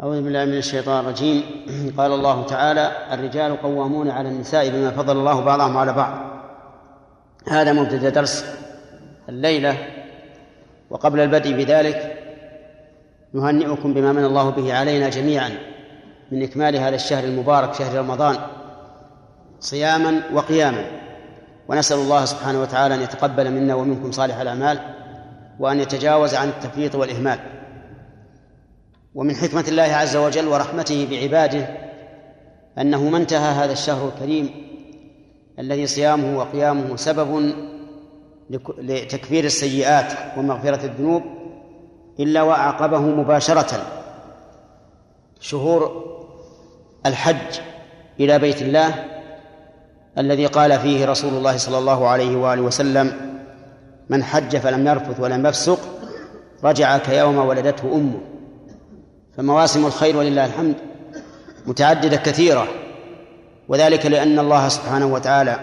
أعوذ 0.00 0.22
بالله 0.22 0.44
من 0.44 0.58
الشيطان 0.58 1.04
الرجيم. 1.04 1.42
قال 1.98 2.12
الله 2.12 2.46
تعالى 2.46 3.14
الرجال 3.14 3.62
قوامون 3.62 4.10
على 4.10 4.28
النساء 4.28 4.68
بما 4.70 4.90
فضل 4.90 5.16
الله 5.16 5.40
بعضهم 5.40 5.76
على 5.76 5.92
بعض. 5.92 6.12
هذا 7.48 7.72
مبتدأ 7.72 8.08
درس 8.08 8.44
الليلة 9.28 9.76
وقبل 10.90 11.20
البدء 11.20 11.52
بذلك 11.52 12.14
نهنئكم 13.32 13.94
بما 13.94 14.12
من 14.12 14.24
الله 14.24 14.50
به 14.50 14.74
علينا 14.74 15.08
جميعا. 15.08 15.77
من 16.32 16.42
إكمال 16.42 16.76
هذا 16.76 16.94
الشهر 16.94 17.24
المبارك 17.24 17.74
شهر 17.74 17.98
رمضان 17.98 18.36
صياما 19.60 20.22
وقياما. 20.32 20.84
ونسأل 21.68 21.98
الله 21.98 22.24
سبحانه 22.24 22.60
وتعالى 22.60 22.94
أن 22.94 23.02
يتقبل 23.02 23.50
منا 23.50 23.74
ومنكم 23.74 24.12
صالح 24.12 24.36
الأعمال 24.36 24.80
وأن 25.58 25.80
يتجاوز 25.80 26.34
عن 26.34 26.48
التفريط 26.48 26.94
والإهمال. 26.94 27.38
ومن 29.14 29.36
حكمة 29.36 29.64
الله 29.68 29.82
عز 29.82 30.16
وجل 30.16 30.48
ورحمته 30.48 31.08
بعباده 31.10 31.68
أنه 32.78 33.08
ما 33.08 33.18
انتهى 33.18 33.52
هذا 33.64 33.72
الشهر 33.72 34.08
الكريم 34.08 34.68
الذي 35.58 35.86
صيامه 35.86 36.38
وقيامه 36.38 36.96
سبب 36.96 37.52
لتكفير 38.78 39.44
السيئات 39.44 40.38
ومغفرة 40.38 40.84
الذنوب 40.84 41.22
إلا 42.20 42.42
وأعقبه 42.42 43.00
مباشرة. 43.00 43.82
شهور 45.40 46.17
الحج 47.06 47.60
إلى 48.20 48.38
بيت 48.38 48.62
الله 48.62 49.04
الذي 50.18 50.46
قال 50.46 50.78
فيه 50.78 51.06
رسول 51.06 51.34
الله 51.34 51.56
صلى 51.56 51.78
الله 51.78 52.08
عليه 52.08 52.36
وآله 52.36 52.62
وسلم 52.62 53.12
من 54.08 54.24
حج 54.24 54.56
فلم 54.56 54.86
يرفث 54.86 55.20
ولم 55.20 55.46
يفسق 55.46 55.78
رجع 56.64 56.98
كيوم 56.98 57.38
ولدته 57.38 57.94
أمه. 57.94 58.20
فمواسم 59.36 59.86
الخير 59.86 60.16
ولله 60.16 60.46
الحمد 60.46 60.74
متعددة 61.66 62.16
كثيرة 62.16 62.68
وذلك 63.68 64.06
لأن 64.06 64.38
الله 64.38 64.68
سبحانه 64.68 65.06
وتعالى 65.06 65.58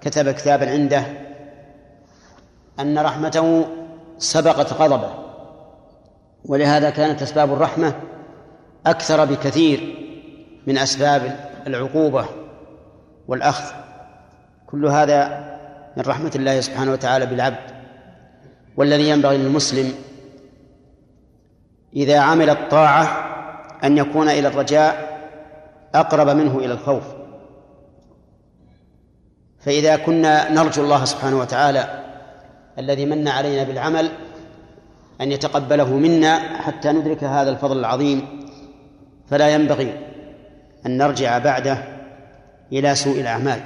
كتب 0.00 0.30
كتابا 0.30 0.70
عنده 0.70 1.04
أن 2.80 2.98
رحمته 2.98 3.66
سبقت 4.18 4.72
غضبه 4.72 5.10
ولهذا 6.44 6.90
كانت 6.90 7.22
أسباب 7.22 7.52
الرحمة 7.52 7.94
أكثر 8.86 9.24
بكثير. 9.24 10.05
من 10.66 10.78
أسباب 10.78 11.50
العقوبة 11.66 12.26
والأخذ. 13.28 13.74
كل 14.66 14.86
هذا 14.86 15.46
من 15.96 16.02
رحمة 16.02 16.32
الله 16.36 16.60
سبحانه 16.60 16.92
وتعالى 16.92 17.26
بالعبد 17.26 17.70
والذي 18.76 19.08
ينبغي 19.08 19.38
للمسلم 19.38 19.94
إذا 21.96 22.18
عمل 22.18 22.50
الطاعة 22.50 23.04
أن 23.84 23.98
يكون 23.98 24.28
إلى 24.28 24.48
الرجاء 24.48 25.18
أقرب 25.94 26.28
منه 26.28 26.58
إلى 26.58 26.72
الخوف. 26.72 27.02
فإذا 29.60 29.96
كنا 29.96 30.52
نرجو 30.52 30.82
الله 30.82 31.04
سبحانه 31.04 31.38
وتعالى 31.38 32.04
الذي 32.78 33.06
من 33.06 33.28
علينا 33.28 33.62
بالعمل 33.62 34.10
أن 35.20 35.32
يتقبله 35.32 35.96
منا 35.96 36.38
حتى 36.38 36.92
ندرك 36.92 37.24
هذا 37.24 37.50
الفضل 37.50 37.78
العظيم 37.78 38.46
فلا 39.30 39.48
ينبغي 39.48 40.05
أن 40.86 40.98
نرجع 40.98 41.38
بعده 41.38 41.78
إلى 42.72 42.94
سوء 42.94 43.20
الأعمال 43.20 43.60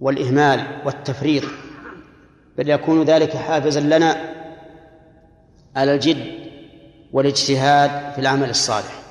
والإهمال 0.00 0.66
والتفريط 0.84 1.42
بل 2.58 2.70
يكون 2.70 3.02
ذلك 3.02 3.36
حافزا 3.36 3.80
لنا 3.80 4.16
على 5.76 5.94
الجد 5.94 6.24
والاجتهاد 7.12 8.12
في 8.12 8.18
العمل 8.18 8.50
الصالح 8.50 9.02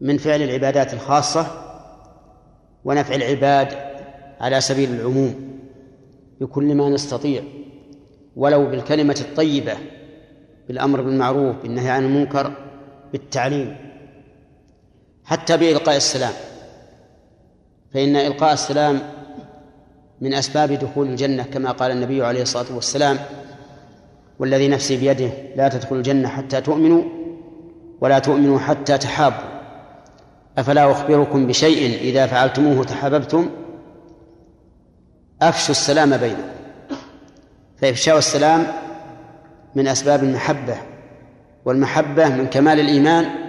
من 0.00 0.18
فعل 0.18 0.42
العبادات 0.42 0.94
الخاصة 0.94 1.46
ونفع 2.84 3.14
العباد 3.14 3.68
على 4.40 4.60
سبيل 4.60 4.90
العموم 4.94 5.58
بكل 6.40 6.74
ما 6.74 6.88
نستطيع 6.88 7.42
ولو 8.36 8.66
بالكلمة 8.66 9.16
الطيبة 9.20 9.74
بالأمر 10.68 11.00
بالمعروف 11.02 11.56
بالنهي 11.62 11.90
عن 11.90 12.04
المنكر 12.04 12.52
بالتعليم. 13.12 13.76
حتى 15.24 15.56
بإلقاء 15.56 15.96
السلام. 15.96 16.32
فإن 17.94 18.16
إلقاء 18.16 18.52
السلام 18.52 19.00
من 20.20 20.34
أسباب 20.34 20.72
دخول 20.72 21.08
الجنة 21.08 21.42
كما 21.42 21.70
قال 21.70 21.90
النبي 21.90 22.24
عليه 22.24 22.42
الصلاة 22.42 22.74
والسلام 22.74 23.18
والذي 24.38 24.68
نفسي 24.68 24.96
بيده 24.96 25.30
لا 25.56 25.68
تدخلوا 25.68 25.98
الجنة 25.98 26.28
حتى 26.28 26.60
تؤمنوا 26.60 27.02
ولا 28.00 28.18
تؤمنوا 28.18 28.58
حتى 28.58 28.98
تحابوا. 28.98 29.54
أفلا 30.58 30.90
أخبركم 30.90 31.46
بشيء 31.46 31.98
إذا 32.00 32.26
فعلتموه 32.26 32.84
تحاببتم؟ 32.84 33.50
أفشوا 35.42 35.70
السلام 35.70 36.16
بينكم. 36.16 36.42
فإفشاء 37.76 38.18
السلام 38.18 38.66
من 39.74 39.88
أسباب 39.88 40.24
المحبة 40.24 40.76
والمحبة 41.64 42.28
من 42.28 42.46
كمال 42.46 42.80
الإيمان 42.80 43.43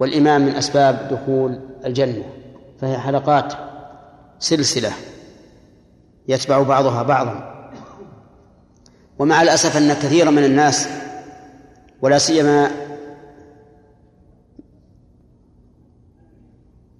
والإيمان 0.00 0.40
من 0.40 0.56
أسباب 0.56 1.08
دخول 1.10 1.60
الجنة 1.84 2.24
فهي 2.80 2.98
حلقات 2.98 3.52
سلسلة 4.38 4.92
يتبع 6.28 6.62
بعضها 6.62 7.02
بعضا. 7.02 7.50
ومع 9.18 9.42
الأسف 9.42 9.76
أن 9.76 9.92
كثيرا 9.92 10.30
من 10.30 10.44
الناس 10.44 10.88
ولا 12.02 12.18
سيما 12.18 12.70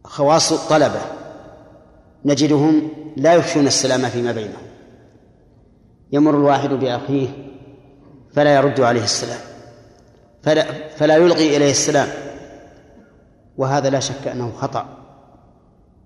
خواص 0.04 0.52
الطلبة 0.52 1.00
نجدهم 2.24 2.88
لا 3.16 3.34
يفشون 3.34 3.66
السلام 3.66 4.08
فيما 4.08 4.32
بينهم. 4.32 4.62
يمر 6.12 6.34
الواحد 6.34 6.68
بأخيه 6.68 7.28
فلا 8.32 8.54
يرد 8.54 8.80
عليه 8.80 9.04
السلام 9.04 9.40
فلا, 10.42 10.88
فلا 10.88 11.16
يلقي 11.16 11.56
إليه 11.56 11.70
السلام. 11.70 12.29
وهذا 13.60 13.90
لا 13.90 14.00
شك 14.00 14.28
أنه 14.32 14.52
خطأ. 14.52 14.86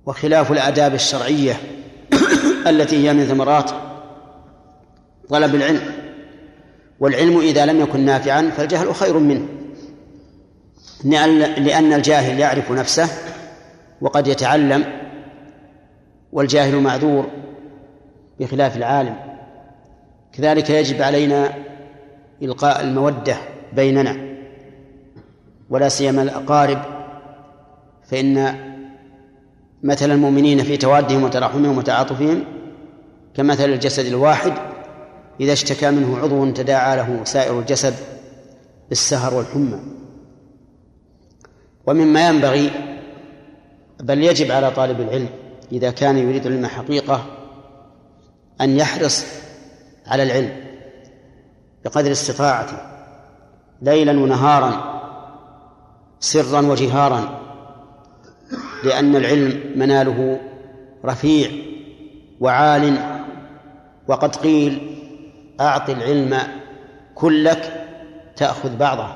وخلاف 0.06 0.52
الآداب 0.52 0.94
الشرعية 0.94 1.56
التي 2.66 3.08
هي 3.08 3.12
من 3.12 3.24
ثمرات 3.24 3.70
طلب 5.28 5.54
العلم. 5.54 5.80
والعلم 7.00 7.38
إذا 7.40 7.66
لم 7.66 7.80
يكن 7.80 8.00
نافعا 8.00 8.50
فالجهل 8.56 8.94
خير 8.94 9.18
منه 9.18 9.48
لأن 11.58 11.92
الجاهل 11.92 12.38
يعرف 12.38 12.70
نفسه 12.70 13.08
وقد 14.00 14.26
يتعلم 14.26 14.84
والجاهل 16.32 16.80
معذور 16.80 17.26
بخلاف 18.40 18.76
العالم. 18.76 19.16
كذلك 20.32 20.70
يجب 20.70 21.02
علينا 21.02 21.54
إلقاء 22.42 22.80
المودة 22.80 23.36
بيننا 23.72 24.16
ولا 25.70 25.88
سيما 25.88 26.22
الأقارب 26.22 26.93
فإن 28.14 28.56
مثل 29.82 30.10
المؤمنين 30.10 30.62
في 30.62 30.76
توادهم 30.76 31.22
وتراحمهم 31.22 31.78
وتعاطفهم 31.78 32.44
كمثل 33.34 33.64
الجسد 33.64 34.06
الواحد 34.06 34.52
إذا 35.40 35.52
اشتكى 35.52 35.90
منه 35.90 36.18
عضو 36.18 36.50
تداعى 36.50 36.96
له 36.96 37.24
سائر 37.24 37.58
الجسد 37.58 37.94
بالسهر 38.88 39.34
والحمى. 39.34 39.80
ومما 41.86 42.28
ينبغي 42.28 42.70
بل 44.00 44.22
يجب 44.22 44.50
على 44.50 44.70
طالب 44.70 45.00
العلم 45.00 45.28
إذا 45.72 45.90
كان 45.90 46.18
يريد 46.18 46.46
العلم 46.46 46.66
حقيقة 46.66 47.26
أن 48.60 48.76
يحرص 48.76 49.26
على 50.06 50.22
العلم 50.22 50.52
بقدر 51.84 52.12
استطاعته 52.12 52.76
ليلا 53.82 54.12
ونهارا 54.12 55.00
سرا 56.20 56.60
وجهارا. 56.60 57.43
لأن 58.84 59.16
العلم 59.16 59.72
مناله 59.76 60.40
رفيع 61.04 61.50
وعال 62.40 62.96
وقد 64.08 64.36
قيل 64.36 64.96
أعط 65.60 65.90
العلم 65.90 66.36
كلك 67.14 67.86
تأخذ 68.36 68.76
بعضه 68.76 69.08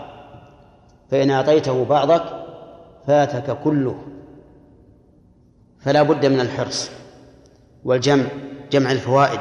فإن 1.10 1.30
أعطيته 1.30 1.84
بعضك 1.84 2.22
فاتك 3.06 3.58
كله 3.64 4.02
فلا 5.80 6.02
بد 6.02 6.26
من 6.26 6.40
الحرص 6.40 6.90
والجمع 7.84 8.24
جمع 8.70 8.92
الفوائد 8.92 9.40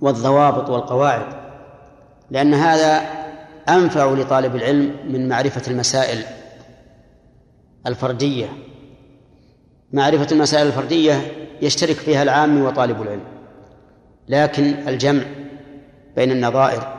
والضوابط 0.00 0.70
والقواعد 0.70 1.26
لأن 2.30 2.54
هذا 2.54 3.00
أنفع 3.68 4.04
لطالب 4.12 4.56
العلم 4.56 4.96
من 5.08 5.28
معرفة 5.28 5.70
المسائل 5.70 6.24
الفردية 7.86 8.48
معرفة 9.92 10.26
المسائل 10.32 10.66
الفردية 10.66 11.32
يشترك 11.62 11.96
فيها 11.96 12.22
العام 12.22 12.62
وطالب 12.62 13.02
العلم 13.02 13.24
لكن 14.28 14.88
الجمع 14.88 15.22
بين 16.16 16.30
النظائر 16.30 16.96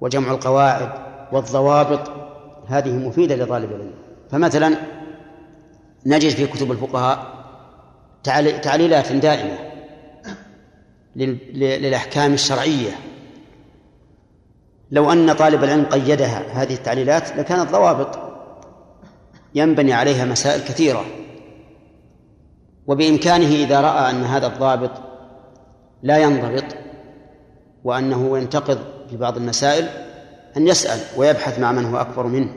وجمع 0.00 0.30
القواعد 0.30 0.88
والضوابط 1.32 2.10
هذه 2.68 2.92
مفيدة 2.92 3.36
لطالب 3.36 3.70
العلم. 3.70 3.94
فمثلا 4.30 4.76
نجد 6.06 6.30
في 6.30 6.46
كتب 6.46 6.72
الفقهاء 6.72 7.36
تعليلات 8.62 9.12
دائمة 9.12 9.58
للأحكام 11.16 12.32
الشرعية. 12.34 12.90
لو 14.90 15.12
أن 15.12 15.32
طالب 15.32 15.64
العلم 15.64 15.84
قيدها 15.84 16.62
هذه 16.62 16.74
التعليلات 16.74 17.36
لكانت 17.36 17.70
ضوابط 17.70 18.18
ينبني 19.54 19.92
عليها 19.92 20.24
مسائل 20.24 20.60
كثيرة. 20.60 21.04
وبإمكانه 22.86 23.64
إذا 23.64 23.80
رأى 23.80 24.10
أن 24.10 24.24
هذا 24.24 24.46
الضابط 24.46 24.90
لا 26.02 26.18
ينضبط 26.18 26.64
وأنه 27.84 28.38
ينتقض 28.38 28.78
في 29.10 29.16
بعض 29.16 29.36
المسائل 29.36 29.88
أن 30.56 30.68
يسأل 30.68 31.00
ويبحث 31.16 31.58
مع 31.58 31.72
من 31.72 31.84
هو 31.84 31.96
أكبر 31.96 32.26
منه 32.26 32.52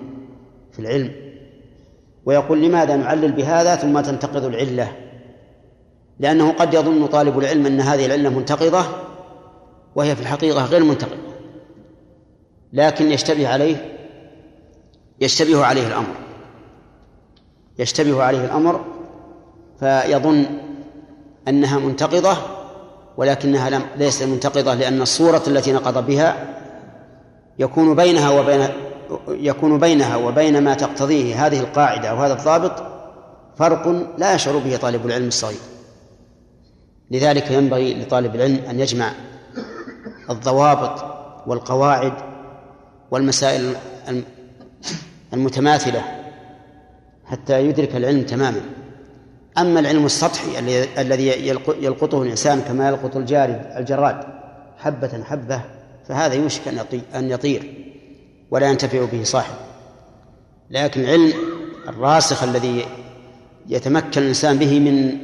في 0.71 0.79
العلم. 0.79 1.11
ويقول 2.25 2.61
لماذا 2.61 2.95
نعلل 2.95 3.31
بهذا 3.31 3.75
ثم 3.75 3.99
تنتقض 3.99 4.45
العلة؟ 4.45 4.95
لأنه 6.19 6.51
قد 6.51 6.73
يظن 6.73 7.05
طالب 7.07 7.39
العلم 7.39 7.65
أن 7.65 7.81
هذه 7.81 8.05
العلة 8.05 8.29
منتقضة 8.29 8.85
وهي 9.95 10.15
في 10.15 10.21
الحقيقة 10.21 10.65
غير 10.65 10.83
منتقضة. 10.83 11.29
لكن 12.73 13.11
يشتبه 13.11 13.47
عليه 13.47 13.95
يشتبه 15.21 15.65
عليه 15.65 15.87
الأمر. 15.87 16.15
يشتبه 17.79 18.23
عليه 18.23 18.45
الأمر 18.45 18.98
فيظن 19.79 20.45
أنها 21.47 21.79
منتقضة 21.79 22.37
ولكنها 23.17 23.69
لم 23.69 23.81
ليست 23.97 24.23
منتقضة 24.23 24.73
لأن 24.73 25.01
الصورة 25.01 25.43
التي 25.47 25.71
نقض 25.71 26.05
بها 26.05 26.55
يكون 27.59 27.95
بينها 27.95 28.29
وبين 28.29 28.67
يكون 29.27 29.79
بينها 29.79 30.15
وبين 30.15 30.63
ما 30.63 30.73
تقتضيه 30.73 31.45
هذه 31.45 31.59
القاعدة 31.59 32.09
أو 32.09 32.17
هذا 32.17 32.33
الضابط 32.33 32.83
فرق 33.57 33.87
لا 34.17 34.33
يشعر 34.33 34.57
به 34.57 34.77
طالب 34.77 35.05
العلم 35.05 35.27
الصغير. 35.27 35.59
لذلك 37.11 37.51
ينبغي 37.51 37.93
لطالب 37.93 38.35
العلم 38.35 38.59
أن 38.69 38.79
يجمع 38.79 39.11
الضوابط 40.29 41.05
والقواعد 41.47 42.13
والمسائل 43.11 43.75
المتماثلة 45.33 46.01
حتى 47.25 47.65
يدرك 47.65 47.95
العلم 47.95 48.23
تماما. 48.23 48.61
أما 49.59 49.79
العلم 49.79 50.05
السطحي 50.05 50.59
الذي 50.97 51.47
يلقطه 51.79 52.23
الإنسان 52.23 52.61
كما 52.61 52.87
يلقط 52.87 53.15
الجارد 53.15 53.61
الجراد 53.77 54.23
حبة 54.77 55.23
حبة 55.23 55.61
فهذا 56.07 56.33
يوشك 56.33 56.61
أن 57.15 57.29
يطير 57.29 57.73
ولا 58.51 58.69
ينتفع 58.69 59.05
به 59.05 59.23
صاحب. 59.23 59.53
لكن 60.69 61.01
العلم 61.01 61.33
الراسخ 61.87 62.43
الذي 62.43 62.85
يتمكن 63.67 64.21
الإنسان 64.21 64.57
به 64.57 64.79
من 64.79 65.17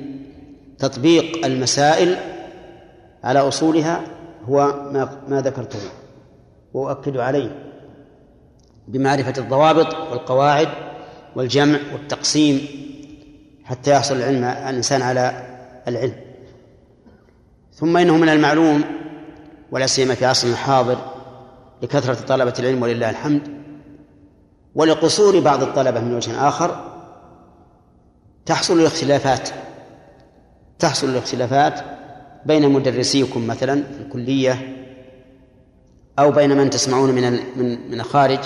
تطبيق 0.79 1.45
المسائل 1.45 2.17
على 3.23 3.39
أصولها 3.39 4.01
هو 4.49 4.89
ما 4.91 5.09
ما 5.27 5.41
ذكرته 5.41 5.79
وأؤكد 6.73 7.17
عليه 7.17 7.55
بمعرفة 8.87 9.33
الضوابط 9.37 9.95
والقواعد 10.11 10.67
والجمع 11.35 11.79
والتقسيم 11.93 12.84
حتى 13.65 13.91
يحصل 13.91 14.15
العلم 14.15 14.43
الإنسان 14.43 15.01
على 15.01 15.47
العلم. 15.87 16.15
ثم 17.73 17.97
إنه 17.97 18.17
من 18.17 18.29
المعلوم 18.29 18.83
ولا 19.71 19.87
سيما 19.87 20.15
في 20.15 20.25
عصرنا 20.25 20.53
الحاضر 20.53 20.97
لكثرة 21.81 22.13
طلبة 22.13 22.53
العلم 22.59 22.81
ولله 22.81 23.09
الحمد 23.09 23.41
ولقصور 24.75 25.39
بعض 25.39 25.63
الطلبة 25.63 25.99
من 25.99 26.13
وجه 26.15 26.47
آخر 26.47 26.91
تحصل 28.45 28.79
الاختلافات. 28.79 29.49
تحصل 30.79 31.09
الاختلافات 31.09 31.79
بين 32.45 32.69
مدرسيكم 32.69 33.47
مثلا 33.47 33.83
في 33.83 34.01
الكلية 34.01 34.75
أو 36.19 36.31
بين 36.31 36.57
من 36.57 36.69
تسمعون 36.69 37.11
من 37.11 37.31
من 37.31 37.91
من 37.91 37.99
الخارج 37.99 38.39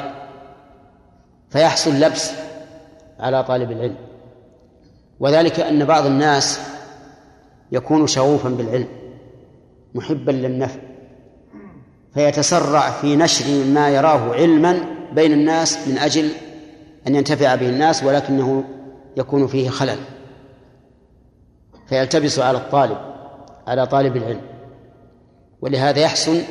فيحصل 1.50 1.92
لبس 1.92 2.32
على 3.20 3.44
طالب 3.44 3.72
العلم. 3.72 3.96
وذلك 5.20 5.60
أن 5.60 5.86
بعض 5.86 6.06
الناس 6.06 6.60
يكون 7.72 8.08
شغوفا 8.08 8.50
بالعلم 8.50 8.88
محبا 9.96 10.32
للنفع 10.32 10.80
فيتسرع 12.14 12.92
في 12.92 13.16
نشر 13.16 13.66
ما 13.66 13.90
يراه 13.90 14.34
علما 14.34 14.80
بين 15.14 15.32
الناس 15.34 15.88
من 15.88 15.98
أجل 15.98 16.32
أن 17.08 17.16
ينتفع 17.16 17.56
به 17.56 17.70
الناس 17.70 18.04
ولكنه 18.04 18.64
يكون 19.18 19.48
فيه 19.48 19.70
خلل. 19.70 19.98
فيلتبس 21.90 22.40
على 22.40 22.58
الطالب 22.58 22.98
على 23.68 23.88
طالب 23.88 24.18
العلم. 24.18 24.42
ولهذا 25.62 26.00
يحسن 26.00 26.42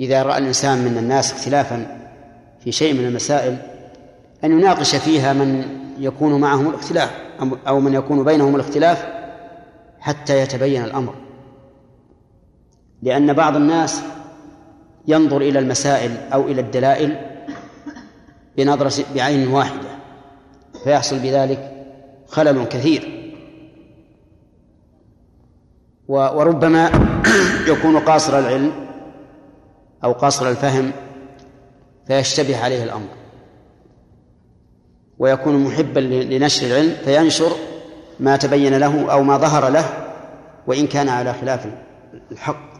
إذا 0.00 0.22
رأى 0.22 0.38
الإنسان 0.38 0.78
من 0.78 0.98
الناس 0.98 1.32
اختلافا 1.32 2.08
في 2.64 2.72
شيء 2.72 2.94
من 2.94 3.04
المسائل 3.04 3.56
أن 4.44 4.58
يناقش 4.58 4.96
فيها 4.96 5.32
من 5.32 5.64
يكون 5.98 6.40
معهم 6.40 6.68
الاختلاف. 6.68 7.23
أو 7.68 7.80
من 7.80 7.94
يكون 7.94 8.24
بينهم 8.24 8.54
الاختلاف 8.54 9.06
حتى 10.00 10.40
يتبين 10.40 10.84
الأمر. 10.84 11.14
لأن 13.02 13.32
بعض 13.32 13.56
الناس 13.56 14.02
ينظر 15.08 15.36
إلى 15.36 15.58
المسائل 15.58 16.16
أو 16.32 16.42
إلى 16.42 16.60
الدلائل 16.60 17.16
بنظرة 18.56 19.04
بعين 19.14 19.48
واحدة 19.48 19.88
فيحصل 20.84 21.18
بذلك 21.18 21.86
خلل 22.28 22.64
كثير. 22.64 23.20
وربما 26.08 26.90
يكون 27.72 27.98
قاصر 27.98 28.38
العلم 28.38 28.72
أو 30.04 30.12
قاصر 30.12 30.48
الفهم 30.48 30.92
فيشتبه 32.06 32.64
عليه 32.64 32.84
الأمر. 32.84 33.23
ويكون 35.18 35.64
محبا 35.64 36.00
لنشر 36.00 36.66
العلم 36.66 36.96
فينشر 37.04 37.52
ما 38.20 38.36
تبين 38.36 38.78
له 38.78 39.12
أو 39.12 39.22
ما 39.22 39.38
ظهر 39.38 39.68
له 39.68 39.84
وإن 40.66 40.86
كان 40.86 41.08
على 41.08 41.34
خلاف 41.34 41.66
الحق 42.32 42.74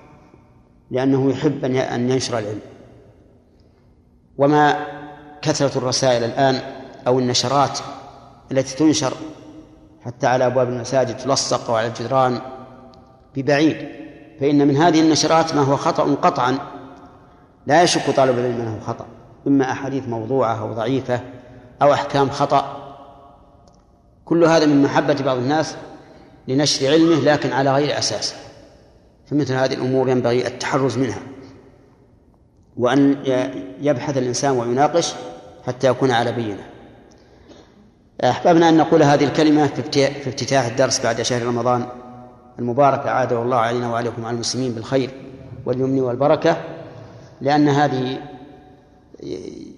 لأنه 0.91 1.31
يحب 1.31 1.65
أن 1.65 2.11
ينشر 2.11 2.39
العلم. 2.39 2.61
وما 4.39 4.87
كثرة 5.43 5.79
الرسائل 5.79 6.25
الآن 6.25 6.61
أو 7.07 7.19
النشرات 7.19 7.79
التي 8.53 8.77
تنشر 8.77 9.13
حتى 10.05 10.27
على 10.27 10.47
أبواب 10.47 10.69
المساجد 10.69 11.17
تلصق 11.17 11.71
وعلى 11.71 11.87
الجدران 11.87 12.41
ببعيد 13.37 13.77
فإن 14.41 14.69
من 14.69 14.77
هذه 14.77 15.01
النشرات 15.01 15.55
ما 15.55 15.63
هو 15.63 15.77
خطأ 15.77 16.15
قطعا. 16.15 16.59
لا 17.67 17.83
يشك 17.83 18.11
طالب 18.17 18.39
العلم 18.39 18.61
أنه 18.61 18.81
خطأ 18.87 19.07
إما 19.47 19.73
أحاديث 19.73 20.09
موضوعة 20.09 20.61
أو 20.61 20.73
ضعيفة 20.73 21.21
أو 21.85 21.93
أحكام 21.93 22.31
خطأ. 22.31 22.81
كل 24.25 24.45
هذا 24.45 24.67
من 24.67 24.83
محبة 24.83 25.15
بعض 25.15 25.37
الناس 25.37 25.77
لنشر 26.49 26.87
علمه 26.87 27.21
لكن 27.21 27.53
على 27.53 27.73
غير 27.73 27.99
أساس. 27.99 28.35
فمثل 29.27 29.55
هذه 29.55 29.75
الأمور 29.75 30.09
ينبغي 30.09 30.47
التحرز 30.47 30.99
منها. 30.99 31.21
وأن 32.77 33.17
يبحث 33.81 34.19
الإنسان 34.19 34.51
ويناقش 34.51 35.15
حتى 35.67 35.87
يكون 35.87 36.11
على 36.11 36.33
بينة. 36.33 36.67
أحببنا 38.25 38.69
أن 38.69 38.77
نقول 38.77 39.03
هذه 39.03 39.25
الكلمة 39.25 39.67
في 39.67 40.29
افتتاح 40.29 40.67
الدرس 40.67 41.01
بعد 41.01 41.23
شهر 41.23 41.43
رمضان 41.43 41.87
المبارك 42.59 43.07
أعاده 43.07 43.43
الله 43.43 43.57
علينا 43.57 43.91
وعليكم 43.91 44.25
على 44.25 44.35
المسلمين 44.35 44.73
بالخير 44.73 45.11
واليمن 45.67 46.01
والبركة 46.01 46.57
لأن 47.41 47.69
هذه 47.69 48.19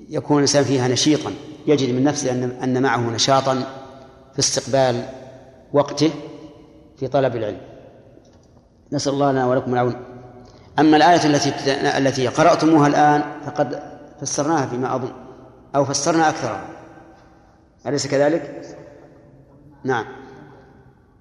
يكون 0.08 0.36
الإنسان 0.36 0.64
فيها 0.64 0.88
نشيطا. 0.88 1.32
يجد 1.66 1.94
من 1.94 2.04
نفسه 2.04 2.30
أن 2.30 2.42
أن 2.62 2.82
معه 2.82 3.00
نشاطا 3.10 3.54
في 4.32 4.38
استقبال 4.38 5.08
وقته 5.72 6.10
في 6.96 7.08
طلب 7.08 7.36
العلم. 7.36 7.60
نسأل 8.92 9.12
الله 9.12 9.32
لنا 9.32 9.46
ولكم 9.46 9.74
العون. 9.74 9.94
أما 10.78 10.96
الآية 10.96 11.24
التي 11.24 11.52
التي 11.98 12.28
قرأتموها 12.28 12.86
الآن 12.86 13.22
فقد 13.46 13.82
فسرناها 14.20 14.66
فيما 14.66 14.94
أظن 14.94 15.12
أو 15.76 15.84
فسرنا 15.84 16.28
أكثرها. 16.28 16.64
أليس 17.86 18.06
كذلك؟ 18.06 18.62
نعم. 19.84 20.04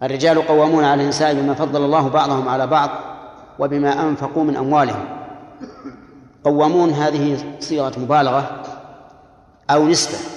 الرجال 0.03 0.47
قوامون 0.47 0.83
على 0.83 1.03
النساء 1.03 1.33
بما 1.33 1.53
فضل 1.53 1.85
الله 1.85 2.09
بعضهم 2.09 2.49
على 2.49 2.67
بعض 2.67 2.89
وبما 3.59 4.09
أنفقوا 4.09 4.43
من 4.43 4.57
أموالهم. 4.57 5.05
قوامون 6.43 6.89
هذه 6.89 7.55
صيغة 7.59 7.99
مبالغة 7.99 8.63
أو 9.69 9.87
نسبة. 9.87 10.34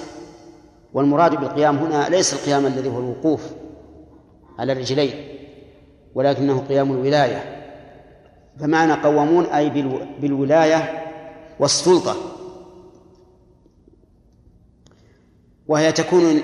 والمراد 0.93 1.35
بالقيام 1.35 1.77
هنا 1.77 2.09
ليس 2.09 2.33
القيام 2.33 2.65
الذي 2.65 2.89
هو 2.89 2.99
الوقوف 2.99 3.41
على 4.59 4.73
الرجلين 4.73 5.13
ولكنه 6.15 6.59
قيام 6.69 6.91
الولاية. 6.91 7.55
فمعنى 8.59 8.93
قوامون 8.93 9.45
أي 9.45 9.69
بالولاية 10.21 11.07
والسلطة. 11.59 12.15
وهي 15.67 15.91
تكون 15.91 16.41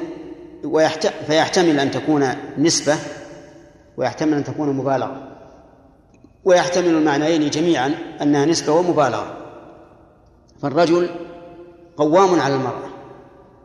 فيحتمل 1.27 1.79
أن 1.79 1.91
تكون 1.91 2.27
نسبة 2.57 2.95
ويحتمل 3.97 4.33
أن 4.33 4.43
تكون 4.43 4.73
مبالغة. 4.73 5.37
ويحتمل 6.45 6.87
المعنيين 6.87 7.49
جميعا 7.49 7.95
أنها 8.21 8.45
نسبة 8.45 8.73
ومبالغة. 8.73 9.37
فالرجل 10.61 11.09
قوام 11.97 12.39
على 12.39 12.55
المرأة. 12.55 12.94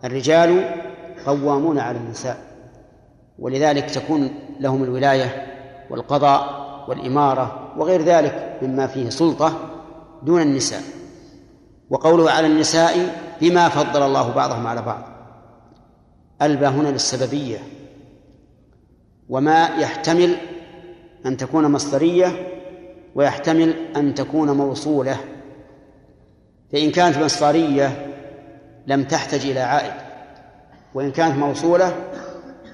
الرجال 0.04 0.64
قوامون 1.26 1.78
على 1.78 1.98
النساء 1.98 2.36
ولذلك 3.38 3.90
تكون 3.90 4.30
لهم 4.60 4.84
الولاية 4.84 5.46
والقضاء 5.90 6.60
والإمارة 6.88 7.72
وغير 7.76 8.02
ذلك 8.02 8.58
مما 8.62 8.86
فيه 8.86 9.08
سلطة 9.08 9.52
دون 10.22 10.42
النساء. 10.42 10.82
وقوله 11.90 12.30
على 12.30 12.46
النساء 12.46 12.94
بما 13.40 13.68
فضل 13.68 14.02
الله 14.02 14.30
بعضهم 14.30 14.66
على 14.66 14.82
بعض. 14.82 15.02
ألبى 16.42 16.66
هنا 16.66 16.88
للسببية. 16.88 17.58
وما 19.28 19.68
يحتمل 19.78 20.36
أن 21.26 21.36
تكون 21.36 21.72
مصدرية 21.72 22.48
ويحتمل 23.14 23.74
أن 23.96 24.14
تكون 24.14 24.50
موصولة. 24.50 25.16
فإن 26.72 26.90
كانت 26.90 27.18
مصدرية 27.18 28.09
لم 28.90 29.04
تحتج 29.04 29.46
إلى 29.50 29.60
عائد 29.60 29.92
وإن 30.94 31.10
كانت 31.10 31.36
موصولة 31.36 31.96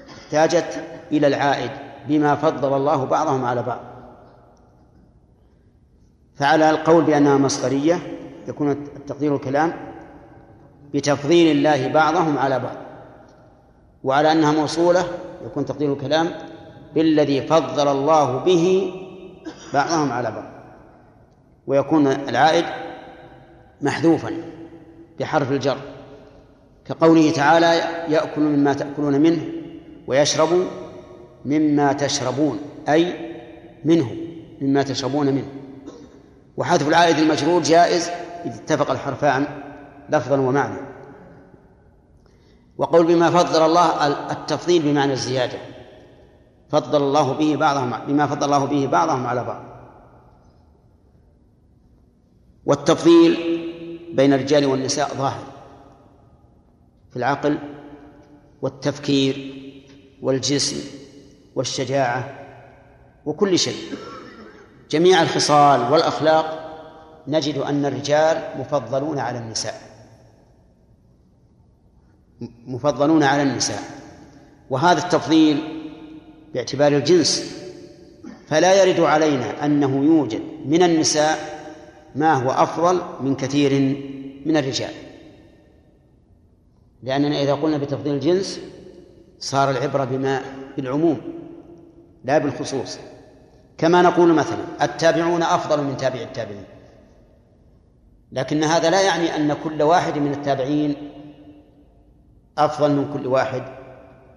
احتاجت 0.09 0.83
إلى 1.11 1.27
العائد 1.27 1.71
بما 2.07 2.35
فضل 2.35 2.75
الله 2.75 3.05
بعضهم 3.05 3.45
على 3.45 3.63
بعض. 3.63 3.79
فعلى 6.35 6.69
القول 6.69 7.03
بأنها 7.03 7.37
مصدرية 7.37 7.99
يكون 8.47 8.71
التقدير 8.71 9.35
الكلام 9.35 9.73
بتفضيل 10.93 11.57
الله 11.57 11.87
بعضهم 11.87 12.37
على 12.37 12.59
بعض 12.59 12.75
وعلى 14.03 14.31
أنها 14.31 14.51
موصولة 14.51 15.03
يكون 15.45 15.65
تقدير 15.65 15.93
الكلام 15.93 16.31
بالذي 16.95 17.41
فضل 17.41 17.87
الله 17.87 18.37
به 18.37 18.93
بعضهم 19.73 20.11
على 20.11 20.31
بعض 20.31 20.45
ويكون 21.67 22.07
العائد 22.07 22.65
محذوفا 23.81 24.31
بحرف 25.19 25.51
الجر. 25.51 25.96
كقوله 26.89 27.31
تعالى 27.31 27.67
يأكل 28.13 28.41
مما 28.41 28.73
تأكلون 28.73 29.21
منه 29.21 29.45
ويشرب 30.07 30.49
مما 31.45 31.93
تشربون 31.93 32.59
أي 32.89 33.13
منه 33.85 34.15
مما 34.61 34.83
تشربون 34.83 35.27
منه. 35.27 35.49
وحذف 36.57 36.87
العائد 36.87 37.17
المجرور 37.17 37.61
جائز 37.61 38.09
إذا 38.45 38.55
اتفق 38.55 38.91
الحرفان 38.91 39.47
لفظا 40.09 40.37
ومعنى. 40.37 40.77
وقول 42.77 43.05
بما 43.05 43.29
فضل 43.29 43.65
الله 43.65 44.07
التفضيل 44.31 44.81
بمعنى 44.81 45.13
الزيادة. 45.13 45.57
فضل 46.69 47.03
الله 47.03 47.33
به 47.33 47.55
بعضهم 47.55 47.93
بما 48.07 48.27
فضل 48.27 48.43
الله 48.43 48.65
به 48.65 48.87
بعضهم 48.87 49.27
على 49.27 49.43
بعض. 49.43 49.63
والتفضيل 52.65 53.37
بين 54.13 54.33
الرجال 54.33 54.65
والنساء 54.65 55.09
ظاهر. 55.13 55.43
في 57.11 57.17
العقل 57.17 57.57
والتفكير 58.61 59.53
والجسم 60.21 60.77
والشجاعة 61.55 62.47
وكل 63.25 63.59
شيء. 63.59 63.77
جميع 64.91 65.21
الخصال 65.21 65.91
والأخلاق 65.91 66.63
نجد 67.27 67.57
أن 67.57 67.85
الرجال 67.85 68.59
مفضلون 68.59 69.19
على 69.19 69.37
النساء. 69.37 69.81
مفضلون 72.67 73.23
على 73.23 73.41
النساء. 73.41 73.83
وهذا 74.69 75.03
التفضيل 75.05 75.83
باعتبار 76.53 76.91
الجنس. 76.91 77.57
فلا 78.47 78.83
يرد 78.83 78.99
علينا 78.99 79.65
أنه 79.65 80.05
يوجد 80.05 80.41
من 80.65 80.83
النساء 80.83 81.57
ما 82.15 82.33
هو 82.33 82.51
أفضل 82.51 83.01
من 83.21 83.35
كثير 83.35 83.71
من 84.45 84.57
الرجال. 84.57 84.93
لأننا 87.03 87.41
إذا 87.41 87.53
قلنا 87.53 87.77
بتفضيل 87.77 88.13
الجنس 88.13 88.59
صار 89.39 89.69
العبرة 89.69 90.03
بما 90.03 90.41
بالعموم 90.77 91.21
لا 92.25 92.37
بالخصوص. 92.37 92.99
كما 93.77 94.01
نقول 94.01 94.33
مثلا 94.33 94.63
التابعون 94.81 95.43
أفضل 95.43 95.83
من 95.83 95.97
تابع 95.97 96.21
التابعين. 96.21 96.63
لكن 98.31 98.63
هذا 98.63 98.89
لا 98.89 99.01
يعني 99.01 99.35
أن 99.35 99.55
كل 99.63 99.81
واحد 99.81 100.17
من 100.17 100.31
التابعين 100.31 100.95
أفضل 102.57 102.91
من 102.91 103.13
كل 103.13 103.27
واحد 103.27 103.63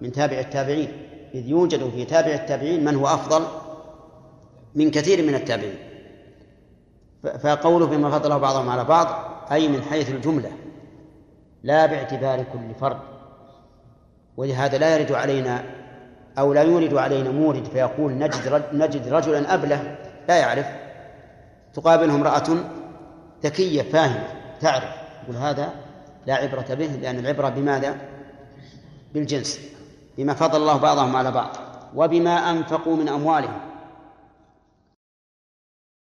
من 0.01 0.11
تابع 0.11 0.39
التابعين. 0.39 1.07
إذ 1.33 1.47
يوجد 1.47 1.89
في 1.89 2.05
تابع 2.05 2.33
التابعين 2.33 2.85
من 2.85 2.95
هو 2.95 3.07
أفضل 3.07 3.45
من 4.75 4.91
كثير 4.91 5.27
من 5.27 5.35
التابعين. 5.35 5.75
فقوله 7.43 7.85
بما 7.85 8.11
فضله 8.19 8.37
بعضهم 8.37 8.69
على 8.69 8.83
بعض 8.83 9.07
أي 9.51 9.67
من 9.67 9.81
حيث 9.81 10.09
الجملة. 10.09 10.51
لا 11.63 11.85
باعتبار 11.85 12.43
كل 12.53 12.75
فرد. 12.81 12.97
ولهذا 14.37 14.77
لا 14.77 14.97
يرد 14.97 15.11
علينا 15.11 15.63
أو 16.37 16.53
لا 16.53 16.61
يورد 16.61 16.93
علينا 16.93 17.31
مورد 17.31 17.65
فيقول 17.65 18.11
نجد 18.11 18.63
نجد 18.73 19.13
رجلا 19.13 19.53
أبله 19.53 19.97
لا 20.29 20.37
يعرف. 20.37 20.65
تقابله 21.73 22.15
امرأة 22.15 22.43
ذكية 23.43 23.81
فاهمة 23.81 24.27
تعرف. 24.61 24.95
يقول 25.23 25.35
هذا 25.35 25.69
لا 26.27 26.35
عبرة 26.35 26.73
به 26.73 26.85
لأن 26.85 27.19
العبرة 27.19 27.49
بماذا؟ 27.49 27.95
بالجنس 29.13 29.59
بما 30.17 30.33
فضل 30.33 30.61
الله 30.61 30.77
بعضهم 30.77 31.15
على 31.15 31.31
بعض 31.31 31.57
وبما 31.95 32.49
أنفقوا 32.51 32.95
من 32.95 33.09
أموالهم. 33.09 33.70